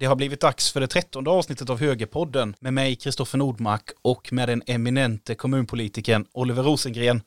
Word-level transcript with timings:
Det 0.00 0.06
har 0.06 0.16
blivit 0.16 0.40
dags 0.40 0.72
för 0.72 0.80
det 0.80 0.86
trettonde 0.86 1.30
avsnittet 1.30 1.70
av 1.70 1.80
Högerpodden 1.80 2.54
med 2.60 2.72
mig, 2.72 2.96
Kristoffer 2.96 3.38
Nordmark, 3.38 3.90
och 4.02 4.32
med 4.32 4.48
den 4.48 4.62
eminente 4.66 5.34
kommunpolitikern 5.34 6.26
Oliver 6.32 6.62
Rosengren. 6.62 7.22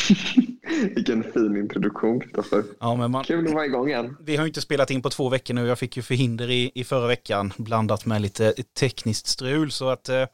Vilken 0.94 1.22
fin 1.22 1.56
introduktion, 1.56 2.20
Kristoffer. 2.20 2.64
Ja, 2.80 2.96
men 2.96 3.10
man, 3.10 3.24
Kul 3.24 3.46
att 3.46 3.54
vara 3.54 3.66
igång 3.66 3.88
igen. 3.88 4.16
vi 4.20 4.36
har 4.36 4.44
ju 4.44 4.48
inte 4.48 4.60
spelat 4.60 4.90
in 4.90 5.02
på 5.02 5.10
två 5.10 5.28
veckor 5.28 5.54
nu. 5.54 5.66
Jag 5.66 5.78
fick 5.78 5.96
ju 5.96 6.02
förhinder 6.02 6.50
i, 6.50 6.72
i 6.74 6.84
förra 6.84 7.06
veckan, 7.06 7.52
blandat 7.56 8.06
med 8.06 8.22
lite 8.22 8.52
tekniskt 8.52 9.26
strul, 9.26 9.70
så 9.70 9.88
att 9.88 10.08
eh, 10.08 10.24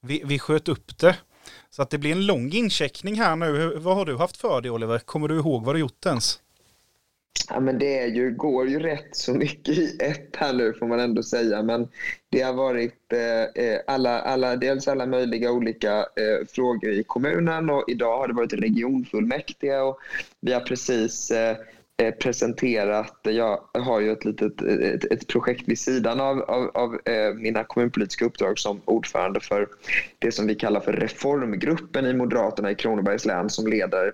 vi, 0.00 0.22
vi 0.24 0.38
sköt 0.38 0.68
upp 0.68 0.98
det. 0.98 1.16
Så 1.70 1.82
att 1.82 1.90
det 1.90 1.98
blir 1.98 2.12
en 2.12 2.26
lång 2.26 2.52
incheckning 2.52 3.14
här 3.14 3.36
nu. 3.36 3.76
Vad 3.76 3.96
har 3.96 4.06
du 4.06 4.16
haft 4.16 4.36
för 4.36 4.60
dig, 4.60 4.70
Oliver? 4.70 4.98
Kommer 4.98 5.28
du 5.28 5.36
ihåg 5.36 5.64
vad 5.64 5.74
du 5.74 5.78
gjort 5.78 6.06
ens? 6.06 6.40
Ja, 7.52 7.60
men 7.60 7.78
det 7.78 7.98
är 7.98 8.06
ju, 8.06 8.34
går 8.34 8.68
ju 8.68 8.78
rätt 8.78 9.16
så 9.16 9.34
mycket 9.34 9.78
i 9.78 9.96
ett 10.00 10.36
här 10.36 10.52
nu 10.52 10.72
får 10.72 10.86
man 10.86 11.00
ändå 11.00 11.22
säga. 11.22 11.62
Men 11.62 11.88
det 12.30 12.40
har 12.40 12.52
varit 12.52 13.12
eh, 13.12 13.64
eh 13.64 13.80
alla, 13.86 14.20
alla, 14.20 14.56
dels 14.56 14.88
alla 14.88 15.06
möjliga 15.06 15.52
olika 15.52 15.98
eh, 15.98 16.46
frågor 16.48 16.90
i 16.90 17.02
kommunen 17.02 17.70
och 17.70 17.84
idag 17.88 18.18
har 18.18 18.28
det 18.28 18.34
varit 18.34 18.52
regionfullmäktige 18.52 19.80
och 19.80 19.98
vi 20.40 20.52
har 20.52 20.60
precis 20.60 21.30
eh, 21.30 21.56
eh 22.02 22.14
presenterat, 22.14 23.18
jag 23.22 23.60
har 23.72 24.00
ju 24.00 24.12
ett 24.12 24.24
litet 24.24 24.62
eh, 24.62 24.74
ett, 24.74 25.04
ett 25.04 25.26
projekt 25.26 25.68
vid 25.68 25.78
sidan 25.78 26.20
av, 26.20 26.42
av, 26.42 26.70
av 26.74 27.00
mina 27.36 27.64
kommunpolitiska 27.64 28.24
uppdrag 28.24 28.58
som 28.58 28.80
ordförande 28.84 29.40
för 29.40 29.68
det 30.18 30.32
som 30.32 30.46
vi 30.46 30.54
kallar 30.54 30.80
för 30.80 30.92
reformgruppen 30.92 32.06
i 32.06 32.12
Moderaterna 32.12 32.70
i 32.70 32.74
Kronobergs 32.74 33.24
län 33.24 33.50
som 33.50 33.66
leder 33.66 34.12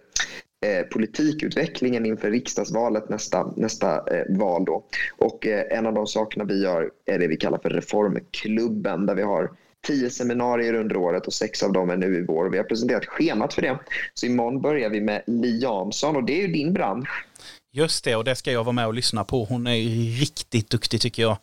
eh, 0.67 0.83
politikutvecklingen 0.83 2.07
inför 2.07 2.31
riksdagsvalet 2.31 3.09
nästa, 3.09 3.53
nästa 3.57 3.97
eh, 3.97 4.39
val. 4.39 4.65
Då. 4.65 4.85
Och 5.19 5.47
eh, 5.47 5.79
en 5.79 5.87
av 5.87 5.95
de 5.95 6.07
sakerna 6.07 6.45
vi 6.45 6.63
gör 6.63 6.91
är 7.07 7.19
det 7.19 7.27
vi 7.27 7.37
kallar 7.37 7.59
för 7.59 7.71
reformklubben 7.71 9.07
där 9.07 9.15
vi 9.15 9.23
har 9.23 9.51
tio 9.87 10.11
seminarier 10.11 10.75
under 10.75 10.97
året 10.97 11.27
och 11.27 11.33
sex 11.33 11.63
av 11.63 11.73
dem 11.73 11.91
är 11.91 11.97
nu 11.97 12.17
i 12.17 12.25
vår. 12.29 12.51
Vi 12.51 12.57
har 12.57 12.65
presenterat 12.65 13.07
schemat 13.07 13.55
för 13.55 13.63
det. 13.63 13.79
Så 14.15 14.27
imorgon 14.27 14.61
börjar 14.61 14.91
vi 14.91 15.01
med 15.01 15.23
Li 15.27 15.59
Jansson 15.59 16.17
och 16.17 16.25
det 16.25 16.33
är 16.33 16.47
ju 16.47 16.53
din 16.53 16.73
bransch. 16.73 17.27
Just 17.73 18.05
det, 18.05 18.17
och 18.17 18.25
det 18.25 18.37
ska 18.37 18.53
jag 18.53 18.65
vara 18.65 18.73
med 18.73 18.87
och 18.87 18.95
lyssna 18.95 19.25
på. 19.25 19.45
Hon 19.45 19.67
är 19.67 19.77
riktigt 20.21 20.71
duktig 20.71 21.01
tycker 21.01 21.23
jag. 21.23 21.37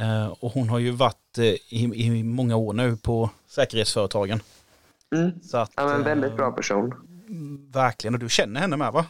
Eh, 0.00 0.26
och 0.40 0.52
hon 0.52 0.68
har 0.68 0.78
ju 0.78 0.90
varit 0.90 1.38
eh, 1.38 1.44
i, 1.44 1.90
i 1.94 2.22
många 2.22 2.56
år 2.56 2.72
nu 2.72 2.96
på 2.96 3.30
säkerhetsföretagen. 3.48 4.40
Mm. 5.14 5.30
Så 5.42 5.58
att, 5.58 5.72
Ja, 5.76 5.86
men 5.86 6.02
väldigt 6.02 6.36
bra 6.36 6.52
person. 6.52 6.94
Verkligen, 7.72 8.14
och 8.14 8.20
du 8.20 8.28
känner 8.28 8.60
henne 8.60 8.76
med 8.76 8.92
va? 8.92 9.06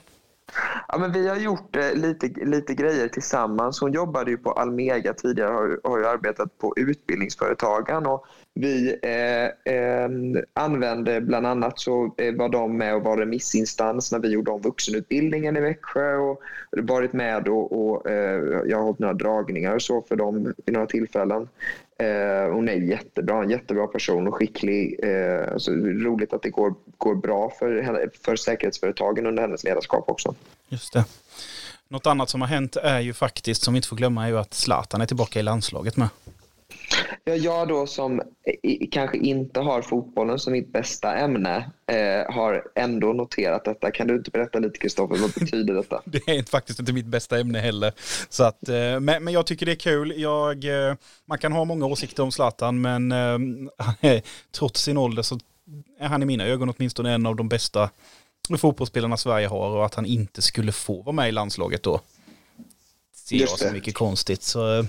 Ja, 0.88 0.98
men 0.98 1.12
vi 1.12 1.28
har 1.28 1.36
gjort 1.36 1.76
eh, 1.76 1.94
lite, 1.94 2.26
lite 2.44 2.74
grejer 2.74 3.08
tillsammans. 3.08 3.80
Hon 3.80 3.92
jobbade 3.92 4.30
ju 4.30 4.36
på 4.36 4.52
Almega 4.52 5.14
tidigare 5.14 5.50
och 5.50 5.56
har, 5.56 5.80
har 5.90 5.98
ju 5.98 6.06
arbetat 6.06 6.58
på 6.58 6.74
utbildningsföretagen. 6.76 8.06
Och 8.06 8.26
vi 8.54 8.98
eh, 9.02 9.74
eh, 9.74 10.10
använde 10.54 11.20
bland 11.20 11.46
annat 11.46 11.78
så 11.80 12.14
eh, 12.18 12.34
var 12.34 12.48
de 12.48 12.76
med 12.76 12.94
och 12.94 13.02
var 13.02 13.16
remissinstans 13.16 14.12
när 14.12 14.18
vi 14.18 14.28
gjorde 14.28 14.50
om 14.50 14.60
vuxenutbildningen 14.60 15.56
i 15.56 15.60
Växjö 15.60 16.16
och 16.16 16.40
varit 16.70 17.12
med 17.12 17.48
och, 17.48 17.72
och 17.72 18.10
eh, 18.10 18.62
jag 18.66 18.76
har 18.76 18.84
hållit 18.84 18.98
några 18.98 19.14
dragningar 19.14 19.74
och 19.74 19.82
så 19.82 20.02
för 20.02 20.16
dem 20.16 20.54
vid 20.66 20.74
några 20.74 20.86
tillfällen. 20.86 21.48
Eh, 21.98 22.52
hon 22.52 22.68
är 22.68 22.72
jättebra, 22.74 23.42
en 23.42 23.50
jättebra 23.50 23.86
person 23.86 24.28
och 24.28 24.34
skicklig. 24.34 25.00
Eh, 25.02 25.56
så 25.56 25.72
roligt 25.74 26.32
att 26.32 26.42
det 26.42 26.50
går, 26.50 26.74
går 26.98 27.14
bra 27.14 27.52
för, 27.58 27.82
henne- 27.82 28.08
för 28.24 28.36
säkerhetsföretagen 28.36 29.26
under 29.26 29.42
hennes 29.42 29.64
ledarskap 29.64 30.04
också. 30.10 30.34
Just 30.68 30.92
det. 30.92 31.04
Något 31.88 32.06
annat 32.06 32.28
som 32.28 32.40
har 32.40 32.48
hänt 32.48 32.76
är 32.76 33.00
ju 33.00 33.12
faktiskt, 33.12 33.62
som 33.62 33.74
vi 33.74 33.78
inte 33.78 33.88
får 33.88 33.96
glömma, 33.96 34.24
är 34.24 34.28
ju 34.28 34.38
att 34.38 34.54
Zlatan 34.54 35.00
är 35.00 35.06
tillbaka 35.06 35.40
i 35.40 35.42
landslaget 35.42 35.96
med. 35.96 36.08
Ja, 37.24 37.34
jag 37.34 37.68
då 37.68 37.86
som 37.86 38.22
kanske 38.90 39.18
inte 39.18 39.60
har 39.60 39.82
fotbollen 39.82 40.38
som 40.38 40.52
mitt 40.52 40.72
bästa 40.72 41.16
ämne 41.16 41.70
eh, 41.86 42.34
har 42.34 42.64
ändå 42.74 43.12
noterat 43.12 43.64
detta. 43.64 43.90
Kan 43.90 44.06
du 44.06 44.16
inte 44.16 44.30
berätta 44.30 44.58
lite 44.58 44.78
Kristoffer, 44.78 45.16
vad 45.16 45.30
betyder 45.32 45.74
detta? 45.74 46.02
Det 46.10 46.28
är 46.28 46.42
faktiskt 46.42 46.78
inte 46.78 46.92
mitt 46.92 47.06
bästa 47.06 47.38
ämne 47.38 47.58
heller. 47.58 47.92
Så 48.28 48.44
att, 48.44 48.68
eh, 48.68 49.00
men, 49.00 49.24
men 49.24 49.28
jag 49.28 49.46
tycker 49.46 49.66
det 49.66 49.72
är 49.72 49.76
kul. 49.76 50.14
Jag, 50.16 50.64
eh, 50.64 50.94
man 51.24 51.38
kan 51.38 51.52
ha 51.52 51.64
många 51.64 51.86
åsikter 51.86 52.22
om 52.22 52.32
Zlatan, 52.32 52.80
men 52.80 53.12
eh, 53.12 54.20
trots 54.50 54.82
sin 54.82 54.96
ålder 54.96 55.22
så 55.22 55.38
är 55.98 56.08
han 56.08 56.22
i 56.22 56.26
mina 56.26 56.44
ögon 56.44 56.74
åtminstone 56.76 57.12
en 57.12 57.26
av 57.26 57.36
de 57.36 57.48
bästa 57.48 57.90
fotbollsspelarna 58.58 59.16
Sverige 59.16 59.46
har 59.46 59.70
och 59.70 59.86
att 59.86 59.94
han 59.94 60.06
inte 60.06 60.42
skulle 60.42 60.72
få 60.72 61.02
vara 61.02 61.12
med 61.12 61.28
i 61.28 61.32
landslaget 61.32 61.82
då 61.82 62.00
ser 63.28 63.36
jag 63.36 63.48
det. 63.60 63.72
mycket 63.72 63.94
konstigt. 63.94 64.42
Så 64.42 64.78
eh, 64.78 64.84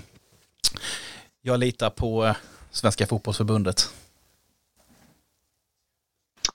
jag 1.48 1.60
litar 1.60 1.90
på 1.90 2.24
eh, 2.26 2.36
Svenska 2.70 3.06
fotbollsförbundet. 3.06 3.90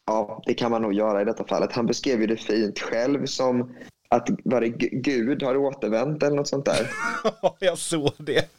Ja, 0.06 0.44
det 0.46 0.54
kan 0.54 0.72
man 0.72 0.82
nog 0.82 0.94
göra 0.94 1.22
i 1.22 1.26
detta 1.26 1.44
fallet. 1.48 1.72
Han 1.74 1.86
beskrev 1.86 2.22
ju 2.22 2.28
det 2.28 2.38
fint 2.38 2.80
själv 2.80 3.26
som 3.26 3.76
att 4.10 4.30
var 4.44 4.62
det 4.62 4.68
Gu- 4.68 5.02
Gud 5.02 5.44
har 5.44 5.58
återvänt 5.58 6.24
eller 6.24 6.36
något 6.36 6.48
sånt 6.48 6.66
där. 6.66 6.92
Ja, 7.42 7.56
jag 7.60 7.78
såg 7.78 8.12
det. 8.18 8.50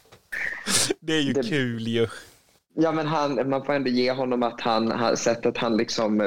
det 1.00 1.12
är 1.12 1.20
ju 1.20 1.32
Det- 1.32 1.42
kul 1.42 1.88
ju. 1.88 2.08
Ja, 2.74 2.92
men 2.92 3.06
han, 3.06 3.48
man 3.50 3.64
får 3.64 3.72
ändå 3.72 3.90
ge 3.90 4.12
honom 4.12 4.42
att 4.42 4.60
han, 4.60 4.90
han 4.90 5.16
sättet 5.16 5.58
han 5.58 5.76
liksom 5.76 6.20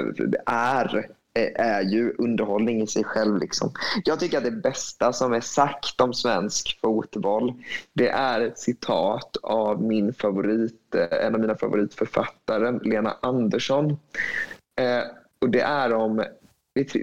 är 0.46 1.10
är 1.36 1.82
ju 1.82 2.14
underhållning 2.18 2.82
i 2.82 2.88
sig 2.88 3.04
själv. 3.04 3.38
Liksom. 3.38 3.72
Jag 4.06 4.20
tycker 4.20 4.38
att 4.38 4.44
det 4.44 4.52
bästa 4.52 5.14
som 5.14 5.34
är 5.34 5.42
sagt 5.42 6.02
om 6.02 6.14
svensk 6.14 6.80
fotboll 6.82 7.54
det 7.94 8.10
är 8.10 8.42
ett 8.42 8.60
citat 8.60 9.38
av 9.44 9.82
min 9.82 10.14
favorit, 10.14 10.96
eh, 10.96 11.26
en 11.26 11.36
av 11.36 11.42
mina 11.42 11.56
favoritförfattare, 11.56 12.80
Lena 12.84 13.18
Andersson. 13.22 13.92
Eh, 14.82 15.04
och 15.42 15.50
det 15.50 15.62
är 15.62 15.94
om, 15.94 16.26
visst, 16.74 16.96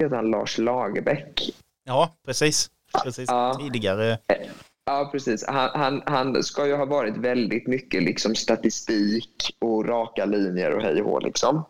heter 0.00 0.16
han 0.16 0.30
Lars 0.30 0.58
Lagerbäck? 0.58 1.54
Ja, 1.84 2.14
precis. 2.26 2.70
precis. 3.04 3.28
Ja. 3.28 3.58
Tidigare. 3.60 4.18
Ja, 4.84 5.08
precis. 5.12 5.44
Han, 5.46 5.70
han, 5.74 6.02
han 6.06 6.42
ska 6.42 6.66
ju 6.66 6.74
ha 6.74 6.84
varit 6.84 7.16
väldigt 7.16 7.66
mycket 7.66 8.02
liksom 8.02 8.34
statistik 8.34 9.56
och 9.58 9.86
raka 9.88 10.24
linjer 10.24 10.70
och 10.70 10.82
hej 10.82 11.02
och 11.02 11.10
hå, 11.10 11.20
liksom. 11.20 11.64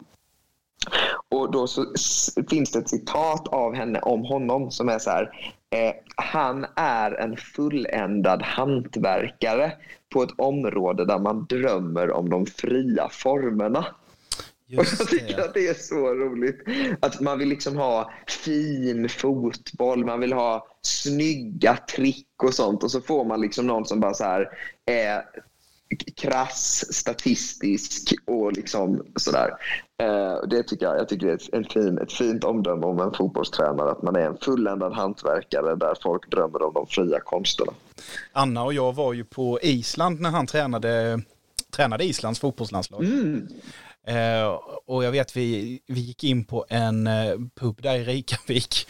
Och 1.29 1.53
då 1.53 1.67
så 1.67 1.87
finns 2.51 2.73
det 2.73 2.79
ett 2.79 2.89
citat 2.89 3.49
av 3.49 3.75
henne 3.75 4.01
om 4.01 4.25
honom 4.25 4.71
som 4.71 4.89
är 4.89 4.99
så 4.99 5.11
här. 5.11 5.31
Eh, 5.71 5.95
han 6.17 6.67
är 6.77 7.13
en 7.13 7.37
fulländad 7.37 8.43
hantverkare 8.43 9.73
på 10.13 10.23
ett 10.23 10.39
område 10.39 11.05
där 11.05 11.19
man 11.19 11.47
drömmer 11.49 12.11
om 12.11 12.31
de 12.31 12.47
fria 12.47 13.09
formerna. 13.13 13.79
Och 13.79 13.85
jag 14.67 14.85
Just 14.85 15.09
tycker 15.09 15.37
det. 15.37 15.45
att 15.45 15.55
det 15.55 15.69
är 15.69 15.75
så 15.75 16.15
roligt. 16.15 16.63
Att 17.01 17.21
man 17.21 17.39
vill 17.39 17.49
liksom 17.49 17.77
ha 17.77 18.11
fin 18.45 19.09
fotboll, 19.09 20.05
man 20.05 20.21
vill 20.21 20.33
ha 20.33 20.67
snygga 20.83 21.77
trick 21.77 22.43
och 22.43 22.55
sånt. 22.55 22.83
Och 22.83 22.91
så 22.91 23.01
får 23.01 23.25
man 23.25 23.41
liksom 23.41 23.67
någon 23.67 23.87
som 23.87 24.01
bara 24.01 24.15
så 24.15 24.25
här 24.25 24.49
är 24.87 25.23
krass, 26.17 26.85
statistisk 26.95 28.15
och 28.25 28.53
liksom 28.53 29.07
sådär. 29.17 29.51
Eh, 30.03 30.49
det 30.49 30.63
tycker 30.63 30.87
jag, 30.87 30.99
jag 30.99 31.09
tycker 31.09 31.27
det 31.27 31.33
är 31.33 31.61
ett, 31.61 31.73
fin, 31.73 31.99
ett 31.99 32.13
fint 32.13 32.45
omdöme 32.45 32.87
om 32.87 33.01
en 33.01 33.13
fotbollstränare. 33.15 33.91
Att 33.91 34.03
man 34.03 34.17
är 34.17 34.21
en 34.21 34.37
fulländad 34.37 34.93
hantverkare 34.93 35.75
där 35.77 35.95
folk 36.03 36.31
drömmer 36.31 36.63
om 36.63 36.75
de 36.75 36.87
fria 36.87 37.21
konsterna. 37.21 37.73
Anna 38.33 38.65
och 38.65 38.75
jag 38.75 38.95
var 38.95 39.13
ju 39.13 39.25
på 39.25 39.59
Island 39.63 40.21
när 40.21 40.31
han 40.31 40.47
tränade, 40.47 41.23
tränade 41.77 42.05
Islands 42.05 42.41
fotbollslandslag. 42.41 43.05
Mm. 43.05 43.49
Eh, 44.07 44.59
och 44.87 45.05
jag 45.05 45.11
vet 45.11 45.37
vi, 45.37 45.81
vi 45.87 46.01
gick 46.01 46.25
in 46.25 46.45
på 46.45 46.67
en 46.69 47.07
eh, 47.07 47.35
pub 47.61 47.83
där 47.83 47.95
i 47.95 48.05
Reykjavik. 48.05 48.87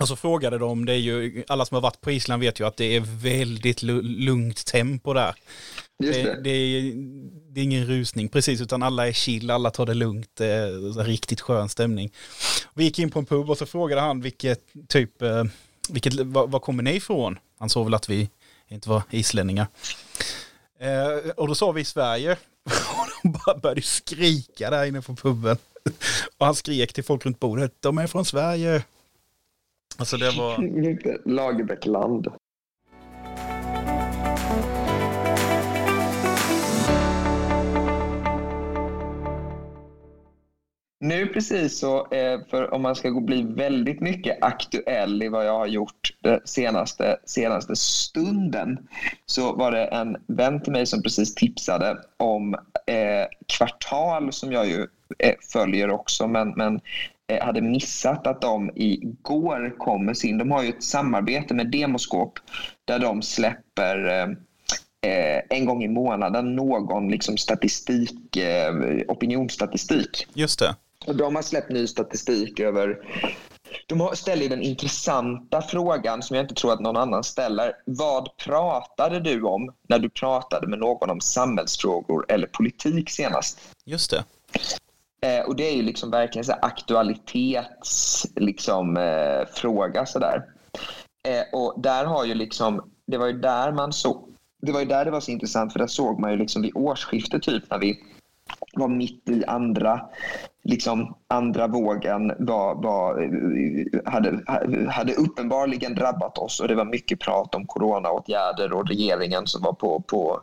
Och 0.00 0.08
så 0.08 0.16
frågade 0.16 0.58
de, 0.58 0.84
det 0.84 0.92
är 0.92 0.96
ju, 0.96 1.44
alla 1.48 1.64
som 1.64 1.74
har 1.74 1.82
varit 1.82 2.00
på 2.00 2.10
Island 2.10 2.42
vet 2.42 2.60
ju 2.60 2.66
att 2.66 2.76
det 2.76 2.96
är 2.96 3.00
väldigt 3.22 3.82
lu- 3.82 4.02
lugnt 4.02 4.66
tempo 4.66 5.12
där. 5.12 5.34
Just 6.02 6.22
Det, 6.22 6.34
det. 6.34 6.40
det, 6.40 6.50
är, 6.50 6.92
det 7.50 7.60
är 7.60 7.64
ingen 7.64 7.86
rusning 7.86 8.28
precis, 8.28 8.60
utan 8.60 8.82
alla 8.82 9.08
är 9.08 9.12
chill, 9.12 9.50
alla 9.50 9.70
tar 9.70 9.86
det 9.86 9.94
lugnt, 9.94 10.40
eh, 10.40 10.92
så 10.94 11.00
här 11.00 11.04
riktigt 11.04 11.40
skön 11.40 11.68
stämning. 11.68 12.12
Vi 12.74 12.84
gick 12.84 12.98
in 12.98 13.10
på 13.10 13.18
en 13.18 13.26
pub 13.26 13.50
och 13.50 13.58
så 13.58 13.66
frågade 13.66 14.00
han 14.00 14.20
vilket 14.20 14.60
typ, 14.88 15.22
eh, 15.22 15.44
vilket, 15.88 16.14
var, 16.14 16.46
var 16.46 16.60
kommer 16.60 16.82
ni 16.82 16.94
ifrån? 16.94 17.38
Han 17.58 17.68
såg 17.68 17.84
väl 17.84 17.94
att 17.94 18.08
vi 18.08 18.30
inte 18.68 18.88
var 18.88 19.02
islänningar. 19.10 19.66
Eh, 20.80 21.30
och 21.30 21.48
då 21.48 21.54
sa 21.54 21.72
vi 21.72 21.84
Sverige. 21.84 22.32
Och 22.64 23.06
de 23.22 23.32
bara 23.32 23.58
började 23.58 23.82
skrika 23.82 24.70
där 24.70 24.84
inne 24.84 25.02
på 25.02 25.16
puben. 25.16 25.56
Och 26.38 26.46
han 26.46 26.54
skrek 26.54 26.92
till 26.92 27.04
folk 27.04 27.26
runt 27.26 27.40
bordet, 27.40 27.74
de 27.80 27.98
är 27.98 28.06
från 28.06 28.24
Sverige. 28.24 28.84
Alltså 29.96 30.16
det 30.16 30.30
var... 30.30 31.28
Lagerbäckland. 31.28 32.26
Nu 41.08 41.26
precis 41.26 41.78
så, 41.78 42.12
eh, 42.12 42.40
för 42.50 42.74
om 42.74 42.82
man 42.82 42.96
ska 42.96 43.10
bli 43.10 43.42
väldigt 43.42 44.00
mycket 44.00 44.38
aktuell 44.40 45.22
i 45.22 45.28
vad 45.28 45.46
jag 45.46 45.58
har 45.58 45.66
gjort 45.66 46.10
den 46.20 46.40
senaste, 46.44 47.16
senaste 47.24 47.76
stunden 47.76 48.78
så 49.26 49.52
var 49.52 49.72
det 49.72 49.84
en 49.84 50.16
vän 50.26 50.62
till 50.62 50.72
mig 50.72 50.86
som 50.86 51.02
precis 51.02 51.34
tipsade 51.34 51.96
om 52.16 52.54
eh, 52.86 53.26
Kvartal 53.46 54.32
som 54.32 54.52
jag 54.52 54.66
ju 54.66 54.86
eh, 55.18 55.34
följer 55.52 55.90
också 55.90 56.26
men, 56.26 56.50
men 56.50 56.80
eh, 57.26 57.44
hade 57.44 57.60
missat 57.60 58.26
att 58.26 58.40
de 58.40 58.70
igår 58.74 59.74
kom 59.78 60.04
med 60.04 60.16
sin, 60.16 60.38
de 60.38 60.50
har 60.50 60.62
ju 60.62 60.68
ett 60.68 60.82
samarbete 60.82 61.54
med 61.54 61.70
Demoskop 61.70 62.38
där 62.84 62.98
de 62.98 63.22
släpper 63.22 64.08
eh, 64.08 64.28
eh, 65.12 65.42
en 65.50 65.64
gång 65.64 65.84
i 65.84 65.88
månaden 65.88 66.56
någon 66.56 67.08
liksom 67.08 67.36
statistik, 67.36 68.36
eh, 68.36 68.74
opinionsstatistik. 69.08 70.26
Just 70.34 70.58
det. 70.58 70.76
De 71.14 71.34
har 71.34 71.42
släppt 71.42 71.70
ny 71.70 71.86
statistik 71.86 72.60
över 72.60 72.98
de 73.86 74.10
ställer 74.16 74.48
den 74.48 74.62
intressanta 74.62 75.62
frågan 75.62 76.22
som 76.22 76.36
jag 76.36 76.44
inte 76.44 76.54
tror 76.54 76.72
att 76.72 76.80
någon 76.80 76.96
annan 76.96 77.24
ställer. 77.24 77.72
Vad 77.84 78.36
pratade 78.36 79.20
du 79.20 79.42
om 79.42 79.74
när 79.88 79.98
du 79.98 80.10
pratade 80.10 80.66
med 80.66 80.78
någon 80.78 81.10
om 81.10 81.20
samhällsfrågor 81.20 82.26
eller 82.28 82.46
politik 82.46 83.10
senast? 83.10 83.58
Just 83.84 84.10
det. 84.10 84.24
Eh, 85.20 85.44
och 85.44 85.56
det 85.56 85.68
är 85.68 85.76
ju 85.76 85.82
liksom 85.82 86.10
verkligen 86.10 86.44
så 86.44 86.52
aktualitets 86.52 88.26
liksom, 88.36 88.96
eh, 88.96 89.46
fråga 89.54 90.06
sådär. 90.06 90.44
Eh, 91.24 91.58
och 91.60 91.74
där 91.80 92.04
har 92.04 92.24
ju 92.24 92.34
liksom, 92.34 92.90
det 93.06 93.18
var 93.18 93.26
ju 93.26 93.32
där 93.32 93.72
man 93.72 93.92
såg, 93.92 94.34
det 94.62 94.72
var 94.72 94.80
ju 94.80 94.86
där 94.86 95.04
det 95.04 95.10
var 95.10 95.20
så 95.20 95.30
intressant 95.30 95.72
för 95.72 95.78
där 95.78 95.86
såg 95.86 96.20
man 96.20 96.30
ju 96.30 96.36
liksom 96.36 96.62
vid 96.62 96.72
årsskiftet 96.74 97.42
typ 97.42 97.70
när 97.70 97.78
vi 97.78 98.02
var 98.72 98.88
mitt 98.88 99.28
i 99.28 99.44
andra, 99.44 100.00
liksom 100.68 101.14
andra 101.28 101.66
vågen 101.66 102.32
var, 102.38 102.74
var, 102.74 103.30
hade, 104.10 104.40
hade 104.90 105.14
uppenbarligen 105.14 105.94
drabbat 105.94 106.38
oss 106.38 106.60
och 106.60 106.68
det 106.68 106.74
var 106.74 106.84
mycket 106.84 107.20
prat 107.20 107.54
om 107.54 107.66
coronaåtgärder 107.66 108.72
och 108.72 108.88
regeringen 108.88 109.46
som 109.46 109.62
var 109.62 109.72
på, 109.72 110.00
på 110.00 110.40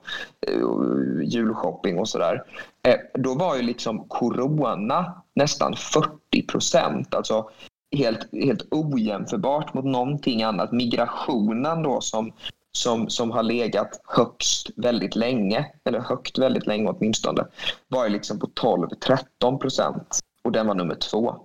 uh, 0.51 1.23
julshopping 1.23 1.99
och 1.99 2.09
sådär. 2.09 2.43
Eh, 2.87 2.95
då 3.13 3.33
var 3.33 3.55
ju 3.55 3.61
liksom 3.61 4.07
corona 4.07 5.21
nästan 5.35 5.75
40 5.75 6.47
procent. 6.47 7.15
Alltså 7.15 7.49
helt, 7.95 8.33
helt 8.33 8.67
ojämförbart 8.71 9.73
mot 9.73 9.85
någonting 9.85 10.43
annat. 10.43 10.71
Migrationen 10.71 11.83
då 11.83 12.01
som 12.01 12.31
som, 12.75 13.09
som 13.09 13.31
har 13.31 13.43
legat 13.43 14.01
högst 14.03 14.69
väldigt 14.75 15.15
länge, 15.15 15.65
eller 15.83 15.99
högt 15.99 16.37
väldigt 16.37 16.67
länge 16.67 16.89
åtminstone, 16.89 17.45
var 17.87 18.05
ju 18.05 18.11
liksom 18.11 18.39
på 18.39 18.47
12-13 18.47 19.57
procent 19.57 20.19
och 20.43 20.51
den 20.51 20.67
var 20.67 20.75
nummer 20.75 20.95
två. 20.95 21.35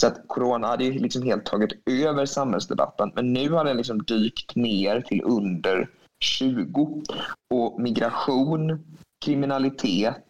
Så 0.00 0.06
att 0.06 0.28
corona 0.28 0.66
hade 0.66 0.84
ju 0.84 0.92
liksom 0.92 1.22
helt 1.22 1.44
tagit 1.44 1.72
över 1.90 2.26
samhällsdebatten 2.26 3.12
men 3.14 3.32
nu 3.32 3.50
har 3.50 3.64
den 3.64 3.76
liksom 3.76 4.02
dykt 4.02 4.56
ner 4.56 5.00
till 5.00 5.22
under 5.24 5.90
20. 6.20 7.02
Och 7.54 7.80
migration, 7.80 8.84
kriminalitet 9.24 10.24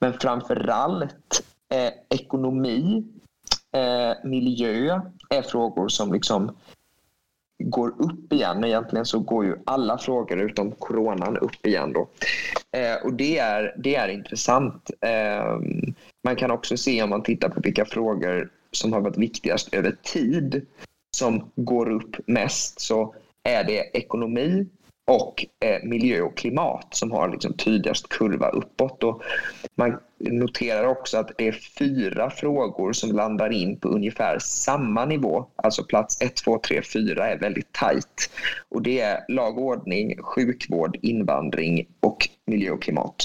men 0.00 0.12
framförallt 0.12 1.42
eh, 1.72 1.92
ekonomi, 2.18 3.04
eh, 3.72 4.12
miljö 4.24 5.00
är 5.30 5.42
frågor 5.42 5.88
som 5.88 6.12
liksom 6.12 6.56
går 7.70 7.88
upp 7.88 8.32
igen. 8.32 8.64
Egentligen 8.64 9.06
så 9.06 9.18
går 9.18 9.44
ju 9.44 9.56
alla 9.64 9.98
frågor 9.98 10.40
utom 10.40 10.72
coronan 10.72 11.36
upp 11.36 11.66
igen. 11.66 11.92
Då. 11.92 12.08
Eh, 12.78 13.04
och 13.04 13.14
det 13.14 13.38
är, 13.38 13.74
det 13.78 13.96
är 13.96 14.08
intressant. 14.08 14.90
Eh, 15.00 15.58
man 16.24 16.36
kan 16.36 16.50
också 16.50 16.76
se 16.76 17.02
om 17.02 17.10
man 17.10 17.22
tittar 17.22 17.48
på 17.48 17.60
vilka 17.60 17.84
frågor 17.84 18.50
som 18.70 18.92
har 18.92 19.00
varit 19.00 19.18
viktigast 19.18 19.74
över 19.74 19.96
tid 20.02 20.66
som 21.16 21.50
går 21.56 21.90
upp 21.90 22.16
mest 22.26 22.80
så 22.80 23.14
är 23.42 23.64
det 23.64 23.96
ekonomi, 23.96 24.66
och 25.06 25.46
eh, 25.60 25.82
miljö 25.82 26.22
och 26.22 26.36
klimat 26.36 26.86
som 26.90 27.10
har 27.10 27.28
liksom 27.28 27.52
tydligast 27.52 28.08
kurva 28.08 28.48
uppåt. 28.48 29.02
Och 29.04 29.22
man 29.74 29.98
noterar 30.30 30.84
också 30.84 31.16
att 31.16 31.30
det 31.38 31.48
är 31.48 31.52
fyra 31.52 32.30
frågor 32.30 32.92
som 32.92 33.12
landar 33.12 33.52
in 33.52 33.80
på 33.80 33.88
ungefär 33.88 34.38
samma 34.38 35.04
nivå. 35.04 35.46
Alltså 35.56 35.84
plats 35.84 36.22
1, 36.22 36.36
2, 36.36 36.60
3, 36.68 36.82
4 36.82 37.28
är 37.28 37.38
väldigt 37.38 37.72
tajt. 37.72 38.30
Och 38.68 38.82
det 38.82 39.00
är 39.00 39.24
lag 39.28 39.58
och 39.58 39.64
ordning, 39.64 40.22
sjukvård, 40.22 40.96
invandring 41.02 41.86
och 42.00 42.28
miljö 42.46 42.70
och 42.70 42.82
klimat. 42.82 43.16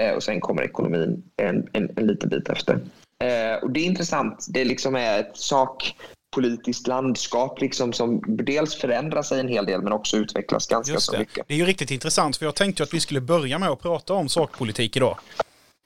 Eh, 0.00 0.14
och 0.14 0.22
sen 0.22 0.40
kommer 0.40 0.62
ekonomin 0.62 1.22
en, 1.36 1.68
en, 1.72 1.90
en 1.96 2.06
liten 2.06 2.28
bit 2.28 2.48
efter. 2.48 2.74
Eh, 3.18 3.62
och 3.62 3.70
det 3.70 3.80
är 3.80 3.84
intressant. 3.84 4.46
Det 4.48 4.64
liksom 4.64 4.96
är 4.96 5.20
ett 5.20 5.36
sak 5.36 5.94
politiskt 6.34 6.86
landskap 6.86 7.60
liksom 7.60 7.92
som 7.92 8.22
dels 8.26 8.74
förändrar 8.74 9.22
sig 9.22 9.40
en 9.40 9.48
hel 9.48 9.66
del 9.66 9.82
men 9.82 9.92
också 9.92 10.16
utvecklas 10.16 10.66
ganska 10.66 11.00
så 11.00 11.18
mycket. 11.18 11.48
Det 11.48 11.54
är 11.54 11.58
ju 11.58 11.64
riktigt 11.64 11.90
intressant 11.90 12.36
för 12.36 12.44
jag 12.44 12.54
tänkte 12.54 12.82
att 12.82 12.94
vi 12.94 13.00
skulle 13.00 13.20
börja 13.20 13.58
med 13.58 13.68
att 13.68 13.82
prata 13.82 14.14
om 14.14 14.28
sakpolitik 14.28 14.96
idag. 14.96 15.18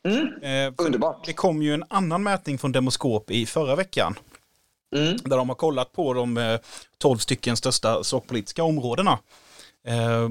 Mm. 0.08 0.42
Eh, 0.42 0.74
Underbart. 0.76 1.26
Det 1.26 1.32
kom 1.32 1.62
ju 1.62 1.74
en 1.74 1.84
annan 1.88 2.22
mätning 2.22 2.58
från 2.58 2.72
Demoskop 2.72 3.30
i 3.30 3.46
förra 3.46 3.76
veckan. 3.76 4.18
Mm. 4.96 5.16
Där 5.24 5.36
de 5.36 5.48
har 5.48 5.56
kollat 5.56 5.92
på 5.92 6.14
de 6.14 6.36
eh, 6.36 6.60
12 6.98 7.18
stycken 7.18 7.56
största 7.56 8.04
sakpolitiska 8.04 8.62
områdena. 8.62 9.18
Eh, 9.86 10.28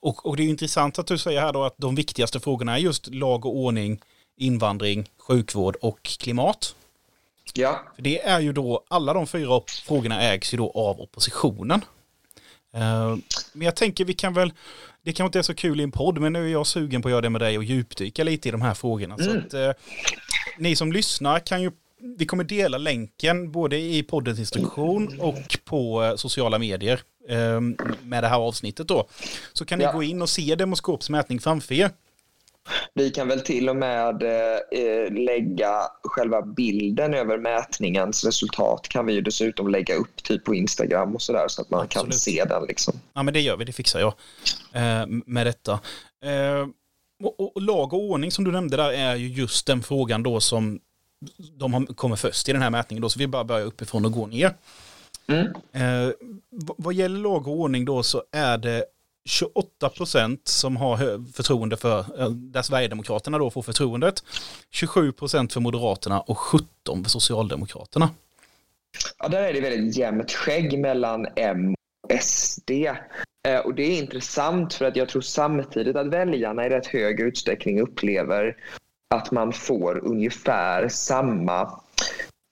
och, 0.00 0.26
och, 0.26 0.36
det 0.36 0.42
är 0.42 0.48
intressant 0.48 0.98
att 0.98 1.06
du 1.06 1.18
säger 1.18 1.40
här 1.40 1.52
då 1.52 1.64
att 1.64 1.74
de 1.76 1.94
viktigaste 1.94 2.40
frågorna 2.40 2.74
är 2.74 2.78
just 2.78 3.06
lag 3.06 3.46
och 3.46 3.56
ordning, 3.56 4.00
invandring, 4.36 5.10
sjukvård 5.18 5.76
och 5.80 6.02
klimat. 6.02 6.74
Ja. 7.54 7.80
För 7.94 8.02
det 8.02 8.22
är 8.22 8.40
ju 8.40 8.52
då, 8.52 8.84
alla 8.88 9.12
de 9.12 9.26
fyra 9.26 9.60
frågorna 9.66 10.22
ägs 10.22 10.54
ju 10.54 10.58
då 10.58 10.70
av 10.70 11.00
oppositionen. 11.00 11.84
Men 13.52 13.64
jag 13.64 13.76
tänker 13.76 14.04
vi 14.04 14.14
kan 14.14 14.34
väl, 14.34 14.52
det 15.04 15.12
kanske 15.12 15.26
inte 15.26 15.38
är 15.38 15.42
så 15.42 15.54
kul 15.54 15.80
i 15.80 15.82
en 15.82 15.90
podd, 15.90 16.18
men 16.18 16.32
nu 16.32 16.46
är 16.46 16.52
jag 16.52 16.66
sugen 16.66 17.02
på 17.02 17.08
att 17.08 17.12
göra 17.12 17.20
det 17.20 17.30
med 17.30 17.40
dig 17.40 17.58
och 17.58 17.64
djupdyka 17.64 18.24
lite 18.24 18.48
i 18.48 18.52
de 18.52 18.62
här 18.62 18.74
frågorna. 18.74 19.14
Mm. 19.14 19.24
Så 19.24 19.38
att 19.38 19.54
uh, 19.54 19.82
ni 20.58 20.76
som 20.76 20.92
lyssnar 20.92 21.40
kan 21.40 21.62
ju, 21.62 21.70
vi 22.18 22.26
kommer 22.26 22.44
dela 22.44 22.78
länken 22.78 23.52
både 23.52 23.78
i 23.78 24.02
poddens 24.02 24.38
instruktion 24.38 25.20
och 25.20 25.58
på 25.64 26.02
uh, 26.02 26.16
sociala 26.16 26.58
medier 26.58 27.00
med 28.02 28.24
det 28.24 28.28
här 28.28 28.38
avsnittet 28.38 28.88
då. 28.88 29.08
Så 29.52 29.64
kan 29.64 29.78
ni 29.78 29.84
ja. 29.84 29.92
gå 29.92 30.02
in 30.02 30.22
och 30.22 30.28
se 30.28 30.54
Demoskops 30.54 31.10
mätning 31.10 31.40
framför 31.40 31.74
er. 31.74 31.90
Vi 32.94 33.10
kan 33.10 33.28
väl 33.28 33.40
till 33.40 33.68
och 33.68 33.76
med 33.76 34.22
eh, 34.22 35.12
lägga 35.12 35.82
själva 36.02 36.42
bilden 36.42 37.14
över 37.14 37.38
mätningens 37.38 38.24
resultat 38.24 38.88
kan 38.88 39.06
vi 39.06 39.12
ju 39.12 39.20
dessutom 39.20 39.68
lägga 39.68 39.94
upp 39.94 40.22
typ 40.22 40.44
på 40.44 40.54
Instagram 40.54 41.14
och 41.14 41.22
sådär 41.22 41.48
så 41.48 41.62
att 41.62 41.70
man 41.70 41.80
Absolut. 41.80 42.10
kan 42.10 42.18
se 42.18 42.44
den. 42.44 42.64
Liksom. 42.68 42.94
Ja 43.12 43.22
men 43.22 43.34
det 43.34 43.40
gör 43.40 43.56
vi, 43.56 43.64
det 43.64 43.72
fixar 43.72 44.00
jag 44.00 44.14
eh, 44.72 45.06
med 45.06 45.46
detta. 45.46 45.72
Eh, 46.24 46.66
och, 47.24 47.56
och, 47.56 47.62
lag 47.62 47.92
och 47.92 48.02
ordning 48.02 48.30
som 48.30 48.44
du 48.44 48.52
nämnde 48.52 48.76
där 48.76 48.92
är 48.92 49.14
ju 49.14 49.28
just 49.28 49.66
den 49.66 49.82
frågan 49.82 50.22
då 50.22 50.40
som 50.40 50.80
de 51.58 51.86
kommer 51.86 52.16
först 52.16 52.48
i 52.48 52.52
den 52.52 52.62
här 52.62 52.70
mätningen 52.70 53.02
då 53.02 53.08
så 53.08 53.18
vi 53.18 53.26
bara 53.26 53.44
börjar 53.44 53.66
uppifrån 53.66 54.04
och 54.04 54.12
går 54.12 54.26
ner. 54.26 54.54
Mm. 55.26 55.46
Eh, 55.72 56.12
vad 56.76 56.94
gäller 56.94 57.18
lag 57.18 57.48
och 57.48 57.54
ordning 57.54 57.84
då 57.84 58.02
så 58.02 58.22
är 58.32 58.58
det 58.58 58.84
28 59.28 59.88
procent 59.88 60.48
som 60.48 60.76
har 60.76 61.32
förtroende 61.32 61.76
för, 61.76 61.98
eh, 61.98 62.30
där 62.30 62.62
Sverigedemokraterna 62.62 63.38
då 63.38 63.50
får 63.50 63.62
förtroendet, 63.62 64.22
27 64.70 65.12
procent 65.12 65.52
för 65.52 65.60
Moderaterna 65.60 66.20
och 66.20 66.38
17 66.38 67.04
för 67.04 67.10
Socialdemokraterna. 67.10 68.10
Ja, 69.18 69.28
där 69.28 69.42
är 69.42 69.52
det 69.52 69.60
väldigt 69.60 69.96
jämnt 69.96 70.32
skägg 70.32 70.78
mellan 70.78 71.26
M 71.36 71.74
och 72.02 72.12
SD. 72.22 72.70
Eh, 73.48 73.58
och 73.64 73.74
det 73.74 73.82
är 73.82 73.98
intressant 73.98 74.74
för 74.74 74.84
att 74.84 74.96
jag 74.96 75.08
tror 75.08 75.22
samtidigt 75.22 75.96
att 75.96 76.06
väljarna 76.06 76.66
i 76.66 76.68
rätt 76.68 76.86
hög 76.86 77.20
utsträckning 77.20 77.80
upplever 77.80 78.56
att 79.14 79.30
man 79.30 79.52
får 79.52 80.04
ungefär 80.04 80.88
samma 80.88 81.80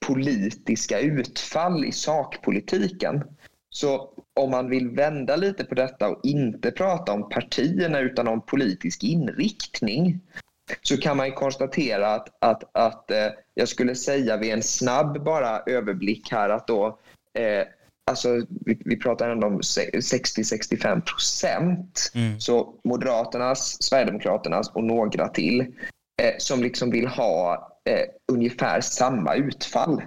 politiska 0.05 0.99
utfall 0.99 1.85
i 1.85 1.91
sakpolitiken. 1.91 3.23
Så 3.69 4.09
om 4.33 4.51
man 4.51 4.69
vill 4.69 4.89
vända 4.89 5.35
lite 5.35 5.63
på 5.63 5.75
detta 5.75 6.09
och 6.09 6.19
inte 6.23 6.71
prata 6.71 7.11
om 7.13 7.29
partierna 7.29 7.99
utan 7.99 8.27
om 8.27 8.41
politisk 8.41 9.03
inriktning 9.03 10.19
så 10.81 10.97
kan 10.97 11.17
man 11.17 11.31
konstatera 11.31 12.07
att, 12.07 12.29
att, 12.39 12.63
att 12.71 13.11
eh, 13.11 13.27
jag 13.53 13.67
skulle 13.67 13.95
säga 13.95 14.37
vid 14.37 14.53
en 14.53 14.63
snabb 14.63 15.23
bara 15.23 15.59
överblick 15.59 16.31
här 16.31 16.49
att 16.49 16.67
då 16.67 16.99
eh, 17.33 17.67
Alltså, 18.11 18.45
vi, 18.65 18.81
vi 18.85 18.97
pratar 18.97 19.29
ändå 19.29 19.47
om 19.47 19.59
60-65 19.59 21.01
procent. 21.01 22.11
Mm. 22.15 22.39
Så 22.39 22.73
Moderaternas, 22.83 23.83
Sverigedemokraternas 23.83 24.71
och 24.71 24.83
några 24.83 25.27
till 25.27 25.61
eh, 26.21 26.33
som 26.37 26.63
liksom 26.63 26.91
vill 26.91 27.07
ha 27.07 27.69
eh, 27.89 28.05
ungefär 28.31 28.81
samma 28.81 29.35
utfall. 29.35 30.03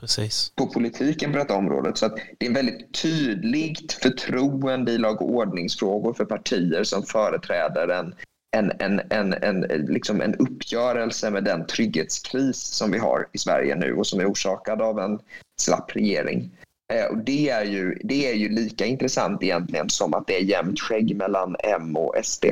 Precis. 0.00 0.52
på 0.54 0.66
politiken 0.66 1.32
på 1.32 1.38
detta 1.38 1.54
området. 1.54 1.98
Så 1.98 2.06
att 2.06 2.16
det 2.38 2.46
är 2.46 2.48
en 2.48 2.54
väldigt 2.54 2.94
tydligt 3.02 3.92
förtroende 3.92 4.92
i 4.92 4.98
lag 4.98 5.22
och 5.22 5.30
ordningsfrågor 5.30 6.14
för 6.14 6.24
partier 6.24 6.84
som 6.84 7.02
företräder 7.02 7.88
en 7.88 8.14
en, 8.56 8.72
en, 8.78 9.00
en, 9.10 9.32
en, 9.32 9.60
liksom 9.88 10.20
en 10.20 10.34
uppgörelse 10.34 11.30
med 11.30 11.44
den 11.44 11.66
trygghetskris 11.66 12.56
som 12.56 12.90
vi 12.90 12.98
har 12.98 13.28
i 13.32 13.38
Sverige 13.38 13.74
nu 13.74 13.92
och 13.92 14.06
som 14.06 14.20
är 14.20 14.30
orsakad 14.30 14.82
av 14.82 14.98
en 14.98 15.18
slapp 15.60 15.96
regering. 15.96 16.50
Eh, 16.92 17.04
och 17.04 17.18
det, 17.18 17.48
är 17.48 17.64
ju, 17.64 17.98
det 18.04 18.30
är 18.30 18.34
ju 18.34 18.48
lika 18.48 18.86
intressant 18.86 19.42
egentligen 19.42 19.90
som 19.90 20.14
att 20.14 20.26
det 20.26 20.36
är 20.36 20.42
jämnt 20.42 20.80
skägg 20.80 21.16
mellan 21.16 21.56
M 21.58 21.96
och 21.96 22.14
SD. 22.22 22.44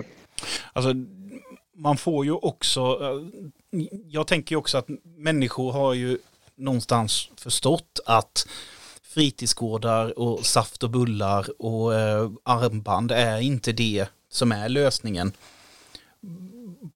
Alltså, 0.72 0.94
man 1.76 1.96
får 1.96 2.24
ju 2.24 2.32
också, 2.32 2.80
eh, 2.80 3.80
jag 4.08 4.26
tänker 4.26 4.52
ju 4.52 4.58
också 4.58 4.78
att 4.78 4.88
människor 5.16 5.72
har 5.72 5.94
ju 5.94 6.18
någonstans 6.56 7.30
förstått 7.36 8.00
att 8.06 8.46
fritidsgårdar 9.02 10.18
och 10.18 10.46
saft 10.46 10.82
och 10.82 10.90
bullar 10.90 11.62
och 11.62 11.94
eh, 11.94 12.30
armband 12.42 13.12
är 13.12 13.40
inte 13.40 13.72
det 13.72 14.06
som 14.30 14.52
är 14.52 14.68
lösningen 14.68 15.32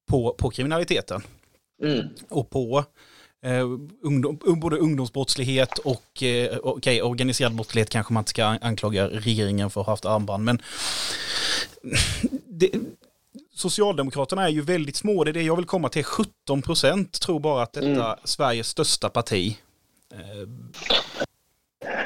på, 0.05 0.35
på 0.37 0.49
kriminaliteten. 0.49 1.21
Mm. 1.83 2.07
Och 2.29 2.49
på 2.49 2.85
eh, 3.45 3.67
ungdom, 4.01 4.59
både 4.59 4.77
ungdomsbrottslighet 4.77 5.77
och 5.77 6.23
eh, 6.23 6.57
okay, 6.63 7.01
organiserad 7.01 7.55
brottslighet 7.55 7.89
kanske 7.89 8.13
man 8.13 8.21
inte 8.21 8.29
ska 8.29 8.45
anklaga 8.45 9.07
regeringen 9.07 9.69
för 9.69 9.81
att 9.81 9.87
ha 9.87 9.93
haft 9.93 10.05
armband. 10.05 10.43
Men 10.43 10.61
det, 12.47 12.71
Socialdemokraterna 13.59 14.43
är 14.43 14.49
ju 14.49 14.61
väldigt 14.61 14.95
små, 14.95 15.23
det 15.23 15.31
är 15.31 15.33
det 15.33 15.41
jag 15.41 15.55
vill 15.55 15.65
komma 15.65 15.89
till. 15.89 16.03
17 16.03 16.61
procent 16.61 17.21
tror 17.21 17.39
bara 17.39 17.63
att 17.63 17.73
detta 17.73 17.87
mm. 17.87 18.17
Sveriges 18.23 18.67
största 18.67 19.09
parti. 19.09 19.57
Eh, 20.13 20.19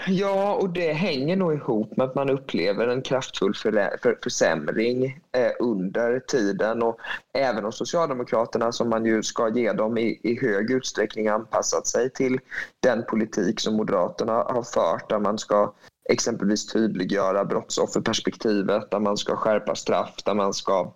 Ja, 0.08 0.54
och 0.54 0.70
det 0.70 0.94
hänger 0.94 1.36
nog 1.36 1.54
ihop 1.54 1.98
med 1.98 2.06
att 2.06 2.16
man 2.16 2.30
upplever 2.30 2.88
en 2.88 3.02
kraftfull 3.02 3.56
för, 3.56 3.98
för, 4.02 4.20
försämring 4.24 5.06
eh, 5.32 5.52
under 5.60 6.20
tiden. 6.20 6.84
Och 6.84 6.98
även 7.34 7.66
om 7.66 7.72
Socialdemokraterna, 7.72 8.72
som 8.72 8.90
man 8.90 9.06
ju 9.06 9.24
ska 9.24 9.50
ge 9.50 9.74
dem 9.74 9.98
i, 9.98 10.20
i 10.24 10.40
hög 10.42 10.72
utsträckning 10.72 11.28
anpassat 11.28 11.88
sig 11.88 12.10
till 12.10 12.40
den 12.80 13.04
politik 13.06 13.60
som 13.60 13.76
Moderaterna 13.76 14.34
har 14.34 14.64
fört, 14.64 15.10
där 15.10 15.20
man 15.20 15.38
ska 15.38 15.74
exempelvis 16.10 16.68
tydliggöra 16.68 17.46
brottsofferperspektivet, 17.46 18.92
där 18.92 19.00
man 19.00 19.18
ska 19.18 19.36
skärpa 19.36 19.76
straff, 19.76 20.16
där 20.26 20.34
man 20.34 20.54
ska 20.54 20.94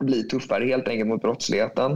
bli 0.00 0.22
tuffare 0.22 0.64
helt 0.64 0.88
enkelt 0.88 1.08
mot 1.08 1.22
brottsligheten. 1.22 1.92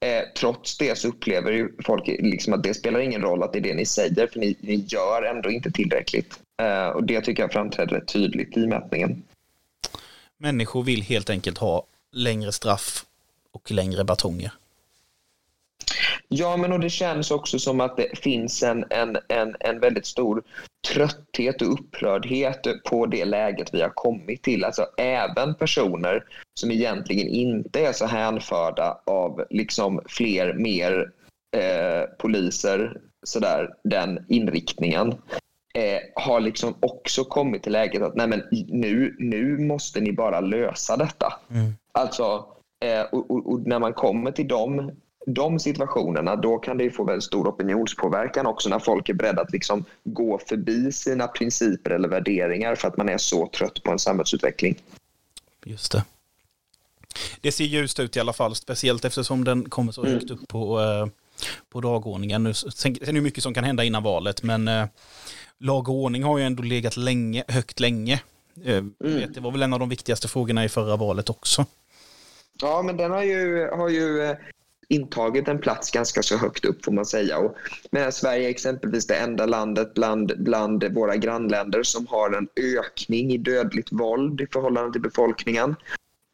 Eh, 0.00 0.22
trots 0.36 0.78
det 0.78 0.98
så 0.98 1.08
upplever 1.08 1.52
ju 1.52 1.68
folk 1.84 2.06
liksom 2.06 2.52
att 2.52 2.62
det 2.62 2.74
spelar 2.74 3.00
ingen 3.00 3.22
roll 3.22 3.42
att 3.42 3.52
det 3.52 3.58
är 3.58 3.62
det 3.62 3.74
ni 3.74 3.86
säger 3.86 4.26
för 4.26 4.40
ni, 4.40 4.56
ni 4.60 4.74
gör 4.74 5.22
ändå 5.22 5.50
inte 5.50 5.70
tillräckligt. 5.70 6.40
Eh, 6.62 6.88
och 6.88 7.04
det 7.04 7.20
tycker 7.20 7.42
jag 7.42 7.52
framträder 7.52 7.96
rätt 7.96 8.08
tydligt 8.08 8.56
i 8.56 8.66
mätningen. 8.66 9.22
Människor 10.38 10.82
vill 10.82 11.02
helt 11.02 11.30
enkelt 11.30 11.58
ha 11.58 11.86
längre 12.12 12.52
straff 12.52 13.04
och 13.52 13.70
längre 13.70 14.04
batonger. 14.04 14.52
Ja, 16.28 16.56
men 16.56 16.72
och 16.72 16.80
det 16.80 16.90
känns 16.90 17.30
också 17.30 17.58
som 17.58 17.80
att 17.80 17.96
det 17.96 18.18
finns 18.18 18.62
en, 18.62 18.84
en, 18.90 19.16
en, 19.28 19.56
en 19.60 19.80
väldigt 19.80 20.06
stor 20.06 20.42
trötthet 20.88 21.62
och 21.62 21.72
upprördhet 21.72 22.66
på 22.84 23.06
det 23.06 23.24
läget 23.24 23.74
vi 23.74 23.82
har 23.82 23.92
kommit 23.94 24.42
till. 24.42 24.64
Alltså 24.64 24.86
även 24.96 25.54
personer 25.54 26.24
som 26.60 26.70
egentligen 26.70 27.28
inte 27.28 27.86
är 27.86 27.92
så 27.92 28.06
hänförda 28.06 29.00
av 29.06 29.44
liksom 29.50 30.00
fler, 30.06 30.54
mer 30.54 31.12
eh, 31.56 32.02
poliser, 32.18 33.00
sådär, 33.22 33.74
den 33.84 34.26
inriktningen 34.28 35.14
eh, 35.74 36.00
har 36.14 36.40
liksom 36.40 36.74
också 36.80 37.24
kommit 37.24 37.62
till 37.62 37.72
läget 37.72 38.02
att 38.02 38.16
nej 38.16 38.28
men 38.28 38.42
nu, 38.68 39.16
nu 39.18 39.58
måste 39.58 40.00
ni 40.00 40.12
bara 40.12 40.40
lösa 40.40 40.96
detta. 40.96 41.32
Mm. 41.50 41.72
Alltså, 41.92 42.46
eh, 42.84 43.02
och, 43.02 43.30
och, 43.30 43.52
och, 43.52 43.66
när 43.66 43.78
man 43.78 43.92
kommer 43.92 44.30
till 44.30 44.48
dem 44.48 44.90
de 45.26 45.58
situationerna, 45.58 46.36
då 46.36 46.58
kan 46.58 46.78
det 46.78 46.90
få 46.90 47.04
väldigt 47.04 47.24
stor 47.24 47.48
opinionspåverkan 47.48 48.46
också 48.46 48.68
när 48.68 48.78
folk 48.78 49.08
är 49.08 49.14
beredda 49.14 49.42
att 49.42 49.52
liksom 49.52 49.84
gå 50.04 50.38
förbi 50.38 50.92
sina 50.92 51.28
principer 51.28 51.90
eller 51.90 52.08
värderingar 52.08 52.74
för 52.74 52.88
att 52.88 52.96
man 52.96 53.08
är 53.08 53.18
så 53.18 53.46
trött 53.46 53.82
på 53.82 53.90
en 53.92 53.98
samhällsutveckling. 53.98 54.76
Just 55.64 55.92
det. 55.92 56.04
Det 57.40 57.52
ser 57.52 57.64
ljust 57.64 58.00
ut 58.00 58.16
i 58.16 58.20
alla 58.20 58.32
fall, 58.32 58.54
speciellt 58.54 59.04
eftersom 59.04 59.44
den 59.44 59.70
kommer 59.70 59.92
så 59.92 60.02
mm. 60.02 60.14
högt 60.14 60.30
upp 60.30 60.48
på, 60.48 60.80
eh, 60.80 61.06
på 61.70 61.80
dagordningen. 61.80 62.42
Nu, 62.42 62.54
sen, 62.54 62.72
sen 62.72 62.96
är 63.02 63.12
det 63.12 63.20
mycket 63.20 63.42
som 63.42 63.54
kan 63.54 63.64
hända 63.64 63.84
innan 63.84 64.02
valet, 64.02 64.42
men 64.42 64.68
eh, 64.68 64.86
lag 65.58 65.88
och 65.88 65.94
ordning 65.94 66.22
har 66.22 66.38
ju 66.38 66.44
ändå 66.44 66.62
legat 66.62 66.96
länge, 66.96 67.44
högt 67.48 67.80
länge. 67.80 68.20
Eh, 68.64 68.76
mm. 68.76 69.32
Det 69.32 69.40
var 69.40 69.50
väl 69.50 69.62
en 69.62 69.72
av 69.72 69.80
de 69.80 69.88
viktigaste 69.88 70.28
frågorna 70.28 70.64
i 70.64 70.68
förra 70.68 70.96
valet 70.96 71.30
också. 71.30 71.66
Ja, 72.60 72.82
men 72.82 72.96
den 72.96 73.10
har 73.10 73.22
ju, 73.22 73.70
har 73.70 73.88
ju 73.88 74.22
eh, 74.22 74.36
intagit 74.90 75.48
en 75.48 75.58
plats 75.58 75.90
ganska 75.90 76.22
så 76.22 76.36
högt 76.36 76.64
upp 76.64 76.84
får 76.84 76.92
man 76.92 77.06
säga. 77.06 77.38
Och 77.38 77.56
medan 77.90 78.12
Sverige 78.12 78.46
är 78.46 78.50
exempelvis 78.50 79.06
det 79.06 79.16
enda 79.16 79.46
landet 79.46 79.94
bland, 79.94 80.32
bland 80.42 80.84
våra 80.84 81.16
grannländer 81.16 81.82
som 81.82 82.06
har 82.06 82.36
en 82.36 82.48
ökning 82.56 83.32
i 83.32 83.38
dödligt 83.38 83.92
våld 83.92 84.40
i 84.40 84.46
förhållande 84.46 84.92
till 84.92 85.02
befolkningen. 85.02 85.76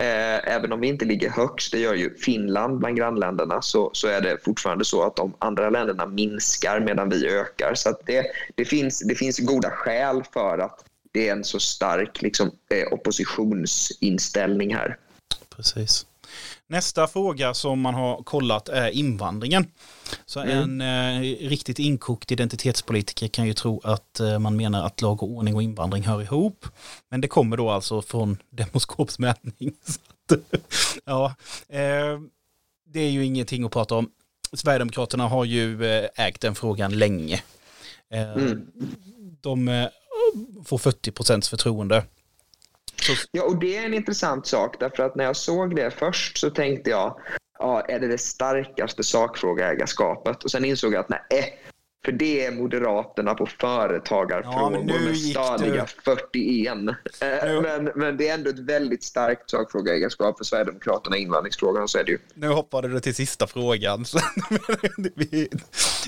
Eh, 0.03 0.55
även 0.55 0.73
om 0.73 0.81
vi 0.81 0.89
inte 0.89 1.05
ligger 1.05 1.31
högst, 1.31 1.73
det 1.73 1.79
gör 1.79 1.95
ju 1.95 2.15
Finland 2.15 2.79
bland 2.79 2.97
grannländerna, 2.97 3.63
så, 3.63 3.91
så 3.93 4.09
är 4.09 4.21
det 4.21 4.45
fortfarande 4.45 4.85
så 4.85 5.03
att 5.03 5.17
de 5.17 5.35
andra 5.39 5.71
länderna 5.71 6.07
minskar 6.07 6.81
medan 6.81 7.09
vi 7.09 7.29
ökar. 7.29 7.75
Så 7.75 7.97
det, 8.07 8.27
det, 8.55 8.65
finns, 8.65 9.01
det 9.01 9.15
finns 9.15 9.39
goda 9.39 9.71
skäl 9.71 10.23
för 10.33 10.59
att 10.59 10.85
det 11.13 11.29
är 11.29 11.33
en 11.33 11.45
så 11.45 11.61
stark 11.61 12.23
liksom, 12.23 12.51
eh, 12.71 12.93
oppositionsinställning 12.93 14.75
här. 14.75 14.99
Precis. 15.57 16.07
Nästa 16.69 17.07
fråga 17.07 17.55
som 17.55 17.81
man 17.81 17.95
har 17.95 18.23
kollat 18.23 18.69
är 18.69 18.91
invandringen. 18.91 19.67
Så 20.27 20.41
mm. 20.41 20.81
en 20.81 21.21
eh, 21.21 21.49
riktigt 21.49 21.79
inkokt 21.79 22.33
identitetspolitiker 22.33 23.29
kan 23.29 23.47
ju 23.47 23.53
tro 23.53 23.81
att 23.85 24.21
eh, 24.21 24.39
man 24.39 24.57
menar 24.57 24.87
att 24.87 25.03
lag 25.03 25.23
och 25.23 25.31
ordning 25.31 25.55
och 25.55 25.63
invandring 25.63 26.03
hör 26.03 26.23
ihop. 26.23 26.67
Men 27.09 27.21
det 27.21 27.29
kommer 27.29 27.57
då 27.57 27.71
alltså 27.71 28.03
från 28.03 28.39
demoskopsmätning. 28.51 29.73
ja, 31.05 31.35
eh, 31.69 32.21
det 32.87 33.01
är 33.01 33.11
ju 33.11 33.25
ingenting 33.25 33.65
att 33.65 33.73
prata 33.73 33.95
om. 33.95 34.11
Sverigedemokraterna 34.53 35.29
har 35.29 35.45
ju 35.45 35.85
eh, 35.85 36.09
ägt 36.17 36.41
den 36.41 36.55
frågan 36.55 36.99
länge. 36.99 37.43
Eh, 38.11 38.33
mm. 38.33 38.67
De 39.41 39.69
eh, 39.69 39.89
får 40.65 40.79
40 40.79 41.11
procents 41.11 41.49
förtroende. 41.49 42.05
Ja, 43.31 43.43
och 43.43 43.59
det 43.59 43.77
är 43.77 43.85
en 43.85 43.95
intressant 43.95 44.47
sak 44.47 44.77
därför 44.81 45.03
att 45.03 45.17
när 45.17 45.25
jag 45.25 45.37
såg 45.37 45.77
det 45.77 45.91
först 45.91 46.39
så 46.39 46.51
tänkte 46.51 46.91
jag, 46.91 47.21
ja, 47.59 47.81
är 47.81 48.01
det 48.01 48.09
det 48.09 48.19
starkaste 48.19 49.05
sakfrågeägarskapet? 49.05 50.45
Och 50.45 50.51
sen 50.51 50.65
insåg 50.65 50.95
jag 50.95 51.01
att 51.01 51.09
nej, 51.09 51.59
för 52.07 52.13
det 52.13 52.47
är 52.47 52.53
Moderaterna 52.53 53.35
på 53.35 53.47
företagarfrågor 53.47 54.85
ja, 54.89 55.01
med 55.01 55.17
stadiga 55.17 55.87
41. 55.87 56.69
Eh, 56.69 57.63
men, 57.63 57.91
men 57.95 58.17
det 58.17 58.29
är 58.29 58.35
ändå 58.35 58.51
ett 58.51 58.59
väldigt 58.59 59.05
starkt 59.05 59.51
sakfrågeägarskap 59.51 60.39
för 60.39 60.45
Sverigedemokraterna 60.45 61.17
i 61.17 61.21
invandringsfrågan, 61.21 61.89
så 61.89 61.99
är 61.99 62.05
det 62.05 62.11
ju. 62.11 62.19
Nu 62.35 62.49
hoppade 62.49 62.89
du 62.89 63.01
till 63.01 63.15
sista 63.15 63.47
frågan. 63.47 64.05
vi, 65.15 65.49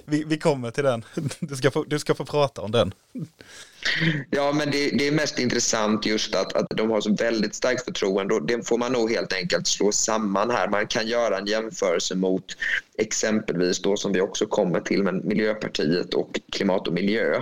vi, 0.04 0.24
vi, 0.24 0.38
kommer 0.38 0.70
till 0.70 0.84
den. 0.84 1.04
Du 1.40 1.56
ska, 1.56 1.70
få, 1.70 1.84
du 1.84 1.98
ska 1.98 2.14
få 2.14 2.24
prata 2.24 2.62
om 2.62 2.70
den. 2.70 2.94
Ja, 4.30 4.52
men 4.52 4.70
det, 4.70 4.90
det, 4.90 5.08
är 5.08 5.12
mest 5.12 5.38
intressant 5.38 6.06
just 6.06 6.34
att, 6.34 6.52
att 6.52 6.66
de 6.70 6.90
har 6.90 7.00
så 7.00 7.14
väldigt 7.14 7.54
starkt 7.54 7.84
förtroende 7.84 8.34
och 8.34 8.46
det 8.46 8.68
får 8.68 8.78
man 8.78 8.92
nog 8.92 9.10
helt 9.10 9.32
enkelt 9.32 9.66
slå 9.66 9.92
samman 9.92 10.50
här. 10.50 10.68
Man 10.68 10.86
kan 10.86 11.06
göra 11.06 11.38
en 11.38 11.46
jämförelse 11.46 12.14
mot 12.14 12.44
exempelvis 12.98 13.82
då 13.82 13.96
som 13.96 14.12
vi 14.12 14.20
också 14.20 14.46
kommer 14.46 14.80
till 14.80 15.02
med 15.02 15.24
Miljöpartiet 15.24 16.14
och 16.14 16.40
klimat 16.52 16.88
och 16.88 16.94
miljö. 16.94 17.34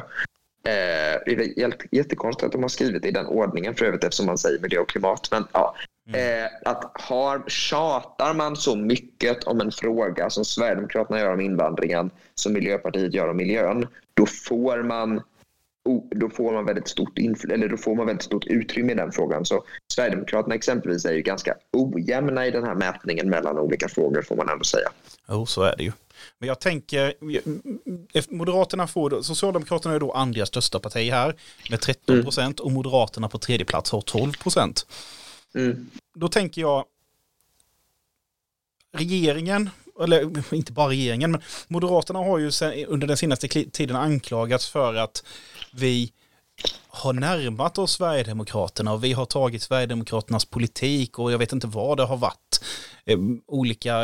Eh, 0.66 1.20
det 1.26 1.62
är 1.62 1.74
jättekonstigt 1.90 2.46
att 2.46 2.52
de 2.52 2.62
har 2.62 2.68
skrivit 2.68 3.04
i 3.04 3.10
den 3.10 3.26
ordningen 3.26 3.74
för 3.74 3.84
övrigt 3.84 4.04
eftersom 4.04 4.26
man 4.26 4.38
säger 4.38 4.58
miljö 4.58 4.80
och 4.80 4.88
klimat. 4.88 5.28
Men 5.30 5.44
ja, 5.52 5.74
mm. 6.08 6.44
eh, 6.44 6.50
att 6.64 6.90
har, 6.94 7.42
tjatar 7.48 8.34
man 8.34 8.56
så 8.56 8.76
mycket 8.76 9.44
om 9.44 9.60
en 9.60 9.72
fråga 9.72 10.30
som 10.30 10.44
Sverigedemokraterna 10.44 11.20
gör 11.20 11.32
om 11.32 11.40
invandringen 11.40 12.10
som 12.34 12.52
Miljöpartiet 12.52 13.14
gör 13.14 13.28
om 13.28 13.36
miljön, 13.36 13.86
då 14.14 14.26
får 14.26 14.82
man 14.82 15.22
då 16.10 16.30
får 16.30 16.52
man 16.52 16.64
väldigt 16.64 16.88
stort 16.88 17.18
eller 17.18 17.68
då 17.68 17.76
får 17.76 17.94
man 17.94 18.06
väldigt 18.06 18.24
stort 18.24 18.46
utrymme 18.46 18.92
i 18.92 18.94
den 18.94 19.12
frågan. 19.12 19.44
Så 19.44 19.64
Sverigedemokraterna 19.92 20.54
exempelvis 20.54 21.04
är 21.04 21.12
ju 21.12 21.22
ganska 21.22 21.54
ojämna 21.72 22.46
i 22.46 22.50
den 22.50 22.64
här 22.64 22.74
mätningen 22.74 23.30
mellan 23.30 23.58
olika 23.58 23.88
frågor 23.88 24.22
får 24.22 24.36
man 24.36 24.48
ändå 24.48 24.64
säga. 24.64 24.88
Jo, 25.28 25.46
så 25.46 25.62
är 25.62 25.76
det 25.76 25.84
ju. 25.84 25.92
Men 26.38 26.48
jag 26.48 26.60
tänker, 26.60 27.14
Moderaterna 28.34 28.86
får, 28.86 29.22
Socialdemokraterna 29.22 29.94
är 29.94 30.00
då 30.00 30.12
andra 30.12 30.46
största 30.46 30.78
parti 30.78 31.10
här 31.10 31.34
med 31.70 31.80
13 31.80 32.22
procent 32.22 32.60
mm. 32.60 32.66
och 32.66 32.72
Moderaterna 32.72 33.28
på 33.28 33.38
tredje 33.38 33.66
plats 33.66 33.92
har 33.92 34.00
12 34.00 34.32
procent. 34.32 34.86
Mm. 35.54 35.90
Då 36.14 36.28
tänker 36.28 36.60
jag, 36.60 36.84
regeringen 38.92 39.70
eller 40.02 40.54
inte 40.54 40.72
bara 40.72 40.88
regeringen, 40.88 41.30
men 41.30 41.42
Moderaterna 41.68 42.18
har 42.18 42.38
ju 42.38 42.50
sen, 42.50 42.84
under 42.84 43.06
den 43.06 43.16
senaste 43.16 43.48
tiden 43.48 43.96
anklagats 43.96 44.68
för 44.68 44.94
att 44.94 45.24
vi 45.72 46.12
har 46.88 47.12
närmat 47.12 47.78
oss 47.78 47.92
Sverigedemokraterna 47.92 48.92
och 48.92 49.04
vi 49.04 49.12
har 49.12 49.24
tagit 49.24 49.62
Sverigedemokraternas 49.62 50.44
politik 50.44 51.18
och 51.18 51.32
jag 51.32 51.38
vet 51.38 51.52
inte 51.52 51.66
vad 51.66 51.96
det 51.96 52.04
har 52.04 52.16
varit. 52.16 52.64
Ehm, 53.04 53.40
olika 53.46 53.94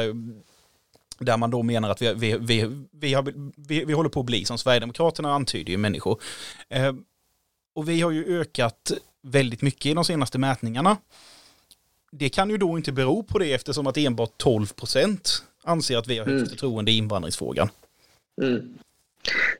där 1.19 1.37
man 1.37 1.51
då 1.51 1.63
menar 1.63 1.91
att 1.91 2.03
vi, 2.03 2.15
vi, 2.15 2.37
vi, 2.41 2.87
vi, 2.93 3.15
har, 3.15 3.33
vi, 3.57 3.85
vi 3.85 3.93
håller 3.93 4.11
på 4.11 4.21
att 4.21 4.27
bli 4.27 4.45
som 4.45 4.59
Sverigedemokraterna 4.59 5.35
antyder 5.35 5.71
ju 5.71 5.79
människor. 5.79 6.21
Eh, 6.69 6.93
och 7.75 7.89
vi 7.89 8.01
har 8.01 8.11
ju 8.11 8.41
ökat 8.41 8.93
väldigt 9.23 9.63
mycket 9.63 9.87
i 9.87 9.95
de 9.95 10.05
senaste 10.05 10.39
mätningarna. 10.39 10.97
Det 12.13 12.29
kan 12.29 12.51
ju 12.51 12.59
då 12.59 12.77
inte 12.77 12.93
bero 12.93 13.23
på 13.23 13.39
det 13.39 13.53
eftersom 13.53 13.87
att 13.87 13.97
enbart 13.97 14.39
12 14.39 14.67
procent 14.67 15.45
anser 15.63 15.99
att 15.99 16.09
vi 16.09 16.19
har 16.19 16.27
högst 16.27 16.39
mm. 16.39 16.49
förtroende 16.49 16.91
i 16.91 16.97
invandringsfrågan. 16.97 17.69
Mm. 18.43 18.79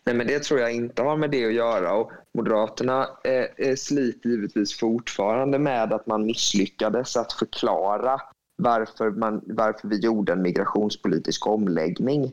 Nej, 0.05 0.15
men 0.15 0.27
det 0.27 0.43
tror 0.43 0.61
jag 0.61 0.73
inte 0.73 1.03
har 1.03 1.17
med 1.17 1.31
det 1.31 1.47
att 1.47 1.53
göra. 1.53 1.95
Och 1.95 2.13
Moderaterna 2.35 3.09
eh, 3.25 3.77
sliter 3.77 4.31
givetvis 4.31 4.79
fortfarande 4.79 5.59
med 5.59 5.93
att 5.93 6.07
man 6.07 6.27
misslyckades 6.27 7.17
att 7.17 7.33
förklara 7.33 8.21
varför, 8.57 9.11
man, 9.11 9.41
varför 9.47 9.89
vi 9.89 9.97
gjorde 9.97 10.33
en 10.33 10.43
migrationspolitisk 10.43 11.47
omläggning. 11.47 12.33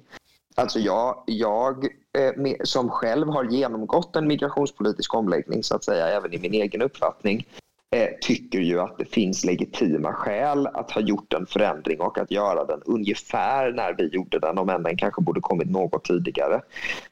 Alltså 0.56 0.80
jag, 0.80 1.24
jag 1.26 1.86
eh, 2.18 2.54
som 2.64 2.90
själv 2.90 3.28
har 3.28 3.44
genomgått 3.44 4.16
en 4.16 4.28
migrationspolitisk 4.28 5.14
omläggning 5.14 5.64
så 5.64 5.76
att 5.76 5.84
säga, 5.84 6.08
även 6.08 6.34
i 6.34 6.40
min 6.40 6.54
egen 6.54 6.82
uppfattning, 6.82 7.48
Eh, 7.92 8.10
tycker 8.22 8.60
ju 8.60 8.80
att 8.80 8.98
det 8.98 9.06
finns 9.06 9.46
legitima 9.46 10.14
skäl 10.14 10.68
att 10.68 10.92
ha 10.92 11.02
gjort 11.02 11.34
en 11.34 11.46
förändring 11.46 12.02
och 12.02 12.18
att 12.18 12.32
göra 12.32 12.66
den 12.66 12.82
ungefär 12.86 13.72
när 13.72 13.96
vi 13.98 14.08
gjorde 14.08 14.40
den, 14.40 14.58
om 14.58 14.70
än 14.70 14.84
den 14.84 14.98
kanske 14.98 15.22
borde 15.22 15.42
kommit 15.42 15.70
något 15.70 16.04
tidigare. 16.04 16.62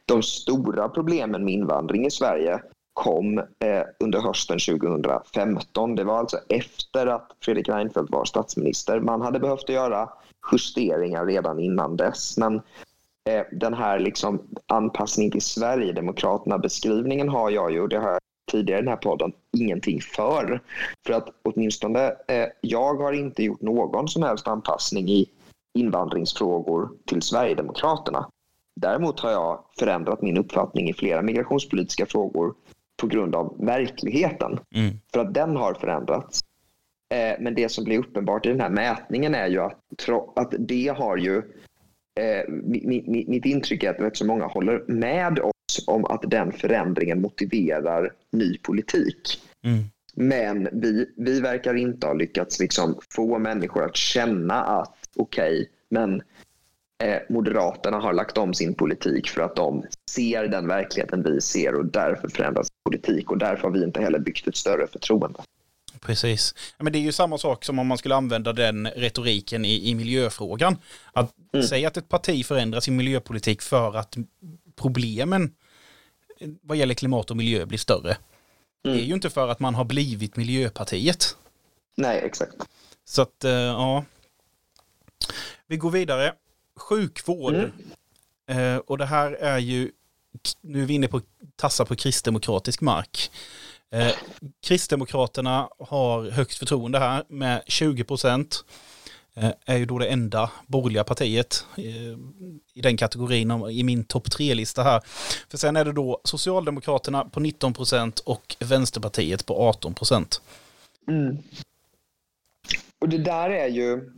De 0.05 0.23
stora 0.23 0.89
problemen 0.89 1.45
med 1.45 1.53
invandring 1.53 2.05
i 2.05 2.11
Sverige 2.11 2.59
kom 2.93 3.37
eh, 3.37 3.83
under 3.99 4.21
hösten 4.21 4.59
2015. 4.59 5.95
Det 5.95 6.03
var 6.03 6.17
alltså 6.17 6.37
efter 6.49 7.07
att 7.07 7.31
Fredrik 7.41 7.69
Reinfeldt 7.69 8.11
var 8.11 8.25
statsminister. 8.25 8.99
Man 8.99 9.21
hade 9.21 9.39
behövt 9.39 9.69
göra 9.69 10.09
justeringar 10.51 11.25
redan 11.25 11.59
innan 11.59 11.97
dess. 11.97 12.37
Men 12.37 12.55
eh, 13.29 13.43
den 13.51 13.73
här 13.73 13.99
liksom 13.99 14.41
anpassning 14.67 15.31
till 15.31 15.41
Sverigedemokraterna-beskrivningen 15.41 17.29
har 17.29 17.49
jag 17.49 17.71
ju, 17.71 17.87
det 17.87 17.97
har 17.97 18.09
jag 18.09 18.19
tidigare 18.51 18.79
i 18.79 18.81
den 18.81 18.89
här 18.89 18.97
podden, 18.97 19.31
ingenting 19.57 20.01
för. 20.01 20.61
För 21.05 21.13
att 21.13 21.29
åtminstone 21.43 22.07
eh, 22.27 22.45
jag 22.61 22.95
har 22.95 23.13
inte 23.13 23.43
gjort 23.43 23.61
någon 23.61 24.07
som 24.07 24.23
helst 24.23 24.47
anpassning 24.47 25.09
i 25.09 25.25
invandringsfrågor 25.73 26.89
till 27.05 27.21
Sverigedemokraterna. 27.21 28.29
Däremot 28.75 29.19
har 29.19 29.31
jag 29.31 29.63
förändrat 29.79 30.21
min 30.21 30.37
uppfattning 30.37 30.89
i 30.89 30.93
flera 30.93 31.21
migrationspolitiska 31.21 32.05
frågor 32.05 32.53
på 32.97 33.07
grund 33.07 33.35
av 33.35 33.55
verkligheten. 33.59 34.59
Mm. 34.75 34.99
För 35.13 35.19
att 35.19 35.33
den 35.33 35.55
har 35.55 35.73
förändrats. 35.73 36.41
Eh, 37.13 37.35
men 37.39 37.55
det 37.55 37.69
som 37.69 37.83
blir 37.83 37.99
uppenbart 37.99 38.45
i 38.45 38.49
den 38.49 38.61
här 38.61 38.69
mätningen 38.69 39.35
är 39.35 39.47
ju 39.47 39.59
att, 39.59 40.09
att 40.35 40.53
det 40.59 40.87
har 40.97 41.17
ju... 41.17 41.37
Eh, 42.19 42.49
mitt, 42.49 43.07
mitt 43.27 43.45
intryck 43.45 43.83
är 43.83 43.89
att 43.89 43.99
rätt 43.99 44.17
så 44.17 44.25
många 44.25 44.45
håller 44.45 44.83
med 44.87 45.39
oss 45.39 45.56
om 45.87 46.05
att 46.05 46.21
den 46.27 46.51
förändringen 46.51 47.21
motiverar 47.21 48.13
ny 48.31 48.57
politik. 48.57 49.41
Mm. 49.63 49.83
Men 50.13 50.69
vi, 50.71 51.09
vi 51.17 51.39
verkar 51.39 51.73
inte 51.73 52.07
ha 52.07 52.13
lyckats 52.13 52.59
liksom 52.59 52.99
få 53.15 53.39
människor 53.39 53.83
att 53.85 53.95
känna 53.95 54.63
att 54.63 54.97
okej, 55.15 55.53
okay, 55.53 55.65
men 55.89 56.21
eh, 57.03 57.19
Moderaterna 57.29 57.99
har 57.99 58.13
lagt 58.13 58.37
om 58.37 58.53
sin 58.53 58.73
politik 58.73 59.29
för 59.29 59.41
att 59.41 59.55
de 59.55 59.83
ser 60.11 60.47
den 60.47 60.67
verkligheten 60.67 61.23
vi 61.23 61.41
ser 61.41 61.75
och 61.75 61.85
därför 61.85 62.27
förändras 62.27 62.67
politik 62.85 63.31
och 63.31 63.37
därför 63.37 63.63
har 63.63 63.71
vi 63.71 63.83
inte 63.83 64.01
heller 64.01 64.19
byggt 64.19 64.47
ett 64.47 64.55
större 64.55 64.87
förtroende. 64.87 65.39
Precis. 66.01 66.55
Men 66.77 66.93
det 66.93 66.99
är 66.99 67.01
ju 67.01 67.11
samma 67.11 67.37
sak 67.37 67.65
som 67.65 67.79
om 67.79 67.87
man 67.87 67.97
skulle 67.97 68.15
använda 68.15 68.53
den 68.53 68.87
retoriken 68.87 69.65
i, 69.65 69.89
i 69.89 69.95
miljöfrågan. 69.95 70.77
Att 71.13 71.31
mm. 71.53 71.67
säga 71.67 71.87
att 71.87 71.97
ett 71.97 72.09
parti 72.09 72.45
förändrar 72.45 72.79
sin 72.79 72.95
miljöpolitik 72.95 73.61
för 73.61 73.97
att 73.97 74.17
problemen 74.77 75.55
vad 76.61 76.77
gäller 76.77 76.93
klimat 76.93 77.31
och 77.31 77.37
miljö 77.37 77.65
blir 77.65 77.77
större. 77.77 78.09
Mm. 78.09 78.19
Det 78.81 78.89
är 78.89 78.93
mm. 78.93 79.07
ju 79.07 79.13
inte 79.13 79.29
för 79.29 79.47
att 79.47 79.59
man 79.59 79.75
har 79.75 79.85
blivit 79.85 80.35
Miljöpartiet. 80.35 81.37
Nej, 81.95 82.21
exakt. 82.23 82.55
Så 83.05 83.21
att, 83.21 83.45
uh, 83.45 83.51
ja. 83.51 84.05
Vi 85.67 85.77
går 85.77 85.91
vidare. 85.91 86.33
Sjukvård. 86.75 87.53
Mm. 87.53 88.73
Uh, 88.75 88.77
och 88.77 88.97
det 88.97 89.05
här 89.05 89.31
är 89.31 89.57
ju 89.57 89.91
nu 90.61 90.81
är 90.81 90.85
vi 90.85 90.93
inne 90.93 91.07
på 91.07 91.21
tassa 91.55 91.85
på 91.85 91.95
kristdemokratisk 91.95 92.81
mark. 92.81 93.31
Eh, 93.91 94.11
Kristdemokraterna 94.61 95.69
har 95.79 96.29
högst 96.29 96.59
förtroende 96.59 96.99
här 96.99 97.23
med 97.29 97.63
20 97.67 98.03
procent. 98.03 98.65
Eh, 99.39 99.51
är 99.65 99.77
ju 99.77 99.85
då 99.85 99.97
det 99.97 100.07
enda 100.07 100.51
borgerliga 100.67 101.03
partiet 101.03 101.65
eh, 101.77 102.17
i 102.73 102.81
den 102.81 102.97
kategorin 102.97 103.51
i 103.71 103.83
min 103.83 104.03
topp 104.03 104.31
tre-lista 104.31 104.83
här. 104.83 105.01
För 105.49 105.57
sen 105.57 105.75
är 105.75 105.85
det 105.85 105.91
då 105.91 106.21
Socialdemokraterna 106.23 107.25
på 107.25 107.39
19 107.39 107.73
procent 107.73 108.19
och 108.19 108.55
Vänsterpartiet 108.59 109.45
på 109.45 109.69
18 109.69 109.93
procent. 109.93 110.41
Mm. 111.07 111.37
Och 112.99 113.09
det 113.09 113.17
där 113.17 113.49
är 113.49 113.67
ju... 113.67 114.13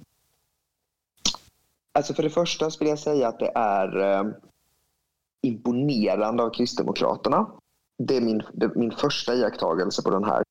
Alltså 1.92 2.14
för 2.14 2.24
det 2.24 2.30
första 2.30 2.72
skulle 2.72 2.90
jag 2.90 3.00
säga 3.00 3.28
att 3.28 3.40
det 3.40 3.52
är 3.56 4.00
eh, 4.00 4.24
imponerande 5.42 6.44
av 6.44 6.50
Kristdemokraterna. 6.50 7.48
Det 7.98 8.18
är 8.18 8.22
min, 8.22 8.44
det 8.54 8.66
är 8.66 8.76
min 8.76 8.92
första 8.92 9.36
iakttagelse 9.36 10.02
på 10.02 10.10
den 10.10 10.24
här. 10.24 10.44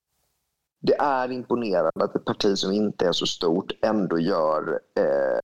Det 0.79 0.95
är 0.99 1.31
imponerande 1.31 2.03
att 2.03 2.15
ett 2.15 2.25
parti 2.25 2.57
som 2.57 2.71
inte 2.71 3.07
är 3.07 3.11
så 3.11 3.25
stort 3.25 3.71
ändå 3.81 4.19
gör, 4.19 4.79
eh, 4.99 5.39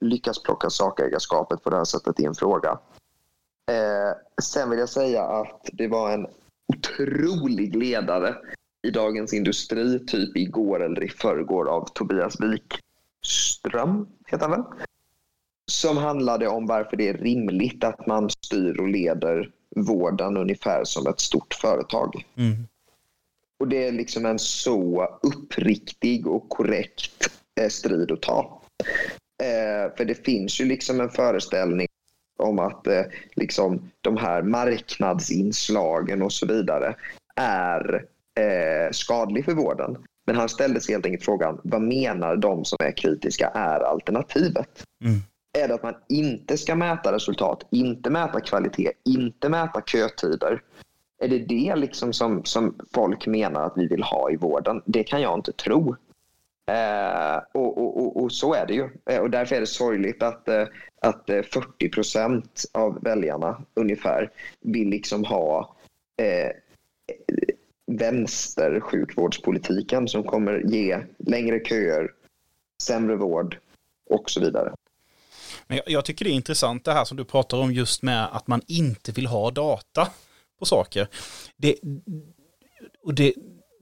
lyckas 0.00 0.42
plocka 0.42 0.70
sakägarskapet 0.70 1.62
på 1.62 1.70
det 1.70 1.76
här 1.76 1.84
sättet 1.84 2.20
i 2.20 2.24
en 2.24 2.34
fråga. 2.34 2.78
Eh, 3.70 4.42
sen 4.42 4.70
vill 4.70 4.78
jag 4.78 4.88
säga 4.88 5.22
att 5.22 5.68
det 5.72 5.88
var 5.88 6.10
en 6.10 6.26
otrolig 6.68 7.76
ledare 7.76 8.36
i 8.82 8.90
Dagens 8.90 9.32
Industri, 9.32 10.06
typ 10.06 10.36
igår 10.36 10.82
eller 10.82 11.04
i 11.04 11.08
förrgår 11.08 11.68
av 11.68 11.88
Tobias 11.94 12.36
Wikström, 12.40 14.08
heter 14.26 14.48
han 14.48 14.50
väl? 14.50 14.86
som 15.70 15.96
handlade 15.96 16.48
om 16.48 16.66
varför 16.66 16.96
det 16.96 17.08
är 17.08 17.14
rimligt 17.14 17.84
att 17.84 18.06
man 18.06 18.30
styr 18.30 18.80
och 18.80 18.88
leder 18.88 19.50
vården 19.76 20.36
ungefär 20.36 20.84
som 20.84 21.06
ett 21.06 21.20
stort 21.20 21.54
företag. 21.54 22.24
Mm. 22.36 22.66
Och 23.60 23.68
det 23.68 23.88
är 23.88 23.92
liksom 23.92 24.26
en 24.26 24.38
så 24.38 25.08
uppriktig 25.22 26.26
och 26.26 26.48
korrekt 26.48 27.30
eh, 27.60 27.68
strid 27.68 28.10
att 28.10 28.22
ta. 28.22 28.62
Eh, 29.42 29.96
för 29.96 30.04
det 30.04 30.24
finns 30.24 30.60
ju 30.60 30.64
liksom 30.64 31.00
en 31.00 31.10
föreställning 31.10 31.86
om 32.38 32.58
att 32.58 32.86
eh, 32.86 33.02
liksom 33.34 33.90
de 34.00 34.16
här 34.16 34.42
marknadsinslagen 34.42 36.22
och 36.22 36.32
så 36.32 36.46
vidare 36.46 36.94
är 37.36 38.04
eh, 38.40 38.90
skadlig 38.92 39.44
för 39.44 39.54
vården. 39.54 39.96
Men 40.26 40.36
han 40.36 40.48
ställde 40.48 40.80
sig 40.80 40.94
helt 40.94 41.06
enkelt 41.06 41.24
frågan, 41.24 41.60
vad 41.64 41.82
menar 41.82 42.36
de 42.36 42.64
som 42.64 42.78
är 42.80 42.92
kritiska 42.92 43.48
är 43.48 43.80
alternativet? 43.80 44.84
Mm 45.04 45.20
är 45.56 45.68
det 45.68 45.74
att 45.74 45.82
man 45.82 45.94
inte 46.08 46.58
ska 46.58 46.74
mäta 46.74 47.12
resultat, 47.12 47.66
inte 47.70 48.10
mäta 48.10 48.40
kvalitet, 48.40 48.92
inte 49.04 49.48
mäta 49.48 49.82
kötider. 49.86 50.62
Är 51.18 51.28
det 51.28 51.38
det 51.38 51.76
liksom 51.76 52.12
som, 52.12 52.44
som 52.44 52.74
folk 52.94 53.26
menar 53.26 53.62
att 53.62 53.72
vi 53.76 53.86
vill 53.86 54.02
ha 54.02 54.30
i 54.30 54.36
vården? 54.36 54.82
Det 54.86 55.04
kan 55.04 55.22
jag 55.22 55.38
inte 55.38 55.52
tro. 55.52 55.96
Eh, 56.70 57.36
och, 57.52 57.78
och, 57.78 58.02
och, 58.02 58.22
och, 58.22 58.32
så 58.32 58.54
är 58.54 58.66
det 58.66 58.74
ju. 58.74 58.90
Eh, 59.10 59.20
och 59.20 59.30
därför 59.30 59.56
är 59.56 59.60
det 59.60 59.66
sorgligt 59.66 60.22
att, 60.22 60.48
eh, 60.48 60.64
att 61.00 61.30
eh, 61.30 61.42
40 61.42 61.88
procent 61.88 62.64
av 62.72 63.02
väljarna 63.02 63.62
ungefär 63.74 64.30
vill 64.60 64.88
liksom 64.88 65.24
ha 65.24 65.76
eh, 66.16 66.50
vänstersjukvårdspolitiken 67.86 70.08
som 70.08 70.24
kommer 70.24 70.62
ge 70.66 70.98
längre 71.18 71.60
köer, 71.64 72.10
sämre 72.82 73.16
vård 73.16 73.58
och 74.10 74.30
så 74.30 74.40
vidare. 74.40 74.72
Men 75.66 75.76
jag, 75.76 75.90
jag, 75.90 76.04
tycker 76.04 76.24
det 76.24 76.30
är 76.30 76.34
intressant 76.34 76.84
det 76.84 76.92
här 76.92 77.04
som 77.04 77.16
du 77.16 77.24
pratar 77.24 77.58
om 77.58 77.72
just 77.72 78.02
med 78.02 78.28
att 78.32 78.46
man 78.46 78.62
inte 78.66 79.12
vill 79.12 79.26
ha 79.26 79.50
data 79.50 80.08
på 80.58 80.66
saker. 80.66 81.08
Det, 81.56 81.76
och 83.02 83.14
det, 83.14 83.34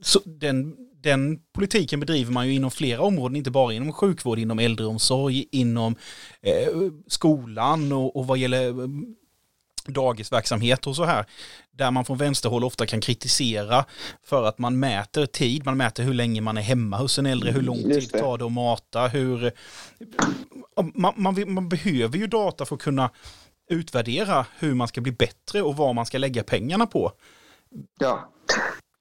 så 0.03 0.21
den, 0.25 0.77
den 1.03 1.39
politiken 1.53 2.01
bedriver 2.01 2.33
man 2.33 2.47
ju 2.47 2.55
inom 2.55 2.71
flera 2.71 3.03
områden, 3.03 3.37
inte 3.37 3.51
bara 3.51 3.73
inom 3.73 3.93
sjukvård, 3.93 4.39
inom 4.39 4.59
äldreomsorg, 4.59 5.49
inom 5.51 5.97
eh, 6.43 6.69
skolan 7.07 7.93
och, 7.93 8.17
och 8.17 8.27
vad 8.27 8.39
gäller 8.39 8.75
dagisverksamhet 9.87 10.87
och 10.87 10.97
så 10.97 11.05
här, 11.05 11.27
där 11.71 11.91
man 11.91 12.05
från 12.05 12.19
vänsterhåll 12.19 12.65
ofta 12.65 12.87
kan 12.87 13.01
kritisera 13.01 13.85
för 14.23 14.45
att 14.45 14.59
man 14.59 14.79
mäter 14.79 15.27
tid, 15.27 15.65
man 15.65 15.77
mäter 15.77 16.03
hur 16.05 16.15
länge 16.15 16.41
man 16.41 16.57
är 16.57 16.63
hemma 16.63 16.97
hos 16.97 17.19
en 17.19 17.27
äldre, 17.27 17.51
hur 17.51 17.63
lång 17.63 17.83
tid 17.83 18.09
det 18.13 18.19
tar 18.19 18.39
det 18.39 18.45
att 18.45 18.53
mata, 18.53 19.09
hur... 19.09 19.53
Man, 20.95 21.15
man, 21.17 21.53
man, 21.53 21.69
behöver 21.69 22.19
ju 22.19 22.27
data 22.27 22.65
för 22.65 22.75
att 22.75 22.83
kunna 22.83 23.11
utvärdera 23.70 24.46
hur 24.59 24.74
man 24.74 24.88
ska 24.88 25.00
bli 25.00 25.12
bättre 25.12 25.62
och 25.62 25.77
vad 25.77 25.94
man 25.94 26.07
ska 26.07 26.18
lägga 26.18 26.42
pengarna 26.42 26.87
på. 26.87 27.12
Ja, 27.98 28.31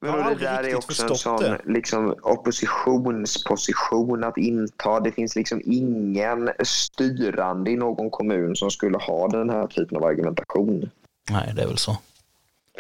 Men 0.02 0.30
det 0.30 0.36
där 0.36 0.64
är 0.64 0.76
också 0.76 1.04
en 1.04 1.16
sån 1.16 1.58
liksom, 1.66 2.16
oppositionsposition 2.22 4.24
att 4.24 4.38
inta. 4.38 5.00
Det 5.00 5.12
finns 5.12 5.36
liksom 5.36 5.62
ingen 5.66 6.50
styrande 6.64 7.72
i 7.72 7.76
någon 7.76 8.10
kommun 8.10 8.56
som 8.56 8.72
skulle 8.72 8.98
ha 8.98 9.28
den 9.28 9.50
här 9.50 9.68
typen 9.68 9.98
av 9.98 10.04
argumentation. 10.04 10.90
Nej, 11.32 11.54
det 11.56 11.62
är 11.62 11.68
väl 11.68 11.78
så. 11.78 11.98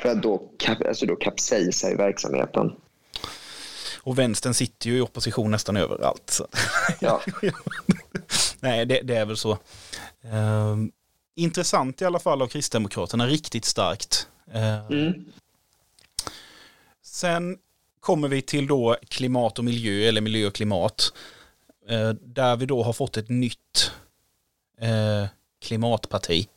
För 0.01 0.15
då, 0.15 0.41
alltså 0.87 1.05
då 1.05 1.15
kapsejsar 1.15 1.91
i 1.91 1.95
verksamheten. 1.95 2.71
Och 4.03 4.19
vänstern 4.19 4.53
sitter 4.53 4.89
ju 4.89 4.97
i 4.97 5.01
opposition 5.01 5.51
nästan 5.51 5.77
överallt. 5.77 6.41
Ja. 6.99 7.21
Nej, 8.59 8.85
det, 8.85 9.01
det, 9.01 9.15
är 9.15 9.25
väl 9.25 9.37
så. 9.37 9.51
Uh, 9.51 10.77
intressant 11.35 12.01
i 12.01 12.05
alla 12.05 12.19
fall 12.19 12.41
av 12.41 12.47
Kristdemokraterna, 12.47 13.27
riktigt 13.27 13.65
starkt. 13.65 14.27
Uh, 14.55 14.91
mm. 14.91 15.25
Sen 17.01 17.57
kommer 17.99 18.27
vi 18.27 18.41
till 18.41 18.67
då 18.67 18.97
klimat 19.07 19.59
och 19.59 19.65
miljö, 19.65 20.09
eller 20.09 20.21
miljö 20.21 20.47
och 20.47 20.55
klimat. 20.55 21.13
Uh, 21.91 22.09
där 22.09 22.55
vi 22.55 22.65
då 22.65 22.83
har 22.83 22.93
fått 22.93 23.17
ett 23.17 23.29
nytt 23.29 23.91
eh, 24.83 25.27
klimatparti. 25.61 26.47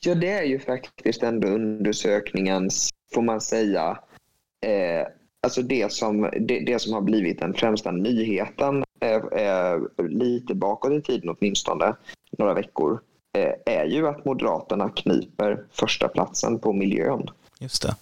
Ja, 0.00 0.14
det 0.14 0.30
är 0.30 0.42
ju 0.42 0.58
faktiskt 0.58 1.22
ändå 1.22 1.48
undersökningens, 1.48 2.90
får 3.14 3.22
man 3.22 3.40
säga, 3.40 3.98
eh, 4.66 5.06
alltså 5.42 5.62
det 5.62 5.92
som, 5.92 6.30
det, 6.40 6.60
det, 6.60 6.78
som 6.78 6.92
har 6.92 7.00
blivit 7.00 7.38
den 7.38 7.54
främsta 7.54 7.90
nyheten, 7.90 8.84
eh, 9.00 9.16
eh, 9.16 9.78
lite 9.98 10.54
bakåt 10.54 10.92
i 10.92 11.02
tiden 11.02 11.36
åtminstone, 11.38 11.96
några 12.38 12.54
veckor, 12.54 13.00
eh, 13.32 13.74
är 13.74 13.84
ju 13.84 14.08
att 14.08 14.24
Moderaterna 14.24 14.88
kniper 14.88 15.64
första 15.70 16.08
platsen 16.08 16.58
på 16.58 16.72
miljön. 16.72 17.30
Just 17.58 17.82
det. 17.82 17.96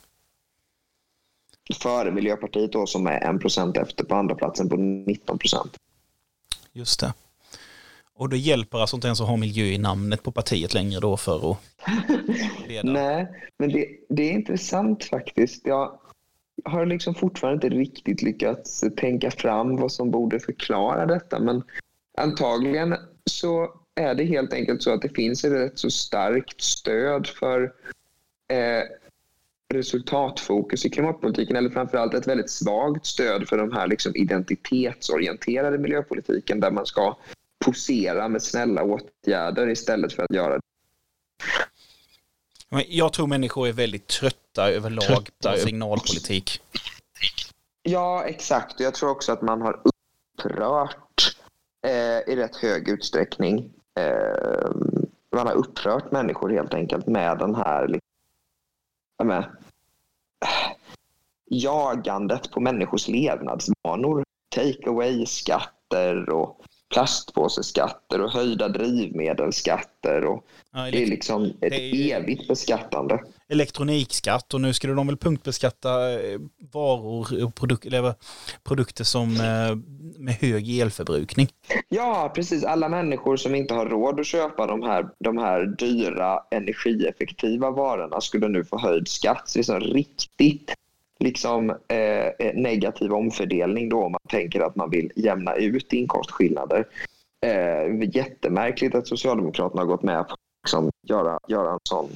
Före 1.82 2.10
Miljöpartiet 2.10 2.72
då 2.72 2.86
som 2.86 3.06
är 3.06 3.20
en 3.20 3.38
procent 3.38 3.76
efter 3.76 4.04
på 4.04 4.14
andra 4.14 4.34
platsen 4.34 4.68
på 4.68 4.76
19 4.76 5.38
procent. 5.38 5.76
Just 6.72 7.00
det. 7.00 7.12
Och 8.14 8.28
det 8.28 8.38
hjälper 8.38 8.78
alltså 8.78 8.96
inte 8.96 9.06
ens 9.06 9.20
att 9.20 9.28
ha 9.28 9.36
miljö 9.36 9.64
i 9.64 9.78
namnet 9.78 10.22
på 10.22 10.32
partiet 10.32 10.74
längre 10.74 11.00
då 11.00 11.16
för 11.16 11.50
att 11.50 11.58
leda? 12.68 12.92
Nej, 12.92 13.28
men 13.58 13.72
det, 13.72 13.88
det 14.08 14.22
är 14.22 14.32
intressant 14.32 15.04
faktiskt. 15.04 15.66
Jag 15.66 15.98
har 16.64 16.86
liksom 16.86 17.14
fortfarande 17.14 17.66
inte 17.66 17.76
riktigt 17.78 18.22
lyckats 18.22 18.84
tänka 18.96 19.30
fram 19.30 19.76
vad 19.76 19.92
som 19.92 20.10
borde 20.10 20.40
förklara 20.40 21.06
detta, 21.06 21.40
men 21.40 21.62
antagligen 22.18 22.96
så 23.30 23.74
är 23.94 24.14
det 24.14 24.24
helt 24.24 24.52
enkelt 24.52 24.82
så 24.82 24.92
att 24.94 25.02
det 25.02 25.08
finns 25.08 25.44
ett 25.44 25.52
rätt 25.52 25.78
så 25.78 25.90
starkt 25.90 26.60
stöd 26.60 27.26
för 27.26 27.62
eh, 28.48 28.82
resultatfokus 29.74 30.84
i 30.84 30.90
klimatpolitiken 30.90 31.56
eller 31.56 31.70
framförallt 31.70 32.14
ett 32.14 32.26
väldigt 32.26 32.50
svagt 32.50 33.06
stöd 33.06 33.48
för 33.48 33.58
de 33.58 33.72
här 33.72 33.86
liksom 33.86 34.16
identitetsorienterade 34.16 35.78
miljöpolitiken 35.78 36.60
där 36.60 36.70
man 36.70 36.86
ska 36.86 37.16
posera 37.64 38.28
med 38.28 38.42
snälla 38.42 38.82
åtgärder 38.82 39.68
istället 39.68 40.12
för 40.12 40.22
att 40.22 40.34
göra 40.34 40.54
det. 40.54 40.62
Jag 42.88 43.12
tror 43.12 43.26
människor 43.26 43.68
är 43.68 43.72
väldigt 43.72 44.06
trötta 44.06 44.70
överlag 44.70 45.04
trötta 45.04 45.52
på 45.52 45.58
signalpolitik. 45.58 46.60
Ja, 47.82 48.24
exakt. 48.24 48.80
Jag 48.80 48.94
tror 48.94 49.10
också 49.10 49.32
att 49.32 49.42
man 49.42 49.62
har 49.62 49.80
upprört 49.84 51.36
eh, 51.86 52.32
i 52.32 52.36
rätt 52.36 52.56
hög 52.56 52.88
utsträckning. 52.88 53.70
Eh, 54.00 54.70
man 55.36 55.46
har 55.46 55.54
upprört 55.54 56.12
människor 56.12 56.50
helt 56.50 56.74
enkelt 56.74 57.06
med 57.06 57.38
den 57.38 57.54
här 57.54 57.88
liksom, 57.88 58.08
med, 59.24 59.38
eh, 59.38 60.72
jagandet 61.46 62.50
på 62.50 62.60
människors 62.60 63.08
levnadsvanor. 63.08 64.24
Take 64.54 64.90
away-skatter 64.90 66.30
och 66.30 66.64
plastpåseskatter 66.92 68.20
och 68.20 68.30
höjda 68.30 68.68
drivmedelsskatter. 68.68 70.24
Och 70.24 70.44
ja, 70.72 70.90
det 70.90 71.02
är 71.02 71.06
liksom 71.06 71.44
ett 71.60 71.72
är 71.72 72.16
evigt 72.16 72.48
beskattande. 72.48 73.20
Elektronikskatt 73.48 74.54
och 74.54 74.60
nu 74.60 74.74
skulle 74.74 74.92
de 74.92 75.06
väl 75.06 75.16
punktbeskatta 75.16 76.12
eh, 76.12 76.40
varor 76.72 77.44
och 77.44 77.54
produk 77.54 77.86
eller 77.86 78.14
produkter 78.64 79.04
som 79.04 79.30
eh, 79.30 79.76
med 80.18 80.34
hög 80.34 80.80
elförbrukning. 80.80 81.48
Ja, 81.88 82.32
precis. 82.34 82.64
Alla 82.64 82.88
människor 82.88 83.36
som 83.36 83.54
inte 83.54 83.74
har 83.74 83.86
råd 83.86 84.20
att 84.20 84.26
köpa 84.26 84.66
de 84.66 84.82
här, 84.82 85.08
de 85.18 85.38
här 85.38 85.66
dyra 85.66 86.40
energieffektiva 86.50 87.70
varorna 87.70 88.20
skulle 88.20 88.48
nu 88.48 88.64
få 88.64 88.78
höjd 88.78 89.08
skatt. 89.08 89.48
Så 89.48 89.58
det 89.58 89.62
är 89.62 89.64
så 89.64 89.78
riktigt 89.78 90.74
liksom, 91.22 91.70
eh, 91.70 92.54
negativ 92.54 93.12
omfördelning 93.12 93.88
då 93.88 94.04
om 94.04 94.12
man 94.12 94.20
tänker 94.28 94.60
att 94.60 94.76
man 94.76 94.90
vill 94.90 95.12
jämna 95.16 95.54
ut 95.54 95.92
inkomstskillnader. 95.92 96.86
Eh, 97.46 98.16
jättemärkligt 98.16 98.94
att 98.94 99.08
Socialdemokraterna 99.08 99.80
har 99.80 99.86
gått 99.86 100.02
med 100.02 100.28
på 100.28 100.32
att 100.32 100.40
liksom, 100.64 100.90
göra, 101.08 101.38
göra, 101.48 101.72
en 101.72 101.78
sån, 101.88 102.08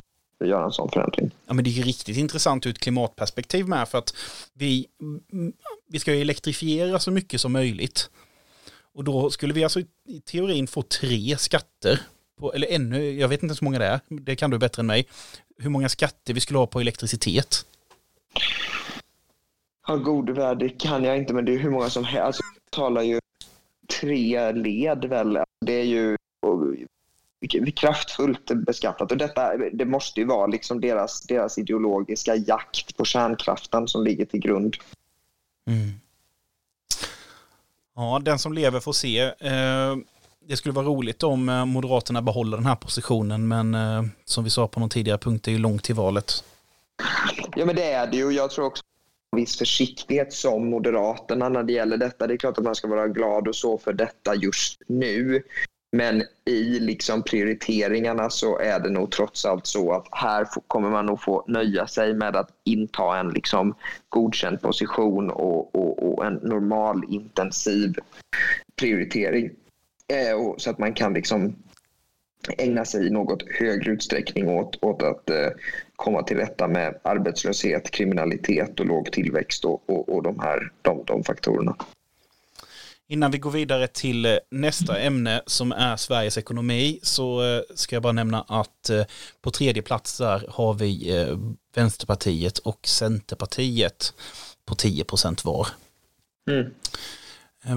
göra 0.45 0.65
en 0.65 0.73
sån 0.73 0.91
förändring. 0.91 1.31
Ja, 1.47 1.55
men 1.55 1.65
det 1.65 1.71
är 1.71 1.83
riktigt 1.83 2.17
intressant 2.17 2.67
ur 2.67 2.71
ett 2.71 2.79
klimatperspektiv 2.79 3.69
med 3.69 3.89
för 3.89 3.99
att 3.99 4.15
vi, 4.55 4.87
mm, 5.33 5.53
vi 5.89 5.99
ska 5.99 6.15
ju 6.15 6.21
elektrifiera 6.21 6.99
så 6.99 7.11
mycket 7.11 7.41
som 7.41 7.53
möjligt. 7.53 8.11
Och 8.95 9.05
då 9.05 9.31
skulle 9.31 9.55
vi 9.55 9.65
alltså 9.65 9.81
i 10.09 10.21
teorin 10.25 10.67
få 10.67 10.83
tre 10.83 11.37
skatter, 11.37 12.01
på, 12.41 12.53
eller 12.53 12.69
ännu, 12.71 13.13
jag 13.13 13.29
vet 13.29 13.43
inte 13.43 13.55
så 13.55 13.61
hur 13.61 13.65
många 13.65 13.79
det 13.79 13.87
är, 13.87 14.01
det 14.09 14.37
kan 14.37 14.51
du 14.51 14.59
bättre 14.59 14.81
än 14.81 14.87
mig, 14.87 15.07
hur 15.59 15.71
många 15.71 15.89
skatter 15.89 16.35
vi 16.35 16.41
skulle 16.41 16.59
ha 16.59 16.67
på 16.67 16.81
elektricitet. 16.81 17.65
Ja, 19.87 19.97
gode 19.97 20.33
värld, 20.33 20.59
det 20.59 20.69
kan 20.69 21.05
jag 21.05 21.17
inte, 21.17 21.35
men 21.35 21.45
det 21.45 21.55
är 21.55 21.59
hur 21.59 21.71
många 21.71 21.91
som 21.91 22.05
helst. 22.05 22.27
Alltså, 22.27 22.43
talar 22.71 23.03
ju 23.03 23.21
tre 24.01 24.53
led 24.53 25.05
väl. 25.05 25.39
Det 25.61 25.73
är 25.73 25.85
ju 25.85 26.17
kraftfullt 27.77 28.51
beskattat. 28.67 29.13
Och 29.13 29.19
detta, 29.19 29.57
det 29.57 29.85
måste 29.85 30.21
ju 30.21 30.27
vara 30.27 30.47
liksom 30.47 30.81
deras, 30.81 31.21
deras 31.23 31.59
ideologiska 31.59 32.37
jakt 32.37 32.97
på 32.97 33.05
kärnkraften 33.05 33.89
som 33.89 34.05
ligger 34.05 34.25
till 34.25 34.41
grund. 34.41 34.77
Mm. 35.67 35.91
Ja, 37.97 38.21
den 38.23 38.39
som 38.39 38.53
lever 38.53 38.81
får 38.81 38.93
se. 38.93 39.21
Eh, 39.21 39.97
det 40.49 40.57
skulle 40.57 40.73
vara 40.73 40.87
roligt 40.87 41.23
om 41.23 41.49
eh, 41.49 41.65
Moderaterna 41.65 42.23
behåller 42.23 42.57
den 42.57 42.67
här 42.67 42.77
positionen, 42.77 43.49
men 43.49 43.75
eh, 43.75 44.03
som 44.25 44.45
vi 44.45 44.51
sa 44.51 44.69
på 44.69 44.81
någon 44.81 44.89
tidigare 44.89 45.19
punkt, 45.19 45.45
det 45.45 45.51
är 45.51 45.53
ju 45.53 45.59
långt 45.59 45.85
till 45.85 45.95
valet. 45.95 46.45
Ja, 47.57 47.67
men 47.67 47.77
det 47.77 47.93
är 47.93 48.07
det 48.07 48.17
ju. 48.17 48.31
Jag 48.31 48.51
tror 48.51 48.67
också 48.67 48.83
viss 49.37 49.59
försiktighet 49.59 50.33
som 50.33 50.71
Moderaterna 50.71 51.49
när 51.49 51.63
det 51.63 51.73
gäller 51.73 51.97
detta. 51.97 52.27
Det 52.27 52.35
är 52.35 52.39
klart 52.39 52.59
att 52.59 52.65
man 52.65 52.75
ska 52.75 52.89
vara 52.89 53.09
glad 53.09 53.49
och 53.49 53.57
så 53.57 53.79
för 53.79 53.93
detta 53.93 54.35
just 54.35 54.83
nu. 54.87 55.43
Men 55.93 56.23
i 56.45 56.81
liksom 56.81 57.23
prioriteringarna 57.23 58.31
så 58.31 58.59
är 58.59 58.81
det 58.81 58.91
nog 58.91 59.11
trots 59.11 59.45
allt 59.45 59.67
så 59.67 59.93
att 59.93 60.07
här 60.11 60.47
kommer 60.67 60.91
man 60.91 61.07
nog 61.07 61.23
få 61.23 61.45
nöja 61.47 61.87
sig 61.87 62.15
med 62.15 62.37
att 62.37 62.51
inta 62.65 63.19
en 63.19 63.29
liksom 63.29 63.75
godkänd 64.09 64.61
position 64.61 65.31
och, 65.31 65.75
och, 65.75 66.13
och 66.13 66.27
en 66.27 66.35
normal 66.35 67.03
intensiv 67.09 67.95
prioritering. 68.77 69.51
Eh, 70.09 70.55
så 70.57 70.71
att 70.71 70.79
man 70.79 70.95
kan 70.95 71.15
liksom 71.15 71.57
ägna 72.59 72.85
sig 72.85 73.07
i 73.07 73.11
något 73.11 73.43
högre 73.49 73.93
utsträckning 73.93 74.49
åt, 74.49 74.85
åt 74.85 75.03
att 75.03 75.31
eh, 75.31 75.49
komma 75.97 76.23
till 76.23 76.37
rätta 76.37 76.69
med 76.69 77.01
arbetslöshet, 77.03 77.91
kriminalitet 77.91 78.81
och 78.81 78.87
låg 78.87 79.13
tillväxt 79.13 79.65
och, 79.65 79.91
och, 79.91 80.09
och 80.09 80.23
de 80.23 80.41
här 80.41 80.73
de, 80.83 81.05
de 81.07 81.25
faktorerna. 81.25 81.77
Innan 83.09 83.31
vi 83.31 83.39
går 83.39 83.51
vidare 83.51 83.87
till 83.87 84.27
eh, 84.27 84.37
nästa 84.51 84.99
ämne 84.99 85.43
som 85.47 85.73
är 85.73 85.97
Sveriges 85.97 86.39
ekonomi 86.39 86.99
så 87.03 87.43
eh, 87.43 87.63
ska 87.75 87.97
jag 87.97 88.03
bara 88.03 88.13
nämna 88.13 88.43
att 88.49 88.91
eh, 88.91 89.05
på 89.43 89.51
tredje 89.51 89.83
plats 89.83 90.19
där 90.19 90.47
har 90.49 90.75
vi 90.75 91.27
Vänsterpartiet 91.75 92.59
och 92.59 92.87
Centerpartiet 92.87 94.15
på 94.67 94.75
10 94.75 95.05
procent 95.05 95.45
var. 95.45 95.69
Mm. 96.51 96.75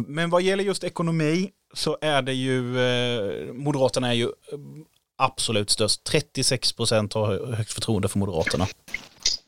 Men 0.07 0.29
vad 0.29 0.41
gäller 0.41 0.63
just 0.63 0.83
ekonomi 0.83 1.49
så 1.73 1.97
är 2.01 2.21
det 2.21 2.33
ju, 2.33 2.63
Moderaterna 3.53 4.09
är 4.09 4.13
ju 4.13 4.29
absolut 5.19 5.69
störst. 5.69 6.03
36 6.03 6.73
procent 6.73 7.13
har 7.13 7.55
högst 7.55 7.73
förtroende 7.73 8.07
för 8.07 8.19
Moderaterna. 8.19 8.65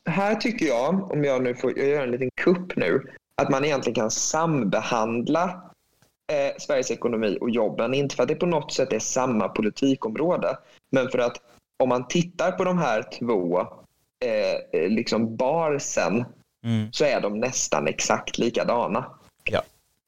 Här 0.06 0.34
tycker 0.34 0.66
jag, 0.66 1.12
om 1.12 1.24
jag 1.24 1.42
nu 1.42 1.54
får 1.54 1.78
jag 1.78 1.88
gör 1.88 2.02
en 2.02 2.10
liten 2.10 2.30
kupp 2.40 2.76
nu, 2.76 3.10
att 3.42 3.50
man 3.50 3.64
egentligen 3.64 3.94
kan 3.94 4.10
sambehandla 4.10 5.44
eh, 6.32 6.58
Sveriges 6.58 6.90
ekonomi 6.90 7.38
och 7.40 7.50
jobben. 7.50 7.94
Inte 7.94 8.16
för 8.16 8.22
att 8.22 8.28
det 8.28 8.34
på 8.34 8.46
något 8.46 8.72
sätt 8.72 8.92
är 8.92 8.98
samma 8.98 9.48
politikområde, 9.48 10.56
men 10.90 11.08
för 11.08 11.18
att 11.18 11.36
om 11.82 11.88
man 11.88 12.08
tittar 12.08 12.52
på 12.52 12.64
de 12.64 12.78
här 12.78 13.04
två 13.18 13.60
eh, 14.24 14.88
liksom 14.90 15.36
barsen 15.36 16.24
mm. 16.64 16.92
så 16.92 17.04
är 17.04 17.20
de 17.20 17.40
nästan 17.40 17.88
exakt 17.88 18.38
likadana. 18.38 19.06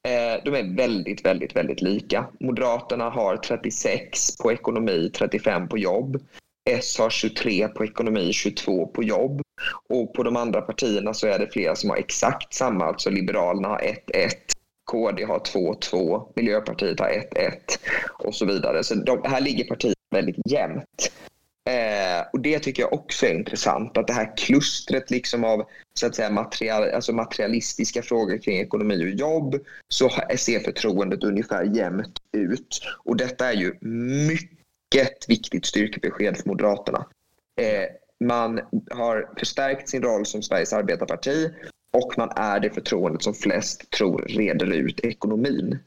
Eh, 0.05 0.43
de 0.43 0.55
är 0.55 0.75
väldigt, 0.75 1.25
väldigt, 1.25 1.55
väldigt 1.55 1.81
lika. 1.81 2.27
Moderaterna 2.39 3.09
har 3.09 3.37
36 3.37 4.37
på 4.37 4.51
ekonomi, 4.51 5.11
35 5.15 5.67
på 5.67 5.77
jobb. 5.77 6.23
S 6.69 6.99
har 6.99 7.09
23 7.09 7.67
på 7.67 7.85
ekonomi, 7.85 8.33
22 8.33 8.87
på 8.87 9.03
jobb. 9.03 9.41
Och 9.89 10.13
på 10.13 10.23
de 10.23 10.35
andra 10.35 10.61
partierna 10.61 11.13
så 11.13 11.27
är 11.27 11.39
det 11.39 11.51
flera 11.51 11.75
som 11.75 11.89
har 11.89 11.97
exakt 11.97 12.53
samma. 12.53 12.85
Alltså 12.85 13.09
Liberalerna 13.09 13.67
har 13.67 13.79
1-1, 13.79 14.29
KD 14.91 15.23
har 15.23 15.39
2-2, 15.39 16.27
Miljöpartiet 16.35 16.99
har 16.99 17.09
1-1 17.09 17.51
och 18.19 18.35
så 18.35 18.45
vidare. 18.45 18.83
Så 18.83 18.95
de, 18.95 19.21
här 19.23 19.41
ligger 19.41 19.63
partierna 19.67 19.95
väldigt 20.11 20.51
jämnt. 20.51 21.11
Eh, 21.69 22.25
och 22.33 22.39
Det 22.39 22.59
tycker 22.59 22.83
jag 22.83 22.93
också 22.93 23.25
är 23.25 23.33
intressant, 23.33 23.97
att 23.97 24.07
det 24.07 24.13
här 24.13 24.37
klustret 24.37 25.11
liksom 25.11 25.43
av 25.43 25.67
så 25.99 26.07
att 26.07 26.15
säga, 26.15 26.29
material, 26.29 26.89
alltså 26.89 27.13
materialistiska 27.13 28.01
frågor 28.01 28.37
kring 28.37 28.59
ekonomi 28.59 29.05
och 29.05 29.19
jobb 29.19 29.59
så 29.87 30.09
ser 30.37 30.59
förtroendet 30.59 31.23
ungefär 31.23 31.63
jämnt 31.63 32.19
ut. 32.31 32.81
Och 33.03 33.17
detta 33.17 33.49
är 33.49 33.53
ju 33.53 33.73
mycket 34.27 35.29
viktigt 35.29 35.65
styrkebesked 35.65 36.37
för 36.37 36.47
Moderaterna. 36.49 37.05
Eh, 37.61 37.85
man 38.25 38.61
har 38.91 39.29
förstärkt 39.39 39.89
sin 39.89 40.03
roll 40.03 40.25
som 40.25 40.41
Sveriges 40.41 40.73
arbetarparti 40.73 41.51
och 41.93 42.13
man 42.17 42.29
är 42.35 42.59
det 42.59 42.69
förtroendet 42.69 43.23
som 43.23 43.33
flest 43.33 43.89
tror 43.89 44.21
reder 44.21 44.73
ut 44.73 44.99
ekonomin. 44.99 45.79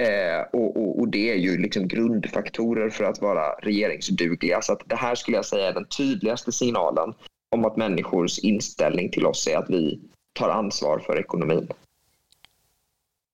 Eh, 0.00 0.42
och, 0.52 0.76
och, 0.76 1.00
och, 1.00 1.08
det 1.08 1.30
är 1.30 1.36
ju 1.36 1.58
liksom 1.58 1.88
grundfaktorer 1.88 2.90
för 2.90 3.04
att 3.04 3.20
vara 3.20 3.52
regeringsdugliga. 3.52 4.62
Så 4.62 4.72
att 4.72 4.82
det 4.86 4.96
här 4.96 5.14
skulle 5.14 5.36
jag 5.36 5.44
säga 5.44 5.68
är 5.68 5.72
den 5.72 5.88
tydligaste 5.88 6.52
signalen 6.52 7.14
om 7.50 7.64
att 7.64 7.76
människors 7.76 8.38
inställning 8.38 9.10
till 9.10 9.26
oss 9.26 9.46
är 9.46 9.56
att 9.56 9.70
vi 9.70 10.00
tar 10.32 10.48
ansvar 10.48 10.98
för 10.98 11.20
ekonomin. 11.20 11.68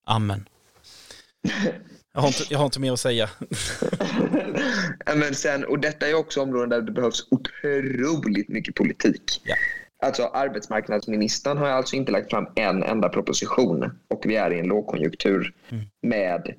Amen. 0.04 0.48
Jag 2.14 2.20
har 2.20 2.28
inte, 2.28 2.44
jag 2.50 2.58
har 2.58 2.64
inte 2.64 2.80
mer 2.80 2.92
att 2.92 3.00
säga. 3.00 3.30
Men 5.16 5.34
sen, 5.34 5.64
och 5.64 5.78
detta 5.78 6.08
är 6.08 6.14
också 6.14 6.42
områden 6.42 6.68
där 6.68 6.82
det 6.82 6.92
behövs 6.92 7.28
otroligt 7.30 8.48
mycket 8.48 8.74
politik. 8.74 9.40
Ja. 9.44 9.56
Alltså 10.02 10.22
arbetsmarknadsministern 10.22 11.58
har 11.58 11.66
alltså 11.66 11.96
inte 11.96 12.12
lagt 12.12 12.30
fram 12.30 12.46
en 12.54 12.82
enda 12.82 13.08
proposition 13.08 13.98
och 14.10 14.22
vi 14.24 14.36
är 14.36 14.52
i 14.52 14.60
en 14.60 14.66
lågkonjunktur 14.66 15.54
mm. 15.70 15.84
med 16.02 16.54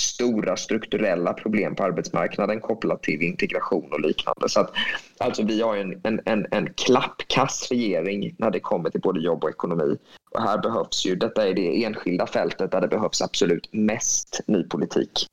stora 0.00 0.56
strukturella 0.56 1.32
problem 1.32 1.74
på 1.74 1.84
arbetsmarknaden 1.84 2.60
kopplat 2.60 3.02
till 3.02 3.22
integration 3.22 3.92
och 3.92 4.00
liknande. 4.00 4.48
Så 4.48 4.60
att, 4.60 4.72
alltså 5.18 5.42
vi 5.42 5.62
har 5.62 5.76
en, 5.76 6.00
en, 6.04 6.20
en, 6.24 6.46
en 6.50 6.74
klappkass 6.74 7.68
regering 7.70 8.34
när 8.38 8.50
det 8.50 8.60
kommer 8.60 8.90
till 8.90 9.00
både 9.00 9.20
jobb 9.20 9.44
och 9.44 9.50
ekonomi. 9.50 9.96
Och 10.30 10.42
här 10.42 10.58
behövs 10.58 11.06
ju, 11.06 11.16
detta 11.16 11.48
är 11.48 11.54
det 11.54 11.84
enskilda 11.84 12.26
fältet 12.26 12.70
där 12.70 12.80
det 12.80 12.88
behövs 12.88 13.22
absolut 13.22 13.68
mest 13.72 14.40
ny 14.46 14.62
politik. 14.62 15.26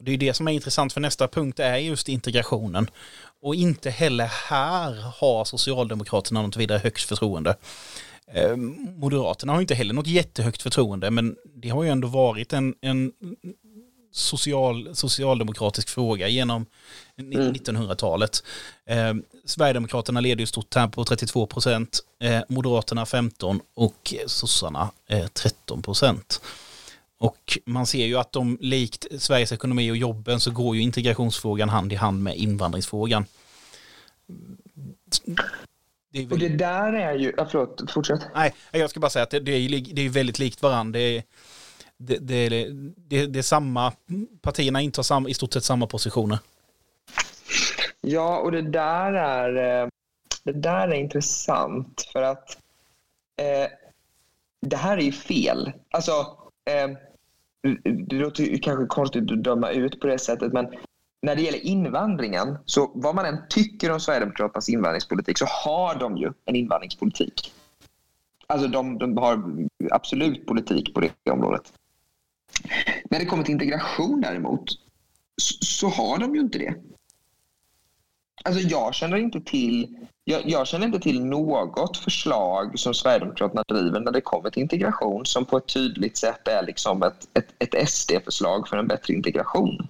Det 0.00 0.12
är 0.12 0.18
det 0.18 0.34
som 0.34 0.48
är 0.48 0.52
intressant 0.52 0.92
för 0.92 1.00
nästa 1.00 1.28
punkt 1.28 1.60
är 1.60 1.76
just 1.76 2.08
integrationen. 2.08 2.90
Och 3.42 3.54
inte 3.54 3.90
heller 3.90 4.30
här 4.48 5.12
har 5.20 5.44
Socialdemokraterna 5.44 6.42
något 6.42 6.56
vidare 6.56 6.78
högt 6.78 7.02
förtroende. 7.02 7.56
Eh, 8.32 8.56
Moderaterna 8.96 9.52
har 9.52 9.60
inte 9.60 9.74
heller 9.74 9.94
något 9.94 10.06
jättehögt 10.06 10.62
förtroende, 10.62 11.10
men 11.10 11.36
det 11.54 11.68
har 11.68 11.82
ju 11.82 11.88
ändå 11.90 12.08
varit 12.08 12.52
en, 12.52 12.74
en 12.80 13.12
social, 14.12 14.88
socialdemokratisk 14.92 15.88
fråga 15.88 16.28
genom 16.28 16.66
mm. 17.18 17.52
1900-talet. 17.52 18.42
Eh, 18.86 19.14
Sverigedemokraterna 19.44 20.20
leder 20.20 20.40
ju 20.40 20.46
stort 20.46 20.74
här 20.74 20.88
på 20.88 21.04
32 21.04 21.46
procent, 21.46 22.00
eh, 22.22 22.40
Moderaterna 22.48 23.06
15 23.06 23.60
och 23.74 24.14
sossarna 24.26 24.90
eh, 25.08 25.26
13 25.26 25.82
procent. 25.82 26.40
Och 27.18 27.58
man 27.64 27.86
ser 27.86 28.06
ju 28.06 28.16
att 28.16 28.32
de 28.32 28.58
likt 28.60 29.06
Sveriges 29.18 29.52
ekonomi 29.52 29.90
och 29.90 29.96
jobben 29.96 30.40
så 30.40 30.50
går 30.50 30.76
ju 30.76 30.82
integrationsfrågan 30.82 31.68
hand 31.68 31.92
i 31.92 31.96
hand 31.96 32.22
med 32.22 32.36
invandringsfrågan. 32.36 33.24
Det 36.12 36.24
väl... 36.24 36.32
Och 36.32 36.38
det 36.38 36.48
där 36.48 36.92
är 36.92 37.14
ju, 37.14 37.34
ja, 37.36 37.46
förlåt, 37.50 37.90
fortsätt. 37.90 38.20
Nej, 38.34 38.54
jag 38.72 38.90
ska 38.90 39.00
bara 39.00 39.10
säga 39.10 39.22
att 39.22 39.30
det, 39.30 39.40
det 39.40 39.52
är, 39.52 39.94
det 39.94 40.02
är 40.02 40.08
väldigt 40.08 40.38
likt 40.38 40.62
varandra. 40.62 40.98
Det 40.98 41.16
är, 41.16 41.22
det, 41.96 42.18
det, 42.18 42.68
det, 42.96 43.26
det 43.26 43.38
är 43.38 43.42
samma, 43.42 43.92
partierna 44.40 44.80
intar 44.80 45.02
sam, 45.02 45.28
i 45.28 45.34
stort 45.34 45.52
sett 45.52 45.64
samma 45.64 45.86
positioner. 45.86 46.38
Ja, 48.00 48.38
och 48.38 48.52
det 48.52 48.62
där 48.62 49.12
är, 49.12 49.82
eh, 49.82 49.88
det 50.44 50.52
där 50.52 50.88
är 50.88 50.94
intressant 50.94 52.08
för 52.12 52.22
att 52.22 52.58
eh, 53.36 53.70
det 54.60 54.76
här 54.76 54.96
är 54.96 55.02
ju 55.02 55.12
fel. 55.12 55.72
Alltså, 55.90 56.12
eh, 56.70 57.07
det 58.08 58.16
låter 58.16 58.58
kanske 58.62 58.86
konstigt 58.86 59.32
att 59.32 59.44
döma 59.44 59.70
ut 59.70 60.00
på 60.00 60.06
det 60.06 60.18
sättet, 60.18 60.52
men 60.52 60.66
när 61.22 61.36
det 61.36 61.42
gäller 61.42 61.66
invandringen, 61.66 62.58
så 62.64 62.90
vad 62.94 63.14
man 63.14 63.26
än 63.26 63.38
tycker 63.48 63.90
om 63.90 64.00
Sverigedemokraternas 64.00 64.68
invandringspolitik 64.68 65.38
så 65.38 65.46
har 65.46 65.94
de 65.94 66.16
ju 66.16 66.32
en 66.44 66.56
invandringspolitik. 66.56 67.52
Alltså 68.46 68.68
de, 68.68 68.98
de 68.98 69.16
har 69.16 69.42
absolut 69.90 70.46
politik 70.46 70.94
på 70.94 71.00
det 71.00 71.30
området. 71.30 71.72
När 73.10 73.18
det 73.18 73.26
kommer 73.26 73.44
till 73.44 73.52
integration 73.52 74.20
däremot 74.20 74.70
så, 75.42 75.64
så 75.64 75.88
har 75.88 76.18
de 76.18 76.34
ju 76.34 76.40
inte 76.40 76.58
det. 76.58 76.74
Alltså 78.44 78.60
jag 78.60 78.94
känner 78.94 79.16
inte 79.16 79.40
till 79.40 79.98
jag, 80.28 80.42
jag, 80.44 80.66
känner 80.66 80.86
inte 80.86 81.00
till 81.00 81.24
något 81.24 81.96
förslag 81.96 82.78
som 82.78 82.94
Sverigedemokraterna 82.94 83.62
driver 83.68 84.00
när 84.00 84.12
det 84.12 84.20
kommer 84.20 84.50
till 84.50 84.62
integration 84.62 85.26
som 85.26 85.44
på 85.44 85.56
ett 85.56 85.66
tydligt 85.66 86.16
sätt 86.16 86.48
är 86.48 86.66
liksom 86.66 87.02
ett, 87.02 87.28
ett, 87.34 87.74
ett 87.74 87.88
SD-förslag 87.88 88.68
för 88.68 88.76
en 88.76 88.86
bättre 88.86 89.14
integration. 89.14 89.88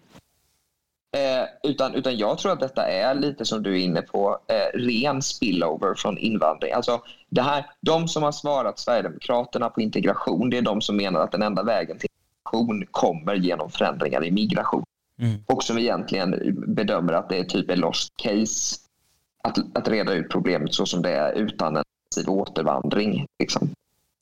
Eh, 1.16 1.70
utan, 1.70 1.94
utan 1.94 2.18
jag 2.18 2.38
tror 2.38 2.53
att 2.53 2.61
detta 2.61 2.83
är 2.83 3.14
lite 3.14 3.44
som 3.44 3.62
du 3.62 3.74
är 3.74 3.85
inne 3.85 4.03
på, 4.03 4.38
eh, 4.46 4.79
ren 4.79 5.22
spillover 5.22 5.94
från 5.94 6.18
invandring. 6.18 6.72
Alltså, 6.72 7.03
det 7.29 7.42
här, 7.42 7.66
de 7.81 8.09
som 8.09 8.22
har 8.22 8.33
svarat 8.33 8.79
Sverigedemokraterna 8.79 9.68
på 9.68 9.81
integration, 9.81 10.51
det 10.51 10.59
är 10.59 10.62
de 10.62 10.81
som 10.81 10.96
menar 10.96 11.20
att 11.20 11.33
den 11.33 11.42
enda 11.42 11.62
vägen 11.62 11.98
till 11.98 12.09
integration 12.11 12.87
kommer 12.90 13.35
genom 13.35 13.70
förändringar 13.70 14.24
i 14.24 14.31
migration. 14.31 14.85
Mm. 15.20 15.37
Och 15.46 15.64
som 15.64 15.79
egentligen 15.79 16.55
bedömer 16.74 17.12
att 17.12 17.29
det 17.29 17.38
är 17.38 17.44
typ 17.44 17.70
en 17.70 17.81
lost 17.81 18.12
case 18.16 18.88
att, 19.44 19.59
att 19.77 19.88
reda 19.88 20.12
ut 20.12 20.31
problemet 20.31 20.74
så 20.74 20.87
som 20.87 21.03
det 21.03 21.12
är 21.12 21.33
utan 21.33 21.77
en 21.77 21.85
massiv 22.11 22.31
återvandring. 22.31 23.27
Liksom. 23.38 23.74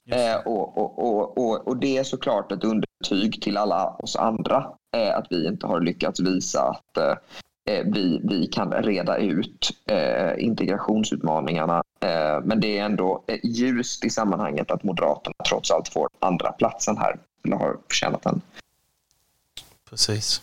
Eh, 0.08 0.36
och, 0.36 0.78
och, 0.78 1.38
och, 1.38 1.68
och, 1.68 1.76
det 1.76 1.98
är 1.98 2.04
såklart 2.04 2.52
ett 2.52 2.64
undertyg 2.64 3.42
till 3.42 3.56
alla 3.56 3.90
oss 3.90 4.16
andra 4.16 4.70
eh, 4.96 5.16
att 5.16 5.26
vi 5.30 5.46
inte 5.46 5.66
har 5.66 5.80
lyckats 5.80 6.20
visa 6.20 6.62
att 6.62 6.96
eh, 6.96 7.74
eh 7.74 7.84
vi, 7.86 8.20
vi 8.24 8.46
kan 8.46 8.72
reda 8.72 9.16
ut 9.16 9.70
eh, 9.86 10.44
integrationsutmaningarna. 10.44 11.82
Eh, 12.00 12.40
men 12.44 12.60
det 12.60 12.78
är 12.78 12.84
ändå 12.84 13.24
ljust 13.42 14.04
i 14.04 14.10
sammanhanget 14.10 14.70
att 14.70 14.82
Moderaterna 14.82 15.34
trots 15.48 15.70
allt 15.70 15.88
får 15.88 16.08
andra 16.18 16.52
platsen 16.52 16.96
här, 16.98 17.18
eller 17.44 17.56
har 17.56 17.76
förtjänat 17.88 18.22
den. 18.22 18.40
Precis. 19.90 20.42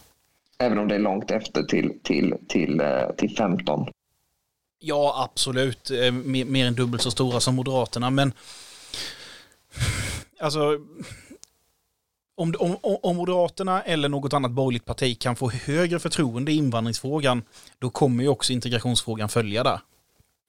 Även 0.58 0.78
om 0.78 0.88
det 0.88 0.96
är 0.96 1.00
långt 1.00 1.32
efter 1.32 1.64
till, 1.64 2.00
till, 2.04 2.36
till, 2.48 2.82
till 3.18 3.36
15. 3.36 3.88
Ja, 4.86 5.30
absolut. 5.32 5.92
Eh, 5.92 6.12
mer, 6.12 6.46
mer 6.46 6.68
än 6.68 6.76
dubbelt 6.76 7.04
så 7.04 7.12
stora 7.12 7.40
som 7.40 7.56
Moderaterna, 7.56 8.10
men 8.10 8.34
alltså 10.40 10.80
om, 12.36 12.54
om, 12.60 12.78
om 12.82 13.16
Moderaterna 13.16 13.82
eller 13.82 14.10
något 14.10 14.34
annat 14.34 14.52
borgerligt 14.52 14.86
parti 14.86 15.20
kan 15.20 15.36
få 15.36 15.50
högre 15.50 16.00
förtroende 16.00 16.52
i 16.52 16.56
invandringsfrågan, 16.56 17.44
då 17.80 17.90
kommer 17.90 18.24
ju 18.24 18.30
också 18.30 18.54
integrationsfrågan 18.54 19.30
följa 19.30 19.64
där. 19.64 19.80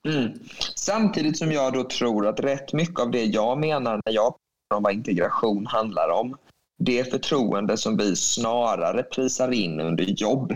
Mm. 0.09 0.33
Samtidigt 0.75 1.39
som 1.39 1.53
jag 1.53 1.73
då 1.73 1.85
tror 1.85 2.27
att 2.27 2.41
rätt 2.41 2.73
mycket 2.73 3.01
av 3.01 3.11
det 3.11 3.25
jag 3.25 3.59
menar 3.59 4.01
när 4.05 4.13
jag 4.13 4.35
pratar 4.35 4.77
om 4.77 4.83
vad 4.83 4.93
integration 4.93 5.67
handlar 5.67 6.09
om, 6.09 6.37
det 6.79 7.11
förtroende 7.11 7.77
som 7.77 7.97
vi 7.97 8.17
snarare 8.17 9.03
prisar 9.03 9.53
in 9.53 9.81
under 9.81 10.05
jobb. 10.05 10.53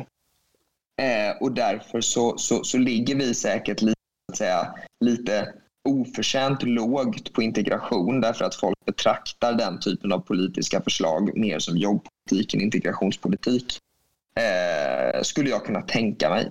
Eh, 0.98 1.36
och 1.40 1.52
därför 1.52 2.00
så, 2.00 2.38
så, 2.38 2.64
så 2.64 2.78
ligger 2.78 3.14
vi 3.14 3.34
säkert 3.34 3.82
lite, 3.82 3.98
säga, 4.36 4.74
lite 5.04 5.54
oförtjänt 5.88 6.62
lågt 6.62 7.32
på 7.32 7.42
integration 7.42 8.20
därför 8.20 8.44
att 8.44 8.54
folk 8.54 8.84
betraktar 8.86 9.52
den 9.52 9.80
typen 9.80 10.12
av 10.12 10.18
politiska 10.18 10.80
förslag 10.80 11.36
mer 11.36 11.58
som 11.58 11.76
jobbpolitik 11.76 12.54
än 12.54 12.60
integrationspolitik. 12.60 13.78
Eh, 14.36 15.22
skulle 15.22 15.50
jag 15.50 15.64
kunna 15.64 15.82
tänka 15.82 16.30
mig. 16.30 16.50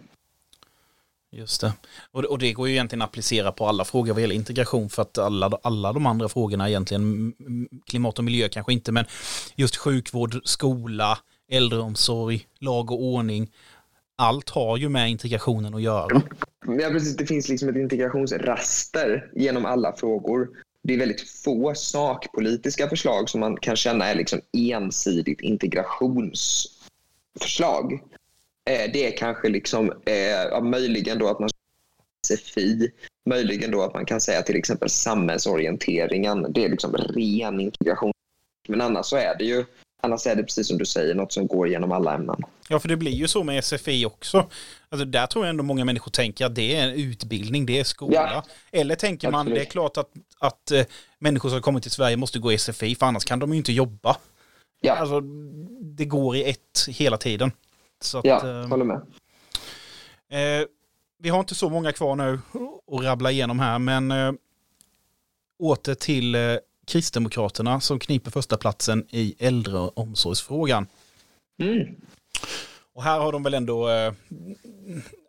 Just 1.32 1.62
det. 1.62 1.74
Och, 2.12 2.24
och 2.24 2.40
det 2.40 2.54
går 2.54 2.68
ju 2.68 2.74
egentligen 2.74 3.02
att 3.02 3.10
applicera 3.10 3.52
på 3.52 3.68
alla 3.68 3.86
frågor 3.86 4.14
vad 4.14 4.22
gäller 4.22 4.36
integration 4.36 4.90
för 4.90 5.02
att 5.02 5.18
alla, 5.18 5.52
alla 5.64 5.94
de 5.94 6.06
andra 6.06 6.30
frågorna 6.30 6.70
egentligen, 6.70 7.34
klimat 7.86 8.18
och 8.18 8.24
miljö 8.24 8.50
kanske 8.50 8.74
inte, 8.74 8.92
men 8.92 9.06
just 9.56 9.76
sjukvård, 9.76 10.42
skola, 10.44 11.18
äldreomsorg, 11.50 12.48
lag 12.60 12.92
och 12.92 13.04
ordning, 13.04 13.52
allt 14.18 14.50
har 14.50 14.78
ju 14.78 14.90
med 14.90 15.10
integrationen 15.10 15.74
att 15.74 15.82
göra. 15.82 16.22
Ja, 16.66 16.90
precis. 16.90 17.18
Det 17.18 17.26
finns 17.26 17.50
liksom 17.50 17.70
ett 17.70 17.76
integrationsraster 17.76 19.32
genom 19.36 19.66
alla 19.66 19.96
frågor. 19.96 20.50
Det 20.84 20.94
är 20.94 20.98
väldigt 20.98 21.30
få 21.30 21.76
sakpolitiska 21.76 22.90
förslag 22.90 23.30
som 23.30 23.40
man 23.40 23.58
kan 23.58 23.76
känna 23.76 24.06
är 24.06 24.16
liksom 24.16 24.42
ensidigt 24.58 25.42
integrationsförslag. 25.42 27.94
Eh, 28.70 28.92
det 28.94 29.08
är 29.08 29.18
kanske 29.18 29.50
liksom, 29.50 29.92
eh, 30.06 30.44
ja, 30.52 30.62
möjligen 30.62 31.20
då 31.20 31.28
att 31.28 31.40
man 31.40 31.50
SFI, 32.28 32.92
möjligen 33.30 33.72
då 33.72 33.84
att 33.84 33.94
man 33.94 34.06
kan 34.06 34.22
säga 34.22 34.42
till 34.42 34.56
exempel 34.56 34.90
samhällsorienteringen. 34.90 36.54
Det 36.54 36.66
är 36.66 36.70
liksom 36.70 36.94
ren 36.94 37.60
integration. 37.60 38.12
Men 38.68 38.82
annars 38.82 39.06
så 39.06 39.16
är 39.16 39.38
det 39.38 39.46
ju 39.46 39.66
Annars 40.02 40.28
är 40.28 40.36
det 40.36 40.44
precis 40.44 40.68
som 40.68 40.78
du 40.78 40.86
säger, 40.86 41.16
något 41.16 41.34
som 41.34 41.48
går 41.48 41.68
genom 41.68 41.92
alla 41.92 42.14
ämnen. 42.14 42.44
Ja, 42.70 42.80
för 42.80 42.88
det 42.88 42.98
blir 42.98 43.12
ju 43.12 43.28
så 43.28 43.44
med 43.44 43.64
SFI 43.64 44.06
också. 44.06 44.50
Alltså 44.90 45.06
där 45.06 45.28
tror 45.28 45.46
jag 45.46 45.50
ändå 45.50 45.64
många 45.64 45.86
människor 45.86 46.12
tänker 46.12 46.46
att 46.46 46.56
det 46.56 46.76
är 46.76 46.84
en 46.84 46.94
utbildning, 46.94 47.66
det 47.66 47.80
är 47.80 47.84
skola. 47.84 48.14
Ja, 48.16 48.44
Eller 48.72 48.96
tänker 48.96 49.32
man, 49.32 49.46
det 49.46 49.62
är 49.62 49.66
klart 49.66 49.98
att, 49.98 50.10
att 50.40 50.72
äh, 50.72 50.86
människor 51.20 51.50
som 51.50 51.62
kommer 51.62 51.80
till 51.80 51.92
Sverige 51.92 52.18
måste 52.18 52.40
gå 52.40 52.58
SFI, 52.58 52.96
för 52.96 53.06
annars 53.06 53.26
kan 53.26 53.40
de 53.40 53.52
ju 53.52 53.58
inte 53.58 53.72
jobba. 53.72 54.18
Ja. 54.82 54.96
Alltså, 54.96 55.22
det 55.82 56.06
går 56.06 56.36
i 56.36 56.50
ett 56.50 56.86
hela 56.88 57.18
tiden. 57.18 57.52
Så 58.02 58.18
att, 58.18 58.26
ja, 58.26 58.62
äh, 58.62 58.68
håller 58.68 58.86
med. 58.86 59.02
Eh, 60.30 60.66
vi 61.20 61.30
har 61.30 61.40
inte 61.40 61.56
så 61.56 61.70
många 61.70 61.92
kvar 61.92 62.16
nu 62.16 62.40
att 62.92 63.04
rabbla 63.04 63.32
igenom 63.32 63.60
här, 63.60 63.80
men 63.80 64.12
äh, 64.12 64.32
åter 65.60 65.96
till 65.96 66.36
Kristdemokraterna 66.88 67.80
som 67.80 68.00
kniper 68.00 68.32
första 68.32 68.58
platsen 68.58 69.06
i 69.10 69.36
äldreomsorgsfrågan. 69.40 70.88
Mm. 71.62 71.96
Och 72.94 73.04
här 73.04 73.20
har 73.20 73.32
de 73.32 73.44
väl 73.44 73.54
ändå, 73.54 73.90
eh, 73.90 74.14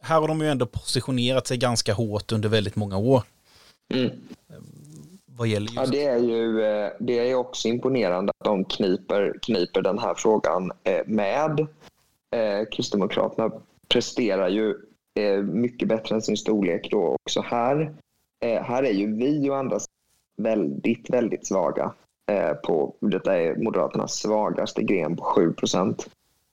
här 0.00 0.20
har 0.20 0.28
de 0.28 0.40
ju 0.40 0.48
ändå 0.48 0.66
positionerat 0.66 1.46
sig 1.46 1.56
ganska 1.56 1.94
hårt 1.94 2.32
under 2.32 2.48
väldigt 2.48 2.76
många 2.76 2.98
år. 2.98 3.22
Mm. 3.94 4.10
Vad 5.26 5.48
gäller 5.48 5.66
just... 5.66 5.76
Ja, 5.76 5.86
det 5.86 6.04
är 6.04 6.18
ju 6.18 6.62
eh, 6.62 6.90
det 7.00 7.30
är 7.30 7.34
också 7.34 7.68
imponerande 7.68 8.32
att 8.38 8.44
de 8.44 8.64
kniper, 8.64 9.38
kniper 9.42 9.82
den 9.82 9.98
här 9.98 10.14
frågan 10.14 10.72
eh, 10.84 11.06
med. 11.06 11.66
Kristdemokraterna 12.72 13.50
presterar 13.88 14.48
ju 14.48 14.74
mycket 15.42 15.88
bättre 15.88 16.14
än 16.14 16.22
sin 16.22 16.36
storlek 16.36 16.88
då 16.90 17.16
också 17.22 17.40
här. 17.40 17.94
Här 18.40 18.82
är 18.82 18.92
ju 18.92 19.16
vi 19.16 19.50
och 19.50 19.56
andra 19.56 19.80
väldigt, 20.38 21.10
väldigt 21.10 21.46
svaga. 21.46 21.92
Eh, 22.30 22.52
på, 22.52 22.94
detta 23.00 23.38
är 23.38 23.56
Moderaternas 23.56 24.14
svagaste 24.14 24.82
gren 24.82 25.16
på 25.16 25.24
7 25.24 25.52
procent. 25.52 26.08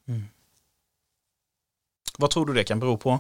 Mm. 0.07 0.21
Vad 2.17 2.29
tror 2.29 2.45
du 2.45 2.53
det 2.53 2.63
kan 2.63 2.79
bero 2.79 2.97
på? 2.97 3.19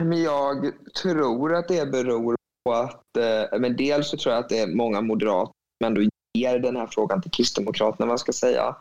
Men 0.00 0.22
jag 0.22 0.72
tror 1.02 1.54
att 1.54 1.68
det 1.68 1.90
beror 1.90 2.36
på 2.64 2.72
att, 2.72 3.16
eh, 3.16 3.58
men 3.60 3.76
dels 3.76 4.10
så 4.10 4.16
tror 4.16 4.34
jag 4.34 4.44
att 4.44 4.48
det 4.48 4.58
är 4.58 4.66
många 4.66 5.00
moderater 5.00 5.54
som 5.78 5.86
ändå 5.86 6.10
ger 6.34 6.58
den 6.58 6.76
här 6.76 6.86
frågan 6.86 7.22
till 7.22 7.30
Kristdemokraterna, 7.30 8.06
vad 8.06 8.20
ska 8.20 8.32
säga. 8.32 8.76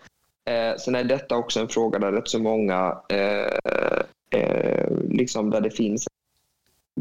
Eh, 0.50 0.78
sen 0.78 0.96
är 0.96 1.04
detta 1.04 1.38
också 1.38 1.60
en 1.60 1.68
fråga 1.68 2.00
där 2.00 2.12
rätt 2.12 2.28
så 2.28 2.40
många, 2.40 3.02
eh, 3.10 4.40
eh, 4.40 4.88
liksom 5.10 5.50
där 5.50 5.62
det 5.62 5.72
finns 5.72 6.08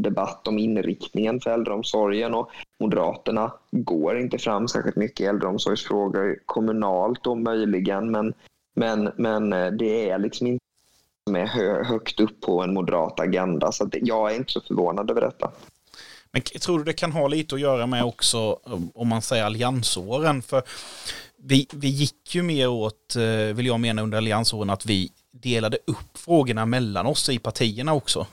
debatt 0.02 0.48
om 0.48 0.58
inriktningen 0.58 1.40
för 1.40 1.50
äldreomsorgen 1.50 2.34
och 2.34 2.50
Moderaterna 2.80 3.52
går 3.70 4.18
inte 4.18 4.38
fram 4.38 4.68
särskilt 4.68 4.96
mycket 4.96 5.20
i 5.20 5.24
äldreomsorgsfrågor 5.24 6.38
kommunalt 6.46 7.26
och 7.26 7.38
möjligen 7.38 8.10
men, 8.10 8.34
men, 8.74 9.10
men 9.16 9.52
eh, 9.52 9.70
det 9.70 10.10
är 10.10 10.18
liksom 10.18 10.46
inte 10.46 10.64
som 11.26 11.36
är 11.36 11.46
hö, 11.46 11.84
högt 11.84 12.20
upp 12.20 12.40
på 12.40 12.62
en 12.62 12.74
moderat 12.74 13.20
agenda 13.20 13.72
så 13.72 13.90
jag 13.92 14.32
är 14.32 14.36
inte 14.36 14.52
så 14.52 14.60
förvånad 14.60 15.10
över 15.10 15.20
detta. 15.20 15.50
Men 16.32 16.42
tror 16.42 16.78
du 16.78 16.84
det 16.84 16.92
kan 16.92 17.12
ha 17.12 17.28
lite 17.28 17.54
att 17.54 17.60
göra 17.60 17.86
med 17.86 18.04
också 18.04 18.58
om 18.94 19.08
man 19.08 19.22
säger 19.22 19.44
alliansåren? 19.44 20.42
För 20.42 20.62
vi, 21.36 21.66
vi 21.72 21.88
gick 21.88 22.34
ju 22.34 22.42
mer 22.42 22.68
åt, 22.68 23.16
eh, 23.16 23.54
vill 23.56 23.66
jag 23.66 23.80
mena 23.80 24.02
under 24.02 24.18
alliansåren, 24.18 24.70
att 24.70 24.86
vi 24.86 25.10
delade 25.30 25.78
upp 25.86 26.18
frågorna 26.18 26.66
mellan 26.66 27.06
oss 27.06 27.28
i 27.28 27.38
partierna 27.38 27.94
också 27.94 28.26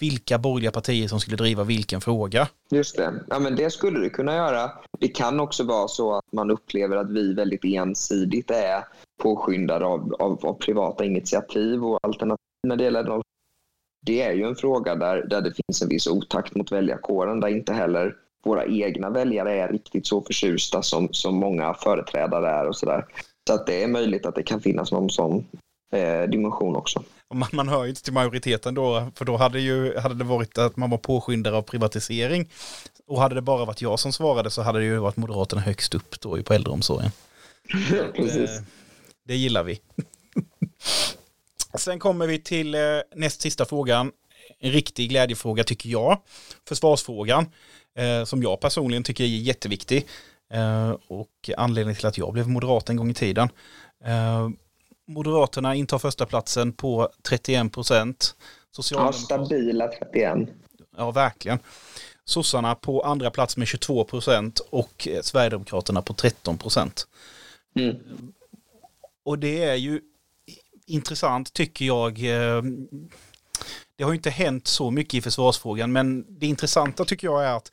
vilka 0.00 0.38
borgerliga 0.38 0.70
partier 0.70 1.08
som 1.08 1.20
skulle 1.20 1.36
driva 1.36 1.64
vilken 1.64 2.00
fråga. 2.00 2.48
Just 2.70 2.96
det. 2.96 3.24
Ja, 3.28 3.38
men 3.38 3.56
det 3.56 3.70
skulle 3.70 4.00
det 4.00 4.10
kunna 4.10 4.34
göra. 4.34 4.70
Det 5.00 5.08
kan 5.08 5.40
också 5.40 5.64
vara 5.64 5.88
så 5.88 6.14
att 6.14 6.32
man 6.32 6.50
upplever 6.50 6.96
att 6.96 7.10
vi 7.10 7.34
väldigt 7.34 7.64
ensidigt 7.64 8.50
är 8.50 8.84
påskyndade 9.22 9.86
av, 9.86 10.14
av, 10.18 10.46
av 10.46 10.54
privata 10.54 11.04
initiativ 11.04 11.84
och 11.84 11.98
alternativ 12.02 12.36
när 12.66 12.76
det 12.76 12.84
gäller 12.84 13.22
det 14.06 14.22
är 14.22 14.32
ju 14.32 14.44
en 14.44 14.56
fråga 14.56 14.94
där, 14.94 15.26
där 15.26 15.40
det 15.40 15.52
finns 15.52 15.82
en 15.82 15.88
viss 15.88 16.06
otakt 16.06 16.54
mot 16.54 16.72
väljarkåren 16.72 17.40
där 17.40 17.48
inte 17.48 17.72
heller 17.72 18.14
våra 18.44 18.66
egna 18.66 19.10
väljare 19.10 19.52
är 19.52 19.68
riktigt 19.68 20.06
så 20.06 20.22
förtjusta 20.22 20.82
som, 20.82 21.08
som 21.12 21.34
många 21.34 21.74
företrädare 21.74 22.50
är 22.50 22.68
och 22.68 22.76
sådär. 22.76 23.06
Så 23.48 23.54
att 23.54 23.66
det 23.66 23.82
är 23.82 23.88
möjligt 23.88 24.26
att 24.26 24.34
det 24.34 24.42
kan 24.42 24.60
finnas 24.60 24.92
någon 24.92 25.10
sån 25.10 25.46
eh, 25.92 26.22
dimension 26.22 26.76
också. 26.76 27.02
Man, 27.34 27.48
man 27.52 27.68
hör 27.68 27.84
ju 27.84 27.90
inte 27.90 28.02
till 28.02 28.12
majoriteten 28.12 28.74
då, 28.74 29.10
för 29.14 29.24
då 29.24 29.36
hade, 29.36 29.60
ju, 29.60 29.98
hade 29.98 30.14
det 30.14 30.24
varit 30.24 30.58
att 30.58 30.76
man 30.76 30.90
var 30.90 30.98
påskyndare 30.98 31.56
av 31.56 31.62
privatisering. 31.62 32.50
Och 33.06 33.20
hade 33.20 33.34
det 33.34 33.42
bara 33.42 33.64
varit 33.64 33.82
jag 33.82 33.98
som 33.98 34.12
svarade 34.12 34.50
så 34.50 34.62
hade 34.62 34.78
det 34.78 34.84
ju 34.84 34.96
varit 34.96 35.16
Moderaterna 35.16 35.62
högst 35.62 35.94
upp 35.94 36.20
då 36.20 36.42
på 36.42 36.54
äldreomsorgen. 36.54 37.10
Precis. 38.14 38.50
Det, 38.50 38.64
det 39.24 39.36
gillar 39.36 39.62
vi. 39.62 39.80
Sen 41.74 41.98
kommer 41.98 42.26
vi 42.26 42.38
till 42.38 42.74
eh, 42.74 42.80
näst 43.14 43.40
sista 43.40 43.64
frågan. 43.64 44.12
En 44.58 44.72
riktig 44.72 45.08
glädjefråga 45.08 45.64
tycker 45.64 45.90
jag. 45.90 46.20
Försvarsfrågan. 46.68 47.46
Eh, 47.98 48.24
som 48.24 48.42
jag 48.42 48.60
personligen 48.60 49.02
tycker 49.02 49.24
är 49.24 49.28
jätteviktig. 49.28 50.06
Eh, 50.52 50.90
och 51.08 51.50
anledningen 51.56 51.96
till 51.96 52.06
att 52.06 52.18
jag 52.18 52.32
blev 52.32 52.48
moderat 52.48 52.90
en 52.90 52.96
gång 52.96 53.10
i 53.10 53.14
tiden. 53.14 53.48
Eh, 55.08 55.12
Moderaterna 55.12 55.74
intar 55.74 55.98
första 55.98 56.26
platsen 56.26 56.72
på 56.72 57.10
31 57.22 57.72
procent. 57.72 58.36
Ja, 58.90 59.12
stabila 59.12 59.88
31. 59.88 60.48
Ja, 60.96 61.10
verkligen. 61.10 61.58
Sossarna 62.24 62.74
på 62.74 63.02
andra 63.02 63.30
plats 63.30 63.56
med 63.56 63.68
22 63.68 64.04
procent 64.04 64.60
och 64.70 65.08
Sverigedemokraterna 65.22 66.02
på 66.02 66.14
13 66.14 66.58
procent. 66.58 67.06
Mm. 67.74 67.96
Och 69.24 69.38
det 69.38 69.64
är 69.64 69.74
ju 69.74 70.00
intressant 70.86 71.52
tycker 71.52 71.84
jag. 71.84 72.18
Eh, 72.18 72.62
det 73.96 74.04
har 74.04 74.10
ju 74.10 74.16
inte 74.16 74.30
hänt 74.30 74.66
så 74.66 74.90
mycket 74.90 75.14
i 75.14 75.20
försvarsfrågan 75.20 75.92
men 75.92 76.26
det 76.28 76.46
intressanta 76.46 77.04
tycker 77.04 77.26
jag 77.26 77.44
är 77.44 77.56
att 77.56 77.72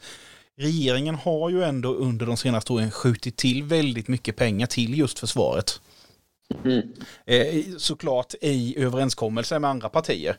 regeringen 0.56 1.15
har 1.15 1.50
ju 1.50 1.63
ändå 1.63 1.93
under 1.93 2.26
de 2.26 2.38
senaste 2.38 2.74
åren 2.74 2.91
skjutit 2.91 3.38
till 3.38 3.63
väldigt 3.63 4.08
mycket 4.08 4.36
pengar 4.36 4.67
till 4.67 4.98
just 4.98 5.19
försvaret. 5.19 5.82
Mm. 6.64 6.94
Eh, 7.26 7.78
såklart 7.78 8.34
i 8.42 8.80
överenskommelse 8.80 9.60
med 9.60 9.70
andra 9.70 9.90
partier. 9.90 10.38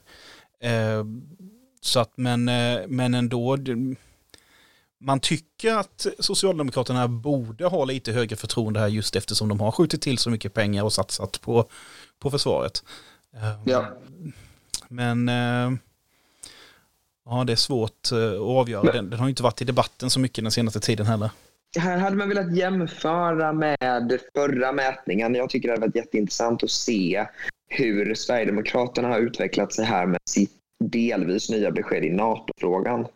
Eh, 0.61 1.05
så 1.81 2.01
att, 2.01 2.13
men, 2.17 2.49
eh, 2.49 2.81
men 2.89 3.15
ändå, 3.15 3.59
man 5.01 5.21
tycker 5.21 5.75
att 5.75 6.07
Socialdemokraterna 6.19 7.09
borde 7.09 7.67
ha 7.67 7.85
lite 7.85 8.13
högre 8.13 8.37
förtroende 8.37 8.81
här 8.81 8.89
just 8.89 9.17
eftersom 9.17 9.49
de 9.49 9.61
har 9.61 9.73
skjutit 9.73 10.03
till 10.03 10.19
så 10.19 10.31
mycket 10.31 10.55
pengar 10.55 10.85
och 10.85 10.93
satsat 10.93 11.41
på, 11.41 11.69
på 12.19 12.31
försvaret. 12.31 12.85
Ja. 13.65 13.87
Men 14.89 15.29
ja, 17.25 17.45
det 17.45 17.53
är 17.53 17.57
svårt 17.57 18.13
att 18.13 18.41
avgöra. 18.41 18.93
Den, 18.93 19.11
den 19.11 19.21
har 19.21 19.29
inte 19.29 19.43
varit 19.43 19.63
i 19.63 19.65
debatten 19.65 20.11
så 20.11 20.21
mycket 20.21 20.45
den 20.45 20.53
senaste 20.53 20.81
tiden 20.81 21.07
heller 21.07 21.31
här 21.81 21.99
hade 21.99 22.17
man 22.17 22.29
velat 22.29 22.57
jämföra 22.57 23.53
med 23.53 24.21
förra 24.35 24.73
mätningen. 24.73 25.35
Jag 25.35 25.51
tycker 25.51 25.69
det 25.69 25.75
hade 25.75 25.87
varit 25.87 25.97
jätteintressant 25.97 26.63
att 26.63 26.71
se 26.71 27.27
hur 27.69 28.15
Sverigedemokraterna 28.15 29.09
har 29.09 29.19
utvecklat 29.19 29.73
sig 29.73 29.85
här 29.85 30.07
med 30.07 30.21
sitt 30.31 30.53
delvis 30.85 31.51
nya 31.51 31.71
besked 31.71 32.05
i 32.05 32.11
NATO-frågan. 32.11 33.07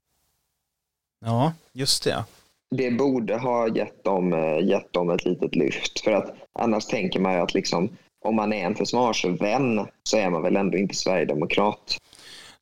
Ja, 1.25 1.53
just 1.73 2.05
det. 2.05 2.25
Det 2.71 2.91
borde 2.91 3.37
ha 3.37 3.69
gett 3.69 4.05
dem, 4.05 4.33
eh, 4.33 4.67
gett 4.67 4.93
dem 4.93 5.11
ett 5.11 5.25
litet 5.25 5.57
lyft. 5.57 6.01
För 6.01 6.13
att 6.13 6.35
annars 6.59 6.87
tänker 6.87 7.21
man 7.21 7.33
ju 7.33 7.39
att 7.39 7.55
liksom, 7.55 7.97
om 8.25 8.37
man 8.37 8.53
är 8.53 8.67
en 8.67 8.75
försvarsvän 8.75 9.87
så 10.03 10.17
är 10.17 10.31
man 10.31 10.43
väl 10.43 10.57
ändå 10.57 10.79
inte 10.79 10.95
sverigedemokrat. 10.95 11.99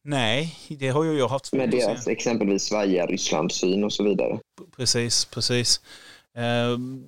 Nej, 0.09 0.59
det 0.69 0.89
har 0.89 1.05
ju 1.05 1.19
jag 1.19 1.29
haft 1.29 1.53
Med 1.53 1.71
deras 1.71 2.09
exempelvis 2.09 2.63
svajiga 2.63 3.07
Rysslandssyn 3.07 3.85
och 3.85 3.93
så 3.93 4.05
vidare. 4.05 4.39
Precis, 4.77 5.25
precis. 5.25 5.81
Ehm, 6.35 7.07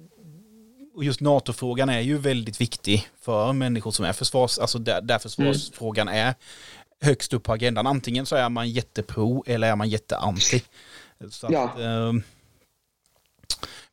och 0.95 1.05
just 1.05 1.21
NATO-frågan 1.21 1.89
är 1.89 2.01
ju 2.01 2.19
väldigt 2.19 2.61
viktig 2.61 3.09
för 3.21 3.53
människor 3.53 3.91
som 3.91 4.05
är 4.05 4.13
försvars, 4.13 4.59
alltså 4.59 4.79
där, 4.79 5.01
där 5.01 5.19
försvarsfrågan 5.19 6.09
mm. 6.09 6.27
är 6.27 6.35
högst 7.01 7.33
upp 7.33 7.43
på 7.43 7.53
agendan. 7.53 7.87
Antingen 7.87 8.27
så 8.27 8.37
är 8.37 8.49
man 8.49 8.71
jättepro 8.71 9.45
eller 9.47 9.69
är 9.69 9.77
man 9.77 9.89
jätteanti. 9.89 10.63
Så 11.31 11.49
ja. 11.51 11.65
Att, 11.65 11.79
ehm, 11.81 12.23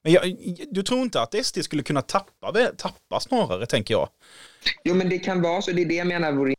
men 0.04 0.14
jag, 0.14 0.36
du 0.72 0.84
tror 0.84 1.02
inte 1.02 1.22
att 1.22 1.46
SD 1.46 1.64
skulle 1.64 1.84
kunna 1.84 2.02
tappa, 2.02 2.54
tappa 2.78 3.20
snarare, 3.20 3.66
tänker 3.66 3.94
jag? 3.94 4.10
Jo, 4.84 4.96
men 4.96 5.10
det 5.10 5.20
kan 5.20 5.42
vara 5.42 5.62
så. 5.62 5.72
Det 5.72 5.82
är 5.82 5.86
det 5.86 5.96
jag 5.96 6.08
menar 6.08 6.32
vore 6.32 6.56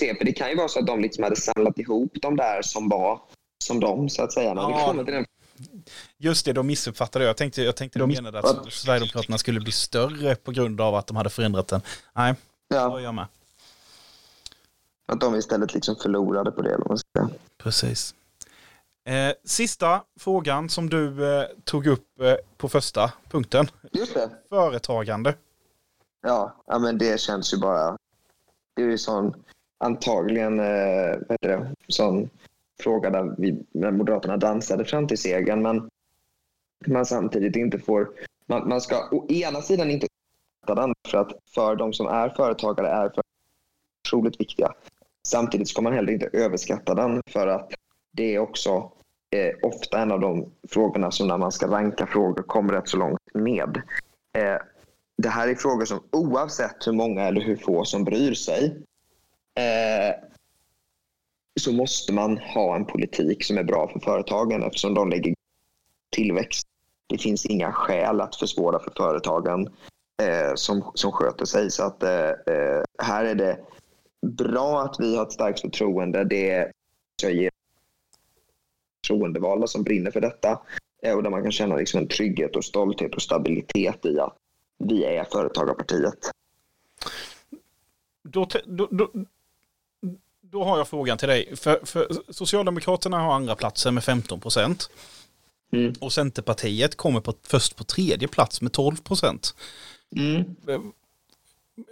se. 0.00 0.14
För 0.14 0.24
det 0.24 0.32
kan 0.32 0.50
ju 0.50 0.56
vara 0.56 0.68
så 0.68 0.78
att 0.78 0.86
de 0.86 1.00
liksom 1.00 1.24
hade 1.24 1.36
samlat 1.36 1.78
ihop 1.78 2.12
de 2.22 2.36
där 2.36 2.62
som 2.62 2.88
var 2.88 3.20
som 3.64 3.80
de, 3.80 4.08
så 4.08 4.22
att 4.22 4.32
säga. 4.32 4.54
När 4.54 4.62
ja. 4.62 4.92
det 4.92 5.04
till 5.04 5.14
den. 5.14 5.24
Just 6.18 6.44
det, 6.46 6.52
de 6.52 6.66
missuppfattade 6.66 7.24
jag. 7.24 7.36
tänkte, 7.36 7.62
jag 7.62 7.76
tänkte 7.76 7.98
de 7.98 8.10
menade 8.10 8.38
att 8.38 8.72
Sverigedemokraterna 8.72 9.38
skulle 9.38 9.60
bli 9.60 9.72
större 9.72 10.34
på 10.34 10.52
grund 10.52 10.80
av 10.80 10.94
att 10.94 11.06
de 11.06 11.16
hade 11.16 11.30
förändrat 11.30 11.68
den. 11.68 11.80
Nej, 12.12 12.34
Det 12.70 12.76
Ja, 12.76 12.88
var 12.88 13.00
jag 13.00 13.14
med. 13.14 13.26
att 15.06 15.20
de 15.20 15.34
istället 15.34 15.74
liksom 15.74 15.96
förlorade 15.96 16.50
på 16.50 16.62
det. 16.62 16.76
Vad 16.78 16.88
man 16.88 16.98
ska. 16.98 17.28
Precis. 17.58 18.14
Eh, 19.04 19.32
sista 19.44 20.02
frågan 20.20 20.68
som 20.68 20.90
du 20.90 21.34
eh, 21.38 21.46
tog 21.64 21.86
upp 21.86 22.20
eh, 22.20 22.34
på 22.56 22.68
första 22.68 23.12
punkten. 23.30 23.66
Just 23.92 24.14
det. 24.14 24.30
Företagande. 24.48 25.34
Ja, 26.22 26.56
ja, 26.66 26.78
men 26.78 26.98
det 26.98 27.20
känns 27.20 27.54
ju 27.54 27.58
bara... 27.58 27.96
Det 28.76 28.82
är 28.82 28.86
ju 28.86 28.98
sån, 28.98 29.34
antagligen, 29.78 30.60
eh, 30.60 31.18
vad 31.28 31.30
heter 31.30 31.48
det, 31.48 31.74
sån 31.88 32.30
fråga 32.80 33.10
där, 33.10 33.34
vi, 33.38 33.64
där 33.72 33.90
Moderaterna 33.90 34.36
dansade 34.36 34.84
fram 34.84 35.08
till 35.08 35.18
segern, 35.18 35.62
men 35.62 35.90
man 36.86 37.06
samtidigt 37.06 37.56
inte 37.56 37.78
får... 37.78 38.10
Man, 38.46 38.68
man 38.68 38.80
ska 38.80 39.08
å 39.10 39.26
ena 39.28 39.62
sidan 39.62 39.90
inte 39.90 40.06
uppskatta 40.06 40.80
den 40.80 40.94
för 41.08 41.18
att 41.18 41.32
för 41.54 41.76
de 41.76 41.92
som 41.92 42.06
är 42.06 42.28
företagare 42.28 42.88
är 42.88 43.08
för 43.08 43.22
otroligt 44.06 44.40
viktiga. 44.40 44.72
Samtidigt 45.28 45.68
ska 45.68 45.82
man 45.82 45.92
heller 45.92 46.12
inte 46.12 46.30
överskatta 46.32 46.94
den 46.94 47.22
för 47.26 47.46
att 47.46 47.72
det 48.12 48.34
är 48.34 48.38
också 48.38 48.92
eh, 49.30 49.54
ofta 49.62 49.98
en 49.98 50.12
av 50.12 50.20
de 50.20 50.52
frågorna 50.68 51.10
som 51.10 51.28
när 51.28 51.38
man 51.38 51.52
ska 51.52 51.66
ranka 51.66 52.06
frågor 52.06 52.42
kommer 52.42 52.72
rätt 52.72 52.88
så 52.88 52.96
långt 52.96 53.18
med. 53.34 53.82
Eh, 54.38 54.58
det 55.18 55.28
här 55.28 55.48
är 55.48 55.54
frågor 55.54 55.84
som 55.84 56.00
oavsett 56.10 56.86
hur 56.86 56.92
många 56.92 57.22
eller 57.22 57.40
hur 57.40 57.56
få 57.56 57.84
som 57.84 58.04
bryr 58.04 58.34
sig 58.34 58.82
eh, 59.56 60.14
så 61.60 61.72
måste 61.72 62.12
man 62.12 62.38
ha 62.38 62.76
en 62.76 62.84
politik 62.84 63.44
som 63.44 63.58
är 63.58 63.64
bra 63.64 63.88
för 63.88 64.00
företagen 64.00 64.62
eftersom 64.62 64.94
de 64.94 65.10
lägger 65.10 65.34
tillväxt. 66.16 66.66
Det 67.08 67.18
finns 67.18 67.46
inga 67.46 67.72
skäl 67.72 68.20
att 68.20 68.36
försvåra 68.36 68.78
för 68.78 68.92
företagen 68.96 69.68
eh, 70.22 70.54
som, 70.54 70.90
som 70.94 71.12
sköter 71.12 71.44
sig. 71.44 71.70
Så 71.70 71.82
att 71.82 72.02
eh, 72.02 72.28
eh 72.28 72.82
här 72.98 73.24
är 73.24 73.34
det 73.34 73.58
bra 74.26 74.82
att 74.82 74.96
vi 75.00 75.16
har 75.16 75.22
ett 75.22 75.32
starkt 75.32 75.60
förtroende. 75.60 76.24
Det 76.24 76.50
är 76.50 76.72
jag 77.22 77.32
ger 77.32 77.50
förtroendevalda 79.06 79.66
som 79.66 79.82
brinner 79.82 80.10
för 80.10 80.20
detta 80.20 80.60
eh, 81.02 81.16
och 81.16 81.22
där 81.22 81.30
man 81.30 81.42
kan 81.42 81.52
känna 81.52 81.76
liksom 81.76 82.00
en 82.00 82.08
trygghet 82.08 82.56
och 82.56 82.64
stolthet 82.64 83.14
och 83.14 83.22
stabilitet 83.22 84.06
i 84.06 84.18
att 84.18 84.36
vi 84.78 85.04
är 85.04 85.24
företagarpartiet. 85.24 86.30
Då, 88.22 88.48
då, 88.66 88.88
då, 88.90 89.10
då 90.50 90.64
har 90.64 90.78
jag 90.78 90.88
frågan 90.88 91.18
till 91.18 91.28
dig. 91.28 91.56
För, 91.56 91.80
för 91.84 92.08
Socialdemokraterna 92.32 93.18
har 93.18 93.34
andra 93.34 93.54
platsen 93.54 93.94
med 93.94 94.04
15 94.04 94.40
procent. 94.40 94.90
Mm. 95.72 95.94
Och 96.00 96.12
Centerpartiet 96.12 96.96
kommer 96.96 97.20
på, 97.20 97.34
först 97.42 97.76
på 97.76 97.84
tredje 97.84 98.28
plats 98.28 98.62
med 98.62 98.72
12 98.72 98.96
procent. 98.96 99.54
Mm. 100.16 100.56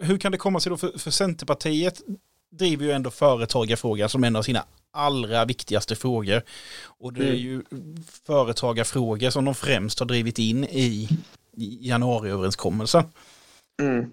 Hur 0.01 0.19
kan 0.19 0.33
det 0.33 0.39
komma 0.39 0.61
sig 0.61 0.71
då? 0.71 0.77
För, 0.77 0.99
för 0.99 1.11
Centerpartiet 1.11 2.03
driver 2.51 2.85
ju 2.85 2.93
ändå 2.93 3.11
företagarfrågan 3.11 4.09
som 4.09 4.25
en 4.25 4.37
av 4.37 4.43
sina 4.43 4.65
allra 4.91 5.45
viktigaste 5.45 5.97
frågor. 5.97 6.43
Och 6.85 7.13
det 7.13 7.21
är 7.21 7.29
Mm. 7.29 7.39
ju 7.39 7.63
företagarfrågor 8.27 9.31
som 9.31 9.45
de 9.45 9.55
främst 9.55 9.99
har 9.99 10.07
drivit 10.07 10.39
in 10.39 10.65
i 10.65 11.09
i 11.57 11.79
januariöverenskommelsen. 11.89 13.05
Mm. 13.83 14.11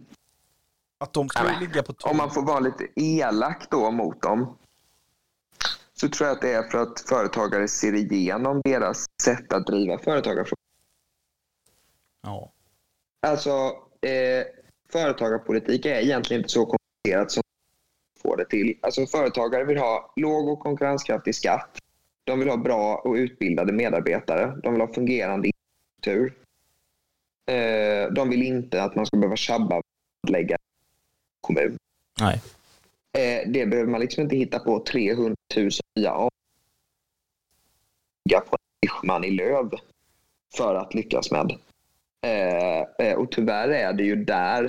Att 1.02 1.14
de 1.14 1.30
skulle 1.30 1.52
Ja, 1.54 1.60
ligga 1.60 1.84
på 1.84 1.94
Om 2.04 2.18
man 2.18 2.32
får 2.32 2.42
vara 2.42 2.60
lite 2.60 2.88
elak 2.96 3.68
då 3.70 3.92
mot 3.92 4.22
dem 4.22 4.58
så 5.94 6.10
tror 6.10 6.28
jag 6.28 6.36
att 6.36 6.42
det 6.42 6.54
är 6.54 6.64
för 6.64 6.78
att 6.78 7.02
företagare 7.02 7.68
ser 7.68 7.94
igenom 7.94 8.62
deras 8.64 9.06
sätt 9.24 9.54
att 9.54 9.66
driva 9.66 9.98
företagarfrågor. 9.98 10.58
Ja. 12.22 12.52
Alltså, 13.20 13.50
eh, 14.02 14.46
företagarpolitik 14.92 15.86
är 15.86 16.00
egentligen 16.00 16.40
inte 16.42 16.54
så 16.54 16.66
komplicerat 16.66 17.32
som 17.32 17.44
får 18.22 18.38
det 18.38 18.46
till. 18.46 18.78
Alltså, 18.82 19.06
företagare 19.06 19.64
vill 19.64 19.78
ha 19.78 20.14
låg 20.16 20.50
och 20.50 20.60
konkurrenskraftig 20.60 21.36
skatt. 21.36 21.78
De 22.24 22.40
vill 22.40 22.50
ha 22.50 22.58
bra 22.58 22.96
och 22.96 23.14
utbildade 23.14 23.74
medarbetare. 23.74 24.60
De 24.64 24.74
vill 24.74 24.82
ha 24.82 24.94
fungerande 24.94 25.48
infrastruktur. 25.48 26.38
Eh, 27.46 28.14
de 28.14 28.30
vill 28.30 28.44
inte 28.44 28.84
att 28.84 28.96
man 28.96 29.06
ska 29.06 29.18
behöva 29.18 29.36
tjabba 29.36 29.82
lägga 30.28 30.58
kommun. 31.42 31.78
Nej. 32.20 32.42
Eh, 33.18 33.50
det 33.52 33.66
behöver 33.66 33.92
man 33.92 34.02
liksom 34.02 34.24
inte 34.24 34.36
hitta 34.36 34.60
på 34.60 34.80
300 34.80 35.36
000 35.58 35.70
nya 35.96 36.12
av- 36.14 36.30
på 38.30 38.56
en 38.56 38.90
nischman 38.90 39.24
i 39.24 39.32
löv 39.32 39.70
för 40.58 40.76
att 40.76 40.94
lyckas 40.94 41.32
med. 41.32 41.52
Eh, 42.26 43.08
eh, 43.08 43.16
och 43.16 43.32
tyvärr 43.32 43.70
är 43.70 43.94
det 43.94 44.04
ju 44.04 44.16
där 44.16 44.68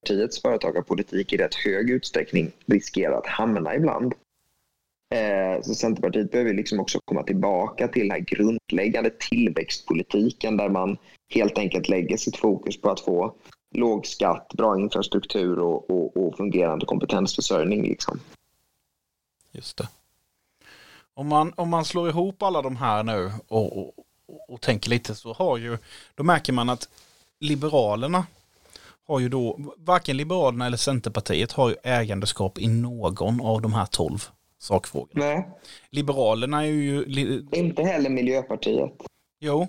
partiets 0.00 0.42
företagarpolitik 0.42 1.32
i 1.32 1.36
rätt 1.36 1.54
hög 1.54 1.90
utsträckning 1.90 2.50
riskerar 2.66 3.18
att 3.18 3.26
hamna 3.26 3.74
ibland. 3.74 4.14
Eh, 5.14 5.62
så 5.62 5.74
Centerpartiet 5.74 6.30
behöver 6.30 6.54
liksom 6.54 6.80
också 6.80 7.00
komma 7.04 7.22
tillbaka 7.22 7.88
till 7.88 8.02
den 8.02 8.10
här 8.10 8.18
grundläggande 8.18 9.10
tillväxtpolitiken 9.30 10.56
där 10.56 10.68
man 10.68 10.96
helt 11.34 11.58
enkelt 11.58 11.88
lägger 11.88 12.16
sitt 12.16 12.36
fokus 12.36 12.80
på 12.80 12.90
att 12.90 13.00
få 13.00 13.34
låg 13.72 14.06
skatt, 14.06 14.48
bra 14.54 14.80
infrastruktur 14.80 15.58
och, 15.58 15.90
och, 15.90 16.16
och 16.16 16.36
fungerande 16.36 16.86
kompetensförsörjning. 16.86 17.82
Liksom. 17.82 18.20
Just 19.52 19.76
det. 19.76 19.88
Om 21.14 21.28
man, 21.28 21.52
om 21.56 21.68
man 21.68 21.84
slår 21.84 22.08
ihop 22.08 22.42
alla 22.42 22.62
de 22.62 22.76
här 22.76 23.02
nu 23.02 23.32
och, 23.48 23.78
och, 23.78 23.94
och 24.48 24.60
tänker 24.60 24.90
lite 24.90 25.14
så 25.14 25.32
har 25.32 25.56
ju, 25.58 25.78
då 26.14 26.22
märker 26.22 26.52
man 26.52 26.68
att 26.68 26.88
Liberalerna 27.40 28.26
har 29.06 29.20
ju 29.20 29.28
då, 29.28 29.74
varken 29.76 30.16
Liberalerna 30.16 30.66
eller 30.66 30.76
Centerpartiet 30.76 31.52
har 31.52 31.68
ju 31.68 31.76
ägandeskap 31.82 32.58
i 32.58 32.68
någon 32.68 33.40
av 33.40 33.62
de 33.62 33.72
här 33.72 33.86
tolv 33.86 34.28
sakfrågorna. 34.58 35.24
Nej. 35.24 35.48
Liberalerna 35.90 36.62
är 36.62 36.70
ju, 36.70 37.04
li, 37.04 37.46
Inte 37.52 37.82
heller 37.82 38.10
Miljöpartiet. 38.10 38.92
jo, 39.40 39.68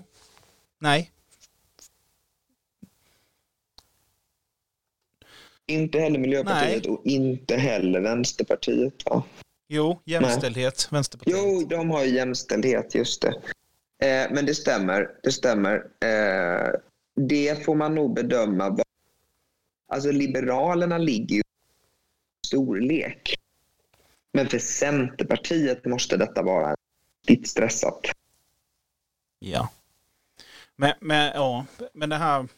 nej, 0.78 1.10
Inte 5.66 5.98
heller 5.98 6.18
Miljöpartiet 6.18 6.86
och 6.86 7.00
inte 7.04 7.56
heller 7.56 8.00
Vänsterpartiet. 8.00 8.94
Va? 9.04 9.22
jo, 9.68 10.00
jämställdhet, 10.04 10.88
Vänsterpartiet. 10.90 11.36
Jo, 11.38 11.66
de 11.68 11.90
har 11.90 12.04
ju 12.04 12.14
jämställdhet, 12.14 12.94
just 12.94 13.22
det. 13.22 13.42
Eh, 13.98 14.30
men 14.30 14.46
det 14.46 14.54
stämmer. 14.54 15.10
Det 15.22 15.32
stämmer. 15.32 15.74
Eh, 16.00 16.70
det 17.16 17.64
får 17.64 17.74
man 17.74 17.94
nog 17.94 18.14
bedöma. 18.14 18.78
Alltså 19.88 20.10
Liberalerna 20.10 20.98
ligger 20.98 21.34
ju 21.34 21.40
i 21.40 22.46
storlek. 22.46 23.34
Men 24.32 24.48
för 24.48 24.58
Centerpartiet 24.58 25.84
måste 25.84 26.16
detta 26.16 26.42
vara 26.42 26.76
riktigt 27.26 27.48
stressat. 27.48 28.00
Ja. 29.38 29.68
Men, 30.76 30.92
men, 31.00 31.32
ja, 31.34 31.66
men 31.92 32.08
det 32.08 32.16
här 32.16 32.48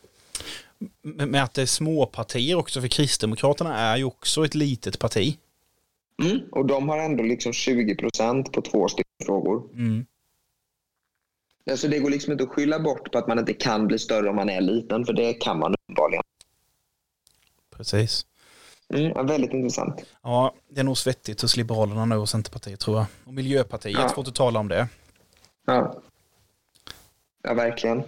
med 1.02 1.42
att 1.42 1.54
det 1.54 1.62
är 1.62 1.66
småpartier 1.66 2.56
också, 2.56 2.80
för 2.80 2.88
Kristdemokraterna 2.88 3.78
är 3.78 3.96
ju 3.96 4.04
också 4.04 4.44
ett 4.44 4.54
litet 4.54 4.98
parti. 4.98 5.38
Mm. 6.22 6.40
Och 6.52 6.66
de 6.66 6.88
har 6.88 6.98
ändå 6.98 7.22
liksom 7.24 7.52
20 7.52 7.94
procent 7.94 8.52
på 8.52 8.62
två 8.62 8.88
stycken 8.88 9.26
frågor. 9.26 9.70
Mm. 9.72 10.06
Alltså 11.70 11.88
det 11.88 11.98
går 11.98 12.10
liksom 12.10 12.32
inte 12.32 12.44
att 12.44 12.50
skylla 12.50 12.80
bort 12.80 13.12
på 13.12 13.18
att 13.18 13.28
man 13.28 13.38
inte 13.38 13.52
kan 13.52 13.86
bli 13.86 13.98
större 13.98 14.28
om 14.28 14.36
man 14.36 14.48
är 14.50 14.60
liten, 14.60 15.04
för 15.06 15.12
det 15.12 15.32
kan 15.32 15.58
man 15.58 15.74
uppenbarligen. 15.74 16.22
Precis. 17.76 18.26
Mm, 18.94 19.12
ja, 19.14 19.22
väldigt 19.22 19.52
intressant. 19.52 20.04
Ja, 20.22 20.54
det 20.68 20.80
är 20.80 20.84
nog 20.84 20.98
svettigt 20.98 21.42
hos 21.42 21.56
Liberalerna 21.56 22.04
nu 22.04 22.16
och 22.16 22.28
Centerpartiet 22.28 22.80
tror 22.80 22.96
jag. 22.96 23.06
Och 23.24 23.34
Miljöpartiet 23.34 23.98
Ja. 24.00 24.08
får 24.08 24.18
inte 24.26 24.32
tala 24.38 24.60
om 24.60 24.68
det. 24.68 24.88
Ja, 25.66 26.02
ja 27.42 27.54
verkligen. 27.54 28.02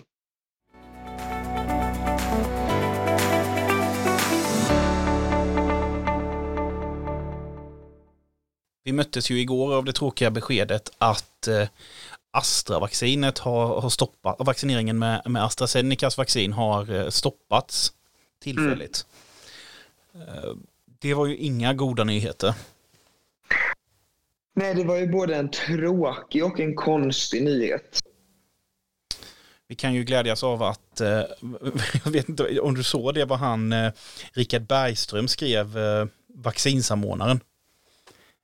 Vi 8.89 8.93
möttes 8.93 9.31
ju 9.31 9.41
igår 9.41 9.75
av 9.75 9.85
det 9.85 9.93
tråkiga 9.93 10.31
beskedet 10.31 10.91
att 10.99 11.49
eh, 11.49 11.69
Astra-vaccinet 12.31 13.39
har, 13.39 13.81
har 13.81 13.91
stoppat, 13.91 14.37
vaccineringen 14.39 14.99
med, 14.99 15.23
med 15.27 15.45
AstraZenecas 15.45 16.19
vaccin 16.19 16.53
har 16.53 16.95
eh, 16.95 17.09
stoppats 17.09 17.93
tillfälligt. 18.43 19.07
Eh, 20.15 20.55
det 21.01 21.15
var 21.15 21.27
ju 21.27 21.37
inga 21.37 21.75
goda 21.75 22.05
nyheter. 22.05 22.55
Nej, 24.55 24.75
det 24.75 24.85
var 24.85 24.97
ju 24.97 25.07
både 25.07 25.37
en 25.37 25.51
tråkig 25.51 26.45
och 26.45 26.61
en 26.61 26.75
konstig 26.75 27.43
nyhet. 27.43 28.01
Vi 29.67 29.75
kan 29.75 29.95
ju 29.95 30.05
glädjas 30.05 30.45
av 30.45 30.63
att, 30.63 31.01
jag 32.05 32.11
vet 32.13 32.29
inte 32.29 32.61
om 32.61 32.75
du 32.75 32.83
såg 32.83 33.15
det, 33.15 33.25
vad 33.25 33.39
han, 33.39 33.75
Richard 34.33 34.63
Bergström 34.63 35.29
skrev, 35.29 35.79
vaccinsamordnaren. 36.35 37.41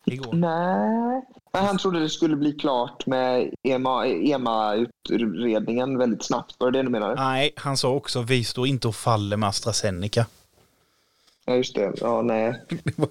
Igår. 0.05 0.33
Nej. 0.33 1.23
Men 1.53 1.65
han 1.65 1.79
trodde 1.79 2.01
det 2.01 2.09
skulle 2.09 2.37
bli 2.37 2.53
klart 2.53 3.07
med 3.07 3.55
EMA, 3.63 4.07
EMA-utredningen 4.07 5.99
väldigt 5.99 6.25
snabbt. 6.25 6.57
Var 6.59 6.71
det 6.71 6.79
det 6.79 6.83
du 6.83 6.91
menade? 6.91 7.15
Nej, 7.15 7.53
han 7.57 7.77
sa 7.77 7.91
också 7.91 8.23
vi 8.23 8.45
står 8.45 8.67
inte 8.67 8.89
och 8.89 8.95
faller 8.95 9.37
med 9.37 9.49
AstraZeneca. 9.49 10.27
Ja, 11.45 11.55
just 11.55 11.75
det. 11.75 11.93
Ja, 12.01 12.23
nej. 12.23 12.63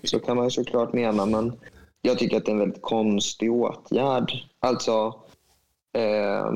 Så 0.04 0.20
kan 0.20 0.36
man 0.36 0.46
ju 0.46 0.52
såklart 0.52 0.94
mena, 0.94 1.26
men 1.26 1.54
jag 2.02 2.20
tycker 2.20 2.38
att 2.38 2.46
det 2.46 2.52
är 2.52 2.54
en 2.54 2.60
väldigt 2.60 2.82
konstig 2.82 3.52
åtgärd. 3.52 4.32
Alltså, 4.60 5.16
eh, 5.94 6.52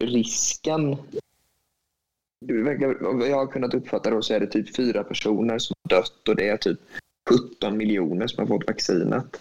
risken... 0.00 0.96
Jag 3.28 3.36
har 3.36 3.46
kunnat 3.46 3.74
uppfatta 3.74 4.10
då 4.10 4.22
så 4.22 4.34
är 4.34 4.40
det 4.40 4.46
typ 4.46 4.76
fyra 4.76 5.04
personer 5.04 5.58
som 5.58 5.74
har 5.82 5.96
dött 5.96 6.28
och 6.28 6.36
det 6.36 6.48
är 6.48 6.56
typ 6.56 6.80
17 7.28 7.76
miljoner 7.76 8.26
som 8.26 8.38
har 8.38 8.46
fått 8.58 8.68
vaccinet. 8.68 9.40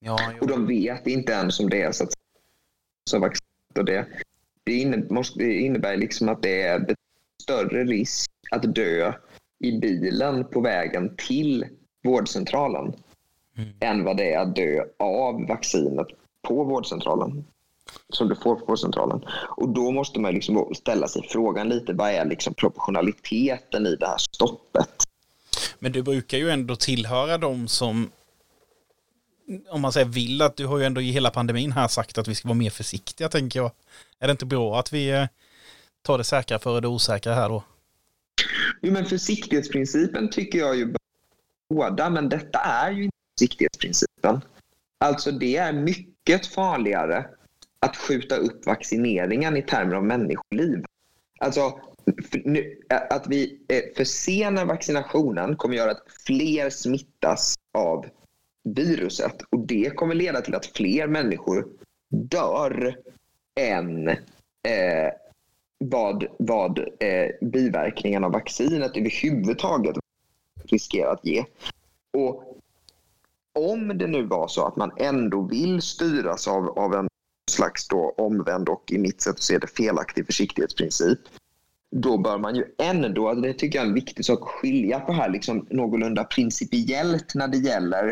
Ja, 0.00 0.32
Och 0.40 0.46
de 0.46 0.66
vet 0.66 1.06
inte 1.06 1.32
ens 1.32 1.60
om 1.60 1.70
det 1.70 1.82
är 1.82 1.92
så 1.92 2.04
att 2.04 2.10
så 3.10 3.18
vaccinet 3.18 3.78
och 3.78 3.84
det. 3.84 4.06
Det 4.64 4.72
innebär, 4.72 5.14
måste, 5.14 5.38
det 5.38 5.54
innebär 5.54 5.96
liksom 5.96 6.28
att 6.28 6.42
det 6.42 6.62
är 6.62 6.94
större 7.42 7.84
risk 7.84 8.30
att 8.50 8.74
dö 8.74 9.12
i 9.58 9.78
bilen 9.78 10.44
på 10.44 10.60
vägen 10.60 11.16
till 11.16 11.66
vårdcentralen 12.04 12.94
Mm. 13.58 13.68
än 13.80 14.04
vad 14.04 14.16
det 14.16 14.32
är 14.32 14.38
att 14.38 14.56
dö 14.56 14.84
av 14.98 15.46
vaccinet 15.46 16.06
på 16.42 16.64
vårdcentralen. 16.64 17.44
Som 18.08 18.28
du 18.28 18.34
får 18.36 18.56
på 18.56 18.66
vårdcentralen. 18.66 19.20
Och 19.56 19.68
då 19.68 19.90
måste 19.90 20.20
man 20.20 20.34
liksom 20.34 20.74
ställa 20.74 21.08
sig 21.08 21.22
frågan 21.28 21.68
lite, 21.68 21.92
vad 21.92 22.10
är 22.10 22.24
liksom 22.24 22.54
proportionaliteten 22.54 23.86
i 23.86 23.96
det 23.96 24.06
här 24.06 24.18
stoppet? 24.18 25.07
Men 25.78 25.92
du 25.92 26.02
brukar 26.02 26.38
ju 26.38 26.50
ändå 26.50 26.76
tillhöra 26.76 27.38
de 27.38 27.68
som, 27.68 28.10
om 29.68 29.80
man 29.80 29.92
säger 29.92 30.06
vill 30.06 30.42
att 30.42 30.56
du 30.56 30.66
har 30.66 30.78
ju 30.78 30.84
ändå 30.84 31.00
i 31.00 31.10
hela 31.10 31.30
pandemin 31.30 31.72
här 31.72 31.88
sagt 31.88 32.18
att 32.18 32.28
vi 32.28 32.34
ska 32.34 32.48
vara 32.48 32.58
mer 32.58 32.70
försiktiga 32.70 33.28
tänker 33.28 33.60
jag. 33.60 33.70
Är 34.18 34.26
det 34.26 34.30
inte 34.30 34.46
bra 34.46 34.78
att 34.78 34.92
vi 34.92 35.10
eh, 35.10 35.26
tar 36.02 36.18
det 36.18 36.24
säkra 36.24 36.58
före 36.58 36.80
det 36.80 36.88
osäkra 36.88 37.34
här 37.34 37.48
då? 37.48 37.64
Jo, 38.82 38.92
men 38.92 39.04
försiktighetsprincipen 39.04 40.30
tycker 40.30 40.58
jag 40.58 40.76
ju 40.76 40.94
båda, 41.70 42.10
men 42.10 42.28
detta 42.28 42.58
är 42.58 42.90
ju 42.90 43.04
inte 43.04 43.16
försiktighetsprincipen. 43.38 44.40
Alltså 45.00 45.30
det 45.30 45.56
är 45.56 45.72
mycket 45.72 46.46
farligare 46.46 47.26
att 47.80 47.96
skjuta 47.96 48.36
upp 48.36 48.66
vaccineringen 48.66 49.56
i 49.56 49.62
termer 49.62 49.94
av 49.94 50.04
människoliv. 50.04 50.84
Alltså 51.40 51.80
nu, 52.44 52.80
att 52.88 53.26
vi 53.26 53.58
försenar 53.96 54.64
vaccinationen 54.64 55.56
kommer 55.56 55.76
göra 55.76 55.90
att 55.90 56.04
fler 56.26 56.70
smittas 56.70 57.54
av 57.78 58.06
viruset 58.64 59.42
och 59.50 59.66
det 59.66 59.90
kommer 59.96 60.14
leda 60.14 60.40
till 60.40 60.54
att 60.54 60.66
fler 60.66 61.06
människor 61.06 61.68
dör 62.10 62.96
än 63.60 64.08
eh, 64.08 65.12
vad, 65.78 66.26
vad 66.38 66.78
eh, 66.78 67.48
biverkningarna 67.48 68.26
av 68.26 68.32
vaccinet 68.32 68.96
överhuvudtaget 68.96 69.96
riskerar 70.64 71.12
att 71.12 71.24
ge. 71.24 71.44
Och 72.12 72.58
om 73.58 73.98
det 73.98 74.06
nu 74.06 74.22
var 74.22 74.48
så 74.48 74.66
att 74.66 74.76
man 74.76 74.92
ändå 74.96 75.42
vill 75.42 75.82
styras 75.82 76.48
av, 76.48 76.78
av 76.78 76.94
en 76.94 77.08
slags 77.50 77.88
då 77.88 78.14
omvänd 78.18 78.68
och 78.68 78.92
i 78.92 78.98
mitt 78.98 79.20
sätt 79.20 79.34
att 79.34 79.42
se 79.42 79.58
det 79.58 79.66
felaktig 79.66 80.26
försiktighetsprincip 80.26 81.18
då 81.90 82.18
bör 82.18 82.38
man 82.38 82.56
ju 82.56 82.64
ändå, 82.78 83.34
det 83.34 83.52
tycker 83.52 83.78
jag 83.78 83.84
är 83.84 83.88
en 83.88 83.94
viktig 83.94 84.24
sak 84.24 84.42
att 84.42 84.48
skilja 84.48 85.00
på 85.00 85.12
här, 85.12 85.28
liksom 85.28 85.66
någorlunda 85.70 86.24
principiellt 86.24 87.34
när 87.34 87.48
det 87.48 87.58
gäller 87.58 88.08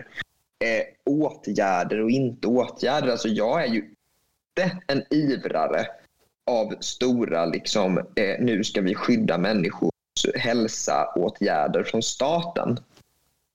eh, 0.64 1.12
åtgärder 1.14 2.03
och 2.03 2.11
inte 2.11 2.49
åtgärder. 2.49 3.09
Alltså 3.09 3.29
jag 3.29 3.64
är 3.64 3.68
ju 3.68 3.77
inte 4.59 4.79
en 4.87 5.03
ivrare 5.11 5.87
av 6.47 6.74
stora, 6.81 7.47
liksom, 7.47 7.99
eh, 7.99 8.41
nu 8.41 8.64
ska 8.64 8.81
vi 8.81 8.95
skydda 8.95 9.39
människors 9.39 9.93
hälsa-åtgärder 10.35 11.83
från 11.83 12.03
staten. 12.03 12.79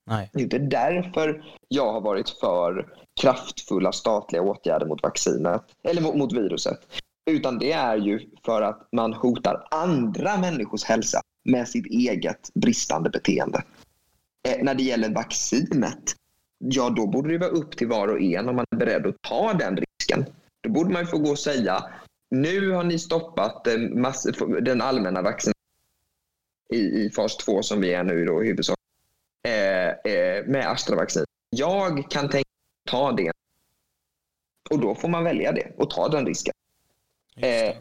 Nej. 0.05 0.29
Det 0.33 0.39
är 0.39 0.43
inte 0.43 0.59
därför 0.59 1.43
jag 1.67 1.93
har 1.93 2.01
varit 2.01 2.29
för 2.29 2.93
kraftfulla 3.21 3.91
statliga 3.91 4.41
åtgärder 4.41 4.85
mot 4.85 5.03
vaccinet, 5.03 5.61
eller 5.83 6.01
mot, 6.01 6.15
mot 6.15 6.33
viruset. 6.33 6.79
Utan 7.31 7.59
det 7.59 7.71
är 7.71 7.97
ju 7.97 8.29
för 8.45 8.61
att 8.61 8.87
man 8.91 9.13
hotar 9.13 9.67
andra 9.71 10.37
människors 10.37 10.83
hälsa 10.83 11.21
med 11.43 11.67
sitt 11.67 11.85
eget 11.85 12.53
bristande 12.53 13.09
beteende. 13.09 13.63
Eh, 14.47 14.63
när 14.63 14.75
det 14.75 14.83
gäller 14.83 15.09
vaccinet, 15.09 16.15
ja 16.57 16.89
då 16.89 17.07
borde 17.07 17.29
det 17.31 17.37
vara 17.37 17.49
upp 17.49 17.77
till 17.77 17.87
var 17.87 18.07
och 18.07 18.21
en 18.21 18.49
om 18.49 18.55
man 18.55 18.65
är 18.71 18.77
beredd 18.77 19.07
att 19.07 19.21
ta 19.21 19.53
den 19.53 19.77
risken. 19.77 20.25
Då 20.61 20.69
borde 20.69 20.93
man 20.93 21.07
få 21.07 21.17
gå 21.17 21.29
och 21.29 21.39
säga 21.39 21.83
nu 22.29 22.71
har 22.71 22.83
ni 22.83 22.99
stoppat 22.99 23.67
eh, 23.67 23.73
den 24.61 24.81
allmänna 24.81 25.21
vaccinationen 25.21 25.55
i, 26.73 26.77
i 26.77 27.09
fas 27.09 27.37
2 27.37 27.63
som 27.63 27.81
vi 27.81 27.93
är 27.93 28.03
nu 28.03 28.25
då 28.25 28.43
i 28.43 28.47
huvudsak 28.47 28.77
eh, 29.47 30.11
eh, 30.13 30.45
med 30.45 30.71
Astra-vaccin. 30.71 31.25
Jag 31.49 32.11
kan 32.11 32.29
tänka 32.29 32.33
mig 32.35 32.85
att 32.85 32.91
ta 32.91 33.11
det. 33.11 33.31
Och 34.69 34.79
då 34.79 34.95
får 34.95 35.07
man 35.07 35.23
välja 35.23 35.51
det 35.51 35.71
och 35.77 35.89
ta 35.89 36.07
den 36.07 36.25
risken. 36.25 36.53
Det. 37.35 37.67
Eh, 37.67 37.75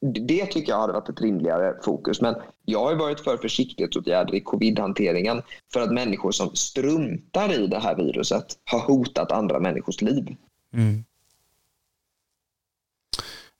det 0.00 0.46
tycker 0.46 0.72
jag 0.72 0.80
hade 0.80 0.92
varit 0.92 1.08
ett 1.08 1.20
rimligare 1.20 1.74
fokus. 1.82 2.20
Men 2.20 2.34
jag 2.64 2.84
har 2.84 2.94
varit 2.94 3.20
för 3.20 3.36
försiktighetsåtgärder 3.36 4.34
i 4.34 4.40
covid-hanteringen 4.40 5.42
för 5.72 5.80
att 5.80 5.92
människor 5.92 6.30
som 6.30 6.56
struntar 6.56 7.52
i 7.52 7.66
det 7.66 7.78
här 7.78 7.96
viruset 7.96 8.46
har 8.64 8.80
hotat 8.80 9.32
andra 9.32 9.60
människors 9.60 10.02
liv. 10.02 10.36
Mm. 10.72 11.04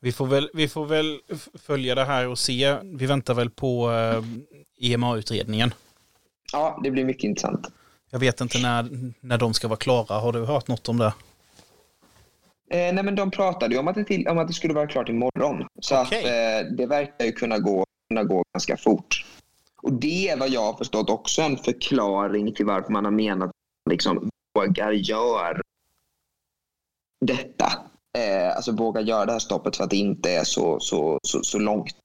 Vi 0.01 0.13
får, 0.13 0.27
väl, 0.27 0.51
vi 0.55 0.69
får 0.69 0.87
väl 0.87 1.21
följa 1.55 1.95
det 1.95 2.05
här 2.05 2.29
och 2.29 2.39
se. 2.39 2.77
Vi 2.83 3.07
väntar 3.07 3.35
väl 3.35 3.51
på 3.51 3.91
eh, 3.93 4.25
EMA-utredningen. 4.93 5.75
Ja, 6.53 6.81
det 6.85 6.91
blir 6.91 7.05
mycket 7.05 7.25
intressant. 7.25 7.69
Jag 8.11 8.19
vet 8.19 8.41
inte 8.41 8.59
när, 8.59 9.13
när 9.21 9.39
de 9.39 9.55
ska 9.55 9.69
vara 9.69 9.77
klara. 9.77 10.19
Har 10.19 10.33
du 10.33 10.45
hört 10.45 10.69
något 10.69 10.89
om 10.89 10.99
det? 10.99 11.13
Eh, 12.71 12.95
nej, 12.95 13.05
men 13.05 13.15
de 13.15 13.31
pratade 13.31 13.75
ju 13.75 13.81
om 13.81 13.89
att, 13.89 13.95
det 13.95 14.05
till, 14.05 14.29
om 14.29 14.39
att 14.39 14.49
det 14.49 14.55
skulle 14.55 14.75
vara 14.75 14.87
klart 14.87 15.09
imorgon. 15.09 15.67
Så 15.81 16.03
Okej. 16.03 16.19
att, 16.19 16.25
eh, 16.25 16.73
det 16.73 16.87
verkar 16.87 17.25
ju 17.25 17.33
kunna 17.33 17.59
gå, 17.59 17.85
kunna 18.09 18.25
gå 18.25 18.43
ganska 18.55 18.77
fort. 18.77 19.25
Och 19.83 19.93
det 19.93 20.29
är 20.29 20.37
vad 20.37 20.49
jag 20.49 20.61
har 20.61 20.73
förstått 20.73 21.11
också 21.11 21.43
en 21.43 21.57
förklaring 21.57 22.55
till 22.55 22.67
varför 22.67 22.93
man 22.93 23.05
har 23.05 23.13
menat 23.13 23.49
att 23.49 23.55
man 23.87 23.93
liksom 23.93 24.31
vågar 24.55 24.93
göra 24.93 25.61
detta. 27.21 27.73
Eh, 28.19 28.57
alltså 28.57 28.73
vågar 28.73 29.01
göra 29.01 29.27
det 29.27 29.33
här 29.33 29.39
stoppet 29.39 29.77
för 29.77 29.85
att 29.85 29.91
det 29.91 29.97
inte 29.97 30.31
är 30.31 30.45
så, 30.45 30.81
så, 30.81 31.19
så, 31.23 31.43
så 31.43 31.59
långt. 31.59 31.97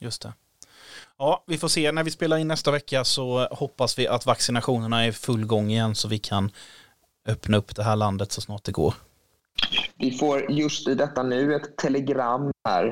Just 0.00 0.22
det. 0.22 0.32
Ja, 1.18 1.44
vi 1.46 1.58
får 1.58 1.68
se. 1.68 1.92
När 1.92 2.04
vi 2.04 2.10
spelar 2.10 2.36
in 2.36 2.48
nästa 2.48 2.70
vecka 2.70 3.04
så 3.04 3.48
hoppas 3.50 3.98
vi 3.98 4.08
att 4.08 4.26
vaccinationerna 4.26 5.04
är 5.04 5.08
i 5.08 5.12
full 5.12 5.46
gång 5.46 5.70
igen 5.70 5.94
så 5.94 6.08
vi 6.08 6.18
kan 6.18 6.50
öppna 7.26 7.56
upp 7.56 7.76
det 7.76 7.82
här 7.82 7.96
landet 7.96 8.32
så 8.32 8.40
snart 8.40 8.64
det 8.64 8.72
går. 8.72 8.94
Vi 9.96 10.10
får 10.10 10.50
just 10.50 10.88
i 10.88 10.94
detta 10.94 11.22
nu 11.22 11.54
ett 11.54 11.76
telegram 11.76 12.52
här 12.68 12.86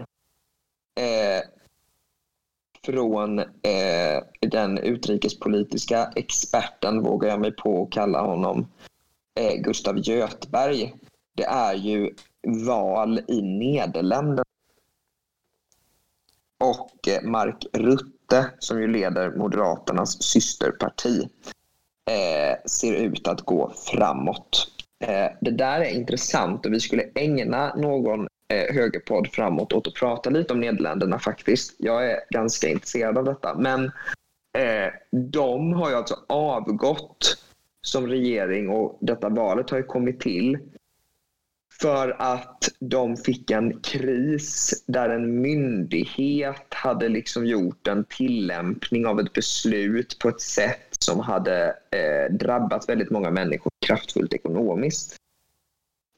eh, 1.00 1.42
från 2.84 3.38
eh, 3.38 4.22
den 4.40 4.78
utrikespolitiska 4.78 6.12
experten, 6.16 7.02
vågar 7.02 7.28
jag 7.28 7.40
mig 7.40 7.52
på 7.52 7.82
att 7.82 7.90
kalla 7.90 8.20
honom, 8.20 8.66
eh, 9.34 9.54
Gustav 9.54 9.98
Göthberg. 9.98 10.94
Det 11.34 11.44
är 11.44 11.74
ju 11.74 12.14
val 12.66 13.20
i 13.28 13.42
Nederländerna. 13.42 14.42
Och 16.60 17.08
eh, 17.08 17.22
Mark 17.22 17.66
Rutte, 17.72 18.50
som 18.58 18.80
ju 18.80 18.88
leder 18.88 19.30
Moderaternas 19.30 20.22
systerparti, 20.22 21.28
eh, 22.10 22.56
ser 22.66 22.92
ut 22.92 23.28
att 23.28 23.40
gå 23.40 23.72
framåt. 23.92 24.75
Eh, 25.04 25.30
det 25.40 25.50
där 25.50 25.80
är 25.80 25.90
intressant 25.90 26.66
och 26.66 26.72
vi 26.72 26.80
skulle 26.80 27.04
ägna 27.14 27.74
någon 27.74 28.28
eh, 28.48 28.74
högerpodd 28.74 29.28
framåt 29.28 29.72
åt 29.72 29.86
att 29.86 29.94
prata 29.94 30.30
lite 30.30 30.52
om 30.52 30.60
Nederländerna 30.60 31.18
faktiskt. 31.18 31.74
Jag 31.78 32.10
är 32.10 32.20
ganska 32.30 32.68
intresserad 32.68 33.18
av 33.18 33.24
detta. 33.24 33.54
Men 33.58 33.84
eh, 34.58 34.92
de 35.12 35.72
har 35.72 35.90
ju 35.90 35.96
alltså 35.96 36.16
avgått 36.26 37.38
som 37.82 38.06
regering 38.06 38.68
och 38.68 38.98
detta 39.00 39.28
valet 39.28 39.70
har 39.70 39.78
ju 39.78 39.84
kommit 39.84 40.20
till 40.20 40.58
för 41.80 42.16
att 42.18 42.68
de 42.80 43.16
fick 43.16 43.50
en 43.50 43.80
kris 43.80 44.84
där 44.86 45.08
en 45.08 45.40
myndighet 45.40 46.74
hade 46.74 47.08
liksom 47.08 47.46
gjort 47.46 47.86
en 47.86 48.04
tillämpning 48.04 49.06
av 49.06 49.20
ett 49.20 49.32
beslut 49.32 50.18
på 50.18 50.28
ett 50.28 50.40
sätt 50.40 50.85
som 51.04 51.20
hade 51.20 51.76
eh, 51.90 52.32
drabbat 52.34 52.88
väldigt 52.88 53.10
många 53.10 53.30
människor 53.30 53.70
kraftfullt 53.86 54.32
ekonomiskt. 54.32 55.16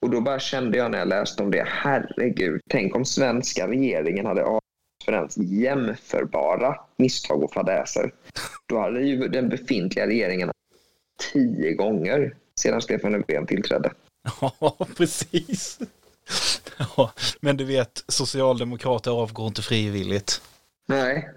Och 0.03 0.11
då 0.11 0.21
bara 0.21 0.41
kände 0.41 0.79
jag 0.79 0.91
när 0.91 0.99
jag 0.99 1.09
läste 1.09 1.43
om 1.43 1.51
det, 1.51 1.65
herregud, 1.69 2.61
tänk 2.71 2.97
om 2.97 3.05
svenska 3.05 3.69
regeringen 3.69 4.27
hade 4.27 4.45
avgått 4.45 4.63
för 5.05 5.13
ens 5.13 5.37
jämförbara 5.37 6.81
misstag 6.97 7.43
och 7.43 7.53
fadäser. 7.53 8.13
Då 8.67 8.79
hade 8.79 9.01
ju 9.01 9.29
den 9.29 9.49
befintliga 9.49 10.07
regeringen 10.07 10.51
tio 11.33 11.73
gånger 11.73 12.37
sedan 12.61 12.83
Stefan 12.83 13.13
Löfven 13.13 13.47
tillträdde. 13.47 13.93
Ja, 14.61 14.87
precis. 14.97 15.79
Ja, 16.97 17.13
men 17.41 17.57
du 17.57 17.65
vet, 17.65 18.05
socialdemokrater 18.09 19.11
avgår 19.11 19.47
inte 19.47 19.63
frivilligt. 19.63 20.43
Nej. 20.87 21.29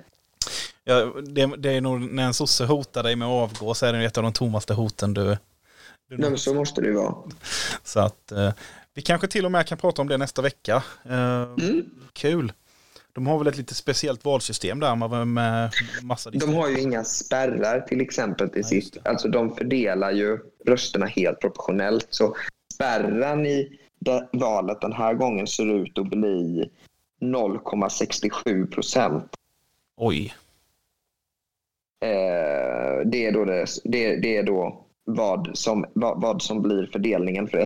Ja, 0.83 1.13
det, 1.23 1.45
det 1.57 1.71
är 1.71 1.81
nog 1.81 2.01
när 2.01 2.23
en 2.23 2.33
sosse 2.33 2.65
hotar 2.65 3.03
dig 3.03 3.15
med 3.15 3.27
att 3.27 3.51
avgå 3.51 3.73
så 3.73 3.85
är 3.85 3.93
det 3.93 4.05
ett 4.05 4.17
av 4.17 4.23
de 4.23 4.33
tommaste 4.33 4.73
hoten 4.73 5.13
du... 5.13 5.37
du 6.09 6.17
Nej, 6.17 6.37
så 6.37 6.53
måste 6.53 6.81
det 6.81 6.87
ju 6.87 6.93
vara. 6.93 7.15
Så 7.83 7.99
att 7.99 8.31
eh, 8.31 8.53
vi 8.93 9.01
kanske 9.01 9.27
till 9.27 9.45
och 9.45 9.51
med 9.51 9.67
kan 9.67 9.77
prata 9.77 10.01
om 10.01 10.07
det 10.07 10.17
nästa 10.17 10.41
vecka. 10.41 10.83
Eh, 11.05 11.41
mm. 11.41 11.85
Kul. 12.13 12.53
De 13.13 13.27
har 13.27 13.37
väl 13.37 13.47
ett 13.47 13.57
lite 13.57 13.75
speciellt 13.75 14.25
valsystem 14.25 14.79
där 14.79 15.25
med 15.25 15.71
massa 16.01 16.29
De 16.29 16.53
har 16.53 16.69
ju 16.69 16.79
inga 16.79 17.03
spärrar 17.03 17.81
till 17.81 18.01
exempel 18.01 18.49
till 18.49 18.63
sitt. 18.63 18.97
Alltså 19.03 19.27
de 19.27 19.55
fördelar 19.55 20.11
ju 20.11 20.39
rösterna 20.65 21.05
helt 21.05 21.39
proportionellt. 21.39 22.07
Så 22.09 22.35
spärren 22.73 23.45
i 23.45 23.79
valet 24.31 24.81
den 24.81 24.93
här 24.93 25.13
gången 25.13 25.47
ser 25.47 25.83
ut 25.83 25.97
att 25.97 26.09
bli 26.09 26.69
0,67 27.21 28.71
procent. 28.71 29.35
Oj. 29.97 30.33
Eh, 32.01 33.05
det, 33.05 33.25
är 33.25 33.31
då 33.31 33.45
det, 33.45 33.65
det, 33.83 34.15
det, 34.15 34.37
är 34.37 34.43
då 34.43 34.85
vad 35.03 35.51
som, 35.53 35.85
vad, 35.93 36.21
vad 36.21 36.41
som 36.41 36.61
blir 36.61 36.89
fördelningen 36.91 37.47
för 37.47 37.57
det. 37.57 37.65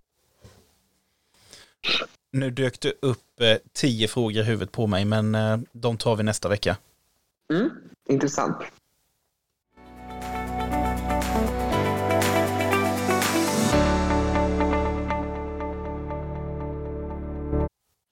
Nu 2.31 2.49
dök 2.51 2.79
det 2.79 2.93
upp 3.01 3.41
eh, 3.41 3.57
tio 3.73 4.07
frågor 4.07 4.41
i 4.41 4.43
huvudet 4.43 4.71
på 4.71 4.87
mig, 4.87 5.05
men 5.05 5.35
eh, 5.35 5.57
de 5.71 5.97
tar 5.97 6.15
vi 6.15 6.23
nästa 6.23 6.49
vecka. 6.49 6.77
Mm, 7.53 7.69
intressant. 8.09 8.57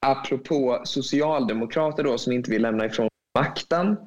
Apropå 0.05 0.81
socialdemokrater 0.83 2.03
då 2.03 2.17
som 2.17 2.33
inte 2.33 2.51
vill 2.51 2.61
lämna 2.61 2.85
ifrån 2.85 3.09
makten 3.39 3.97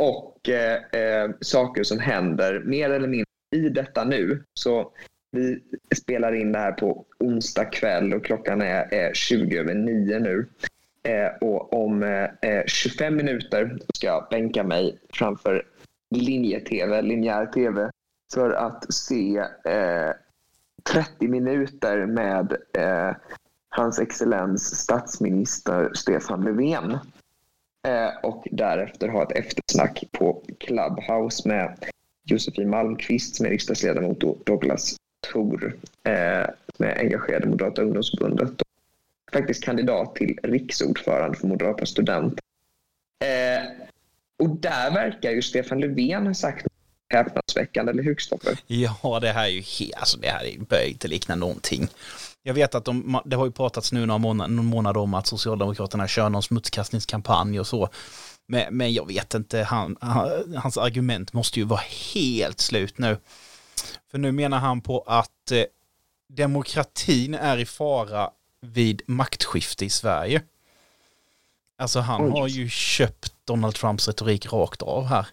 och 0.00 0.48
eh, 0.48 1.00
eh, 1.00 1.30
saker 1.40 1.82
som 1.82 1.98
händer 1.98 2.62
mer 2.64 2.90
eller 2.90 3.08
mindre 3.08 3.26
i 3.54 3.68
detta 3.68 4.04
nu. 4.04 4.44
Så 4.54 4.92
vi 5.32 5.62
spelar 5.96 6.32
in 6.32 6.52
det 6.52 6.58
här 6.58 6.72
på 6.72 7.04
onsdag 7.18 7.64
kväll 7.64 8.14
och 8.14 8.24
klockan 8.24 8.62
är, 8.62 8.94
är 8.94 9.14
20 9.14 9.58
över 9.58 9.74
9 9.74 10.18
nu. 10.18 10.48
Eh, 11.02 11.48
och 11.48 11.84
om 11.84 12.02
eh, 12.02 12.50
eh 12.50 12.64
25 12.66 13.16
minuter 13.16 13.78
ska 13.94 14.06
jag 14.06 14.26
bänka 14.30 14.64
mig 14.64 14.98
framför 15.14 15.66
linje-tv, 16.10 17.02
linjär 17.02 17.46
tv, 17.46 17.90
för 18.34 18.50
att 18.50 18.94
se 18.94 19.38
eh, 19.64 20.12
30 20.92 21.28
minuter 21.28 22.06
med 22.06 22.56
eh, 22.78 23.16
hans 23.68 23.98
excellens 23.98 24.78
statsminister 24.78 25.90
Stefan 25.94 26.44
Löfven. 26.44 26.98
Eh, 27.88 28.18
och 28.22 28.48
därefter 28.50 29.08
ha 29.08 29.22
ett 29.22 29.32
eftersnack 29.32 30.04
på 30.12 30.42
Clubhouse 30.60 31.48
med 31.48 31.84
Josefin 32.24 32.70
Malmqvist 32.70 33.36
som 33.36 33.46
är 33.46 33.50
riksdagsledamot 33.50 34.22
och 34.22 34.38
Douglas 34.44 34.96
Thor 35.32 35.76
eh, 36.04 36.46
som 36.76 36.84
är 36.84 36.98
engagerad 36.98 37.44
i 37.44 37.48
Moderata 37.48 37.82
ungdomsförbundet. 37.82 38.60
Och 38.60 39.32
faktiskt 39.32 39.64
kandidat 39.64 40.14
till 40.14 40.38
riksordförande 40.42 41.38
för 41.38 41.46
Moderata 41.46 41.86
studenter. 41.86 42.44
Eh, 43.24 43.64
och 44.38 44.48
där 44.48 44.90
verkar 44.90 45.30
ju 45.30 45.42
Stefan 45.42 45.80
Löfven 45.80 46.26
ha 46.26 46.34
sagt 46.34 46.66
häpnadsväckande, 47.08 47.92
eller 47.92 48.02
hur 48.02 48.14
Kristoffer? 48.14 48.58
Ja, 48.66 49.18
det 49.20 49.28
här 49.28 49.44
är 49.44 49.48
ju 49.48 49.60
helt, 49.60 49.94
alltså 49.94 50.18
det 50.18 50.28
här 50.28 50.58
börjar 50.68 50.86
inte 50.86 51.08
likna 51.08 51.34
någonting. 51.34 51.88
Jag 52.42 52.54
vet 52.54 52.74
att 52.74 52.84
de, 52.84 53.20
det 53.24 53.36
har 53.36 53.46
ju 53.46 53.52
pratats 53.52 53.92
nu 53.92 54.06
några 54.06 54.18
månader, 54.18 54.50
någon 54.50 54.66
månad 54.66 54.96
om 54.96 55.14
att 55.14 55.26
Socialdemokraterna 55.26 56.08
kör 56.08 56.28
någon 56.28 56.42
smutskastningskampanj 56.42 57.60
och 57.60 57.66
så. 57.66 57.88
Men, 58.46 58.76
men 58.76 58.92
jag 58.92 59.06
vet 59.06 59.34
inte, 59.34 59.62
han, 59.62 59.96
hans 60.56 60.78
argument 60.78 61.32
måste 61.32 61.58
ju 61.58 61.64
vara 61.64 61.80
helt 62.14 62.60
slut 62.60 62.98
nu. 62.98 63.18
För 64.10 64.18
nu 64.18 64.32
menar 64.32 64.58
han 64.58 64.80
på 64.80 65.04
att 65.06 65.50
eh, 65.52 65.64
demokratin 66.28 67.34
är 67.34 67.58
i 67.58 67.66
fara 67.66 68.30
vid 68.60 69.02
maktskifte 69.06 69.84
i 69.84 69.90
Sverige. 69.90 70.42
Alltså 71.78 72.00
han 72.00 72.24
Oj. 72.24 72.30
har 72.30 72.48
ju 72.48 72.68
köpt 72.68 73.32
Donald 73.44 73.74
Trumps 73.74 74.08
retorik 74.08 74.52
rakt 74.52 74.82
av 74.82 75.04
här. 75.04 75.26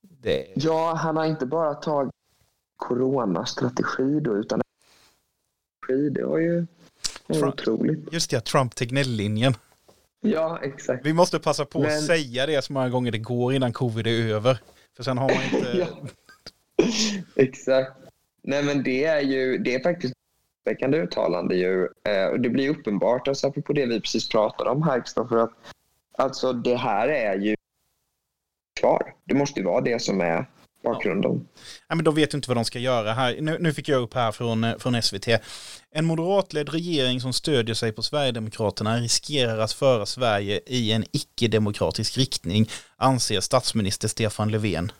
Det... 0.00 0.46
Ja, 0.56 0.94
han 0.94 1.16
har 1.16 1.24
inte 1.24 1.46
bara 1.46 1.74
tagit 1.74 2.12
coronastrategi 2.76 4.20
då, 4.20 4.36
utan 4.36 4.60
det 5.96 6.24
var 6.24 6.38
ju 6.38 6.66
Trump, 7.26 7.54
otroligt. 7.54 8.12
Just 8.12 8.30
det, 8.30 8.40
Trump-Tegnell-linjen. 8.40 9.54
Ja, 10.20 10.58
exakt. 10.62 11.06
Vi 11.06 11.12
måste 11.12 11.38
passa 11.38 11.64
på 11.64 11.80
Men... 11.80 11.88
att 11.90 12.04
säga 12.04 12.46
det 12.46 12.62
så 12.62 12.72
många 12.72 12.88
gånger 12.88 13.12
det 13.12 13.18
går 13.18 13.54
innan 13.54 13.72
covid 13.72 14.06
är 14.06 14.34
över. 14.34 14.58
För 14.96 15.02
sen 15.02 15.18
har 15.18 15.28
man 15.28 15.44
inte... 15.44 15.78
ja. 15.78 15.86
Exakt. 17.36 17.92
Nej, 18.42 18.62
men 18.62 18.82
det 18.82 19.04
är 19.04 19.20
ju 19.20 19.58
det 19.58 19.74
är 19.74 19.82
faktiskt 19.82 20.12
ett 20.12 20.72
väckande 20.72 20.98
uttalande 20.98 21.54
ju. 21.54 21.88
Eh, 22.04 22.26
och 22.26 22.40
det 22.40 22.50
blir 22.50 22.68
uppenbart, 22.68 23.28
alltså, 23.28 23.52
på 23.52 23.72
det 23.72 23.86
vi 23.86 24.00
precis 24.00 24.28
pratade 24.28 24.70
om 24.70 24.82
här, 24.82 25.26
för 25.28 25.36
att 25.36 25.52
alltså 26.18 26.52
det 26.52 26.76
här 26.76 27.08
är 27.08 27.38
ju 27.38 27.56
kvar. 28.80 29.14
Det 29.24 29.34
måste 29.34 29.60
ju 29.60 29.66
vara 29.66 29.80
det 29.80 30.02
som 30.02 30.20
är 30.20 30.46
bakgrunden. 30.82 31.48
Ja, 31.88 31.94
men 31.94 32.04
de 32.04 32.14
vet 32.14 32.34
inte 32.34 32.50
vad 32.50 32.56
de 32.56 32.64
ska 32.64 32.78
göra 32.78 33.12
här. 33.12 33.36
Nu, 33.40 33.56
nu 33.60 33.72
fick 33.72 33.88
jag 33.88 34.02
upp 34.02 34.14
här 34.14 34.32
från, 34.32 34.64
eh, 34.64 34.78
från 34.78 35.02
SVT. 35.02 35.28
En 35.90 36.04
moderatledd 36.04 36.68
regering 36.68 37.20
som 37.20 37.32
stödjer 37.32 37.74
sig 37.74 37.92
på 37.92 38.02
Sverigedemokraterna 38.02 38.96
riskerar 38.96 39.58
att 39.58 39.72
föra 39.72 40.06
Sverige 40.06 40.60
i 40.66 40.92
en 40.92 41.04
icke-demokratisk 41.12 42.18
riktning, 42.18 42.68
anser 42.96 43.40
statsminister 43.40 44.08
Stefan 44.08 44.50
Löfven. 44.50 44.92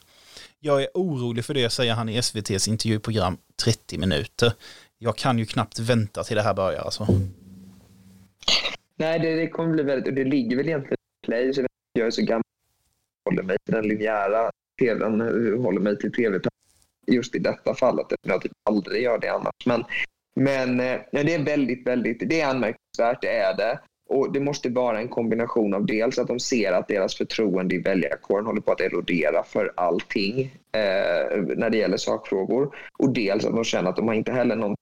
Jag 0.60 0.82
är 0.82 0.88
orolig 0.94 1.44
för 1.44 1.54
det, 1.54 1.70
säger 1.70 1.94
han 1.94 2.08
i 2.08 2.16
SVTs 2.16 2.68
intervjuprogram 2.68 3.38
30 3.64 3.98
minuter. 3.98 4.52
Jag 4.98 5.16
kan 5.16 5.38
ju 5.38 5.46
knappt 5.46 5.78
vänta 5.78 6.24
till 6.24 6.36
det 6.36 6.42
här 6.42 6.54
börjar 6.54 6.80
alltså. 6.80 7.06
Nej, 8.96 9.18
det, 9.18 9.34
det 9.34 9.48
kommer 9.48 9.72
bli 9.72 9.82
väldigt, 9.82 10.08
och 10.08 10.14
det 10.14 10.24
ligger 10.24 10.56
väl 10.56 10.68
egentligen 10.68 10.96
i 11.22 11.26
play, 11.26 11.54
så 11.54 11.66
jag 11.92 12.06
är 12.06 12.10
så 12.10 12.22
gammal 12.22 12.42
håller 13.24 13.42
mig 13.42 13.56
till 13.64 13.74
den 13.74 13.88
linjära 13.88 14.50
tvn, 14.80 15.20
eh, 15.20 15.62
håller 15.62 15.80
mig 15.80 15.98
till 15.98 16.12
tv 16.12 16.40
just 17.06 17.34
i 17.34 17.38
detta 17.38 17.74
fallet. 17.74 18.06
Jag 18.22 18.42
typ 18.42 18.52
aldrig 18.70 19.02
gör 19.02 19.18
det 19.18 19.28
annars. 19.28 19.66
Men, 19.66 19.84
men 20.36 20.80
eh, 20.80 21.00
ja, 21.12 21.22
det 21.22 21.34
är 21.34 21.44
väldigt, 21.44 21.86
väldigt, 21.86 22.28
det 22.28 22.40
är 22.40 22.46
anmärkningsvärt, 22.46 23.22
det 23.22 23.36
är 23.36 23.56
det. 23.56 23.78
Och 24.08 24.32
Det 24.32 24.40
måste 24.40 24.68
vara 24.68 25.00
en 25.00 25.08
kombination 25.08 25.74
av 25.74 25.86
dels 25.86 26.18
att 26.18 26.28
de 26.28 26.40
ser 26.40 26.72
att 26.72 26.88
deras 26.88 27.14
förtroende 27.14 27.74
i 27.74 27.78
väljarkåren 27.78 28.46
håller 28.46 28.60
på 28.60 28.72
att 28.72 28.80
erodera 28.80 29.42
för 29.42 29.72
allting 29.76 30.40
eh, 30.72 31.40
när 31.56 31.70
det 31.70 31.76
gäller 31.76 31.96
sakfrågor. 31.96 32.76
Och 32.98 33.10
dels 33.10 33.44
att 33.44 33.54
de 33.54 33.64
känner 33.64 33.90
att 33.90 33.96
de 33.96 34.08
har 34.08 34.14
inte 34.14 34.32
heller 34.32 34.56
någon 34.56 34.76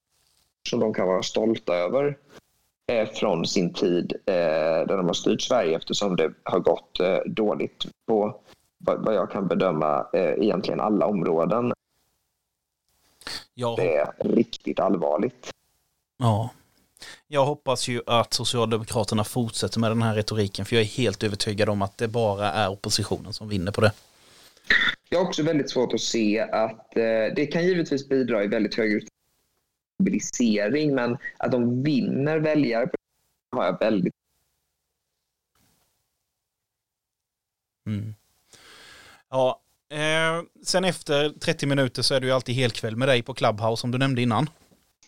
som 0.68 0.80
de 0.80 0.94
kan 0.94 1.07
vara 1.07 1.22
stolta 1.22 1.74
över 1.74 2.16
eh, 2.92 3.09
från 3.09 3.46
sin 3.46 3.72
tid 3.72 4.12
eh, 4.26 4.86
där 4.86 4.96
de 4.96 5.07
har 5.07 5.14
styrt 5.14 5.42
Sverige 5.42 5.76
eftersom 5.76 6.16
det 6.16 6.32
har 6.42 6.61
gått 6.61 7.01
eh, 7.01 7.18
dåligt 7.26 7.86
på 8.07 8.40
vad 8.78 9.14
jag 9.14 9.30
kan 9.30 9.48
bedöma 9.48 10.06
eh, 10.12 10.20
egentligen 10.20 10.80
alla 10.80 11.06
områden. 11.06 11.72
Ja. 13.54 13.74
Det 13.78 13.96
är 13.96 14.12
riktigt 14.18 14.80
allvarligt. 14.80 15.50
Ja. 16.18 16.50
Jag 17.28 17.44
hoppas 17.44 17.88
ju 17.88 18.02
att 18.06 18.32
Socialdemokraterna 18.32 19.24
fortsätter 19.24 19.80
med 19.80 19.90
den 19.90 20.02
här 20.02 20.14
retoriken 20.14 20.64
för 20.64 20.76
jag 20.76 20.82
är 20.82 20.86
helt 20.86 21.22
övertygad 21.22 21.68
om 21.68 21.82
att 21.82 21.98
det 21.98 22.08
bara 22.08 22.52
är 22.52 22.70
oppositionen 22.70 23.32
som 23.32 23.48
vinner 23.48 23.72
på 23.72 23.80
det. 23.80 23.92
Jag 25.08 25.18
har 25.18 25.26
också 25.26 25.42
väldigt 25.42 25.70
svårt 25.70 25.94
att 25.94 26.00
se 26.00 26.40
att 26.40 26.96
eh, 26.96 27.34
det 27.36 27.50
kan 27.52 27.64
givetvis 27.64 28.08
bidra 28.08 28.44
i 28.44 28.46
väldigt 28.46 28.74
hög 28.74 28.92
utsträckning 28.92 29.18
mobilisering 29.98 30.94
men 30.94 31.18
att 31.38 31.52
de 31.52 31.82
vinner 31.82 32.38
väljare 32.38 32.90
har 33.50 33.64
jag 33.64 33.78
väldigt 33.78 34.14
mm. 37.86 38.14
Ja, 39.30 39.60
eh, 39.90 40.42
sen 40.64 40.84
efter 40.84 41.28
30 41.28 41.66
minuter 41.66 42.02
så 42.02 42.14
är 42.14 42.20
det 42.20 42.26
ju 42.26 42.32
alltid 42.32 42.54
helkväll 42.54 42.96
med 42.96 43.08
dig 43.08 43.22
på 43.22 43.34
Clubhouse 43.34 43.80
som 43.80 43.90
du 43.90 43.98
nämnde 43.98 44.22
innan. 44.22 44.50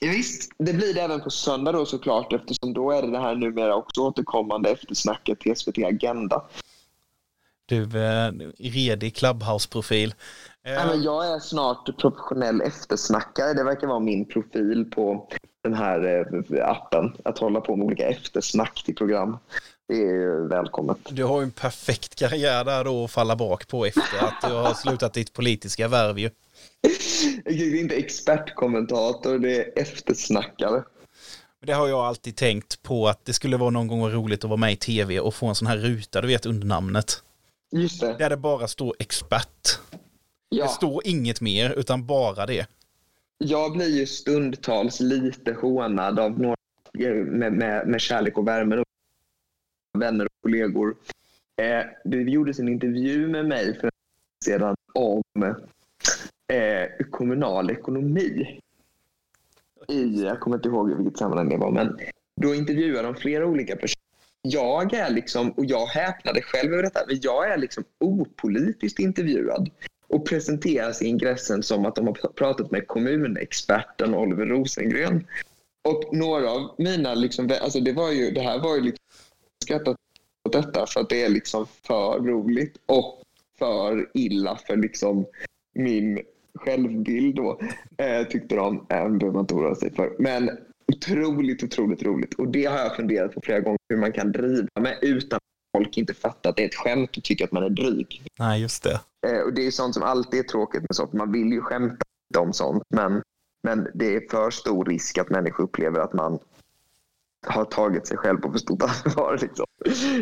Ja, 0.00 0.10
visst, 0.10 0.52
det 0.58 0.72
blir 0.72 0.94
det 0.94 1.00
även 1.00 1.20
på 1.20 1.30
söndag 1.30 1.72
då 1.72 1.86
såklart 1.86 2.32
eftersom 2.32 2.72
då 2.72 2.90
är 2.90 3.02
det 3.02 3.10
det 3.10 3.18
här 3.18 3.34
numera 3.34 3.74
också 3.74 4.00
återkommande 4.00 4.70
eftersnacket 4.70 5.40
till 5.40 5.56
SVT 5.56 5.78
Agenda. 5.78 6.42
Du, 7.66 7.82
eh, 7.82 8.32
redig 8.58 9.16
Clubhouse-profil. 9.16 10.14
Eh. 10.66 10.72
Ja, 10.72 10.86
men 10.86 11.02
jag 11.02 11.34
är 11.34 11.38
snart 11.38 11.98
professionell 11.98 12.60
eftersnackare. 12.60 13.54
Det 13.54 13.64
verkar 13.64 13.86
vara 13.86 14.00
min 14.00 14.24
profil 14.24 14.90
på 14.94 15.28
den 15.62 15.74
här 15.74 16.26
eh, 16.50 16.68
appen. 16.68 17.16
Att 17.24 17.38
hålla 17.38 17.60
på 17.60 17.76
med 17.76 17.86
olika 17.86 18.08
eftersnack 18.08 18.82
till 18.84 18.94
program 18.94 19.38
det 19.90 20.02
är 20.02 20.48
välkommet. 20.48 20.98
Du 21.10 21.24
har 21.24 21.40
ju 21.40 21.44
en 21.44 21.50
perfekt 21.50 22.14
karriär 22.14 22.64
där 22.64 22.84
då 22.84 23.04
att 23.04 23.10
falla 23.10 23.36
bak 23.36 23.68
på 23.68 23.86
efter 23.86 24.18
att 24.18 24.50
du 24.50 24.54
har 24.54 24.74
slutat 24.74 25.14
ditt 25.14 25.32
politiska 25.32 25.88
värv 25.88 26.18
ju. 26.18 26.30
Det 27.44 27.50
är 27.50 27.80
inte 27.80 27.94
expertkommentator, 27.94 29.38
det 29.38 29.56
är 29.56 29.82
eftersnackare. 29.82 30.82
Det 31.66 31.72
har 31.72 31.88
jag 31.88 31.98
alltid 31.98 32.36
tänkt 32.36 32.82
på 32.82 33.08
att 33.08 33.24
det 33.24 33.32
skulle 33.32 33.56
vara 33.56 33.70
någon 33.70 33.88
gång 33.88 34.10
roligt 34.10 34.44
att 34.44 34.50
vara 34.50 34.60
med 34.60 34.72
i 34.72 34.76
tv 34.76 35.20
och 35.20 35.34
få 35.34 35.46
en 35.46 35.54
sån 35.54 35.68
här 35.68 35.76
ruta, 35.76 36.20
du 36.20 36.28
vet, 36.28 36.46
under 36.46 36.66
namnet. 36.66 37.22
Just 37.72 38.00
det. 38.00 38.16
Där 38.18 38.30
det 38.30 38.36
bara 38.36 38.68
står 38.68 38.94
expert. 38.98 39.78
Ja. 40.48 40.64
Det 40.64 40.70
står 40.70 41.06
inget 41.06 41.40
mer, 41.40 41.74
utan 41.76 42.06
bara 42.06 42.46
det. 42.46 42.66
Jag 43.38 43.72
blir 43.72 43.88
ju 43.88 44.06
stundtals 44.06 45.00
lite 45.00 45.52
hånad 45.52 46.18
av 46.18 46.40
några 46.40 46.56
med, 47.24 47.52
med, 47.52 47.88
med 47.88 48.00
kärlek 48.00 48.38
och 48.38 48.48
värme. 48.48 48.84
Vänner 49.98 50.24
och 50.24 50.42
kollegor. 50.42 50.96
Eh, 51.56 51.86
det 52.04 52.16
gjordes 52.16 52.58
en 52.58 52.68
intervju 52.68 53.28
med 53.28 53.46
mig 53.46 53.78
för 53.80 53.90
sedan 54.44 54.76
om 54.94 55.22
eh, 56.52 57.06
kommunal 57.10 57.70
ekonomi. 57.70 58.60
I, 59.88 60.22
jag 60.24 60.40
kommer 60.40 60.56
inte 60.56 60.68
ihåg 60.68 60.96
vilket 60.96 61.18
sammanhang 61.18 61.48
det 61.48 61.56
var, 61.56 61.70
men 61.70 61.98
då 62.40 62.54
intervjuade 62.54 63.08
de 63.08 63.14
flera 63.14 63.46
olika 63.46 63.76
personer. 63.76 64.04
Jag 64.42 64.94
är 64.94 65.10
liksom, 65.10 65.50
och 65.50 65.64
jag 65.64 65.86
häpnade 65.86 66.42
själv 66.42 66.72
över 66.72 66.82
detta, 66.82 67.00
men 67.06 67.18
jag 67.22 67.50
är 67.50 67.58
liksom 67.58 67.84
opolitiskt 67.98 68.98
intervjuad 68.98 69.70
och 70.06 70.26
presenteras 70.26 71.02
i 71.02 71.06
ingressen 71.06 71.62
som 71.62 71.86
att 71.86 71.94
de 71.94 72.06
har 72.06 72.14
pratat 72.14 72.70
med 72.70 72.86
kommunexperten 72.86 74.14
Oliver 74.14 74.46
Rosengren. 74.46 75.26
Och 75.82 76.16
några 76.16 76.50
av 76.50 76.74
mina, 76.78 77.14
liksom, 77.14 77.50
alltså 77.60 77.80
det, 77.80 77.92
var 77.92 78.12
ju, 78.12 78.30
det 78.30 78.40
här 78.40 78.58
var 78.58 78.76
ju 78.76 78.82
liksom, 78.82 79.04
skrattat 79.64 79.96
åt 80.44 80.52
detta 80.52 80.86
för 80.86 81.00
att 81.00 81.08
det 81.08 81.22
är 81.22 81.28
liksom 81.28 81.66
för 81.66 82.20
roligt 82.20 82.76
och 82.86 83.22
för 83.58 84.10
illa 84.14 84.56
för 84.56 84.76
liksom 84.76 85.26
min 85.74 86.20
självbild 86.54 87.36
då, 87.36 87.60
eh, 87.98 88.26
tyckte 88.26 88.56
de. 88.56 88.76
Eh, 88.76 88.86
behöver 88.88 89.30
man 89.30 89.40
inte 89.40 89.54
oroa 89.54 89.74
sig 89.74 89.94
för. 89.94 90.16
Men 90.18 90.50
otroligt, 90.92 91.62
otroligt 91.62 92.02
roligt. 92.02 92.34
Och 92.34 92.48
det 92.48 92.64
har 92.64 92.78
jag 92.78 92.96
funderat 92.96 93.34
på 93.34 93.40
flera 93.40 93.60
gånger, 93.60 93.78
hur 93.88 93.96
man 93.96 94.12
kan 94.12 94.32
driva 94.32 94.80
med 94.80 94.98
utan 95.02 95.36
att 95.36 95.78
folk 95.78 95.98
inte 95.98 96.14
fattar 96.14 96.50
att 96.50 96.56
det 96.56 96.62
är 96.62 96.68
ett 96.68 96.74
skämt 96.74 97.16
och 97.16 97.22
tycker 97.22 97.44
att 97.44 97.52
man 97.52 97.62
är 97.62 97.70
dryg. 97.70 98.22
Nej, 98.38 98.62
just 98.62 98.82
det. 98.82 99.00
Eh, 99.26 99.40
och 99.40 99.54
det 99.54 99.66
är 99.66 99.70
sånt 99.70 99.94
som 99.94 100.02
alltid 100.02 100.40
är 100.40 100.44
tråkigt 100.44 100.80
med 100.80 100.96
sånt. 100.96 101.12
Man 101.12 101.32
vill 101.32 101.52
ju 101.52 101.60
skämta 101.60 102.04
om 102.38 102.52
sånt, 102.52 102.82
men, 102.94 103.22
men 103.62 103.88
det 103.94 104.16
är 104.16 104.30
för 104.30 104.50
stor 104.50 104.84
risk 104.84 105.18
att 105.18 105.30
människor 105.30 105.64
upplever 105.64 106.00
att 106.00 106.12
man 106.12 106.38
har 107.46 107.64
tagit 107.64 108.06
sig 108.06 108.16
själv 108.16 108.38
på 108.38 108.52
för 108.52 108.58
stort 108.58 108.82
allvar. 108.82 109.38
Liksom. 109.40 109.66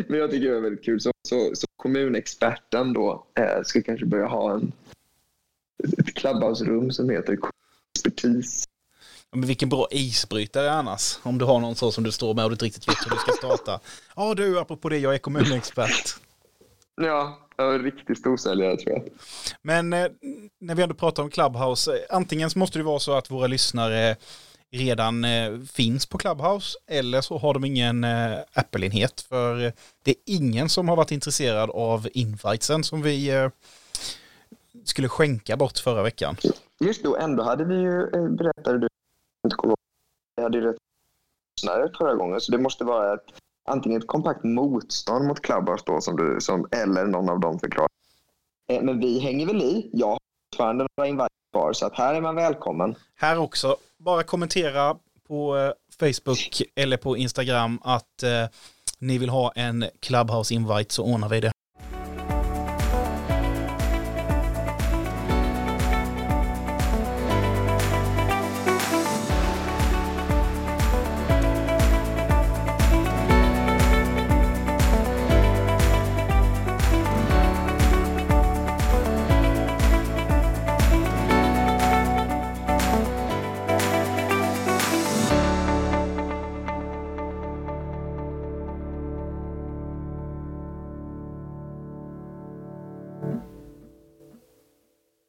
Men 0.07 0.19
jag 0.19 0.31
tycker 0.31 0.49
det 0.49 0.57
är 0.57 0.61
väldigt 0.61 0.85
kul. 0.85 1.01
Så, 1.01 1.11
så, 1.27 1.51
så 1.53 1.67
kommunexperten 1.75 2.93
då 2.93 3.27
eh, 3.39 3.63
ska 3.63 3.81
kanske 3.81 4.05
börja 4.05 4.27
ha 4.27 4.53
en, 4.53 4.71
ett 5.97 6.13
clubhouse-rum 6.13 6.91
som 6.91 7.09
heter 7.09 7.37
expertis. 7.97 8.63
Men 9.31 9.47
vilken 9.47 9.69
bra 9.69 9.87
isbrytare 9.91 10.71
annars. 10.71 11.19
Om 11.23 11.37
du 11.37 11.45
har 11.45 11.59
någon 11.59 11.75
så 11.75 11.91
som 11.91 12.03
du 12.03 12.11
står 12.11 12.33
med 12.33 12.45
och 12.45 12.49
du 12.49 12.53
inte 12.53 12.65
riktigt 12.65 12.87
vet 12.87 13.05
hur 13.05 13.11
du 13.11 13.17
ska 13.17 13.31
starta. 13.31 13.79
Ja 14.15 14.33
du, 14.33 14.59
apropå 14.59 14.89
det, 14.89 14.97
jag 14.97 15.13
är 15.13 15.19
kommunexpert. 15.19 16.15
Ja, 17.01 17.39
jag 17.57 17.75
är 17.75 17.79
riktig 17.79 18.17
storsäljare 18.17 18.77
tror 18.77 18.95
jag. 18.95 19.03
Men 19.61 19.93
eh, 19.93 20.07
när 20.59 20.75
vi 20.75 20.83
ändå 20.83 20.95
pratar 20.95 21.23
om 21.23 21.29
Clubhouse, 21.29 21.91
eh, 21.91 21.99
antingen 22.09 22.49
så 22.49 22.59
måste 22.59 22.79
det 22.79 22.83
vara 22.83 22.99
så 22.99 23.13
att 23.13 23.31
våra 23.31 23.47
lyssnare 23.47 24.15
redan 24.71 25.25
eh, 25.25 25.59
finns 25.59 26.05
på 26.05 26.17
Clubhouse 26.17 26.77
eller 26.87 27.21
så 27.21 27.37
har 27.37 27.53
de 27.53 27.65
ingen 27.65 28.03
eh, 28.03 28.37
Apple-enhet 28.53 29.21
för 29.21 29.65
eh, 29.65 29.71
det 30.03 30.11
är 30.11 30.17
ingen 30.25 30.69
som 30.69 30.89
har 30.89 30.95
varit 30.95 31.11
intresserad 31.11 31.69
av 31.69 32.07
invitesen 32.13 32.83
som 32.83 33.01
vi 33.01 33.29
eh, 33.29 33.49
skulle 34.83 35.09
skänka 35.09 35.57
bort 35.57 35.77
förra 35.77 36.03
veckan. 36.03 36.35
Just 36.79 37.03
då, 37.03 37.17
ändå 37.17 37.43
hade 37.43 37.65
vi 37.65 37.75
ju, 37.75 38.01
eh, 38.01 38.29
berättade 38.29 38.79
du, 38.79 38.87
inte 39.45 39.55
kommer 39.55 39.75
vi 40.35 40.43
hade 40.43 40.57
ju 40.57 40.63
rätt 40.63 40.77
lyssnare 41.61 41.91
förra 41.97 42.15
gången 42.15 42.41
så 42.41 42.51
det 42.51 42.57
måste 42.57 42.83
vara 42.83 43.13
ett, 43.13 43.25
antingen 43.69 44.01
ett 44.01 44.07
kompakt 44.07 44.43
motstånd 44.43 45.27
mot 45.27 45.41
Clubhouse 45.41 45.83
då 45.85 46.01
som 46.01 46.15
du, 46.15 46.37
som, 46.41 46.67
eller 46.71 47.05
någon 47.05 47.29
av 47.29 47.39
dem 47.39 47.59
förklarar. 47.59 47.89
Eh, 48.71 48.81
men 48.81 48.99
vi 48.99 49.19
hänger 49.19 49.45
väl 49.45 49.61
i. 49.61 49.89
Jag 49.93 50.07
har 50.07 50.19
fortfarande 50.59 50.87
vara 50.95 51.07
invite 51.07 51.29
kvar 51.53 51.73
så 51.73 51.85
att 51.85 51.95
här 51.95 52.13
är 52.13 52.21
man 52.21 52.35
välkommen. 52.35 52.95
Här 53.15 53.37
också, 53.37 53.77
bara 53.97 54.23
kommentera 54.23 54.95
på 55.27 55.57
eh, 55.57 55.71
Facebook 55.99 56.61
eller 56.75 56.97
på 56.97 57.17
Instagram 57.17 57.79
att 57.83 58.23
eh, 58.23 58.45
ni 58.99 59.17
vill 59.17 59.29
ha 59.29 59.51
en 59.55 59.85
Clubhouse 59.99 60.53
invite 60.53 60.93
så 60.93 61.03
ordnar 61.03 61.29
vi 61.29 61.39
det. 61.39 61.51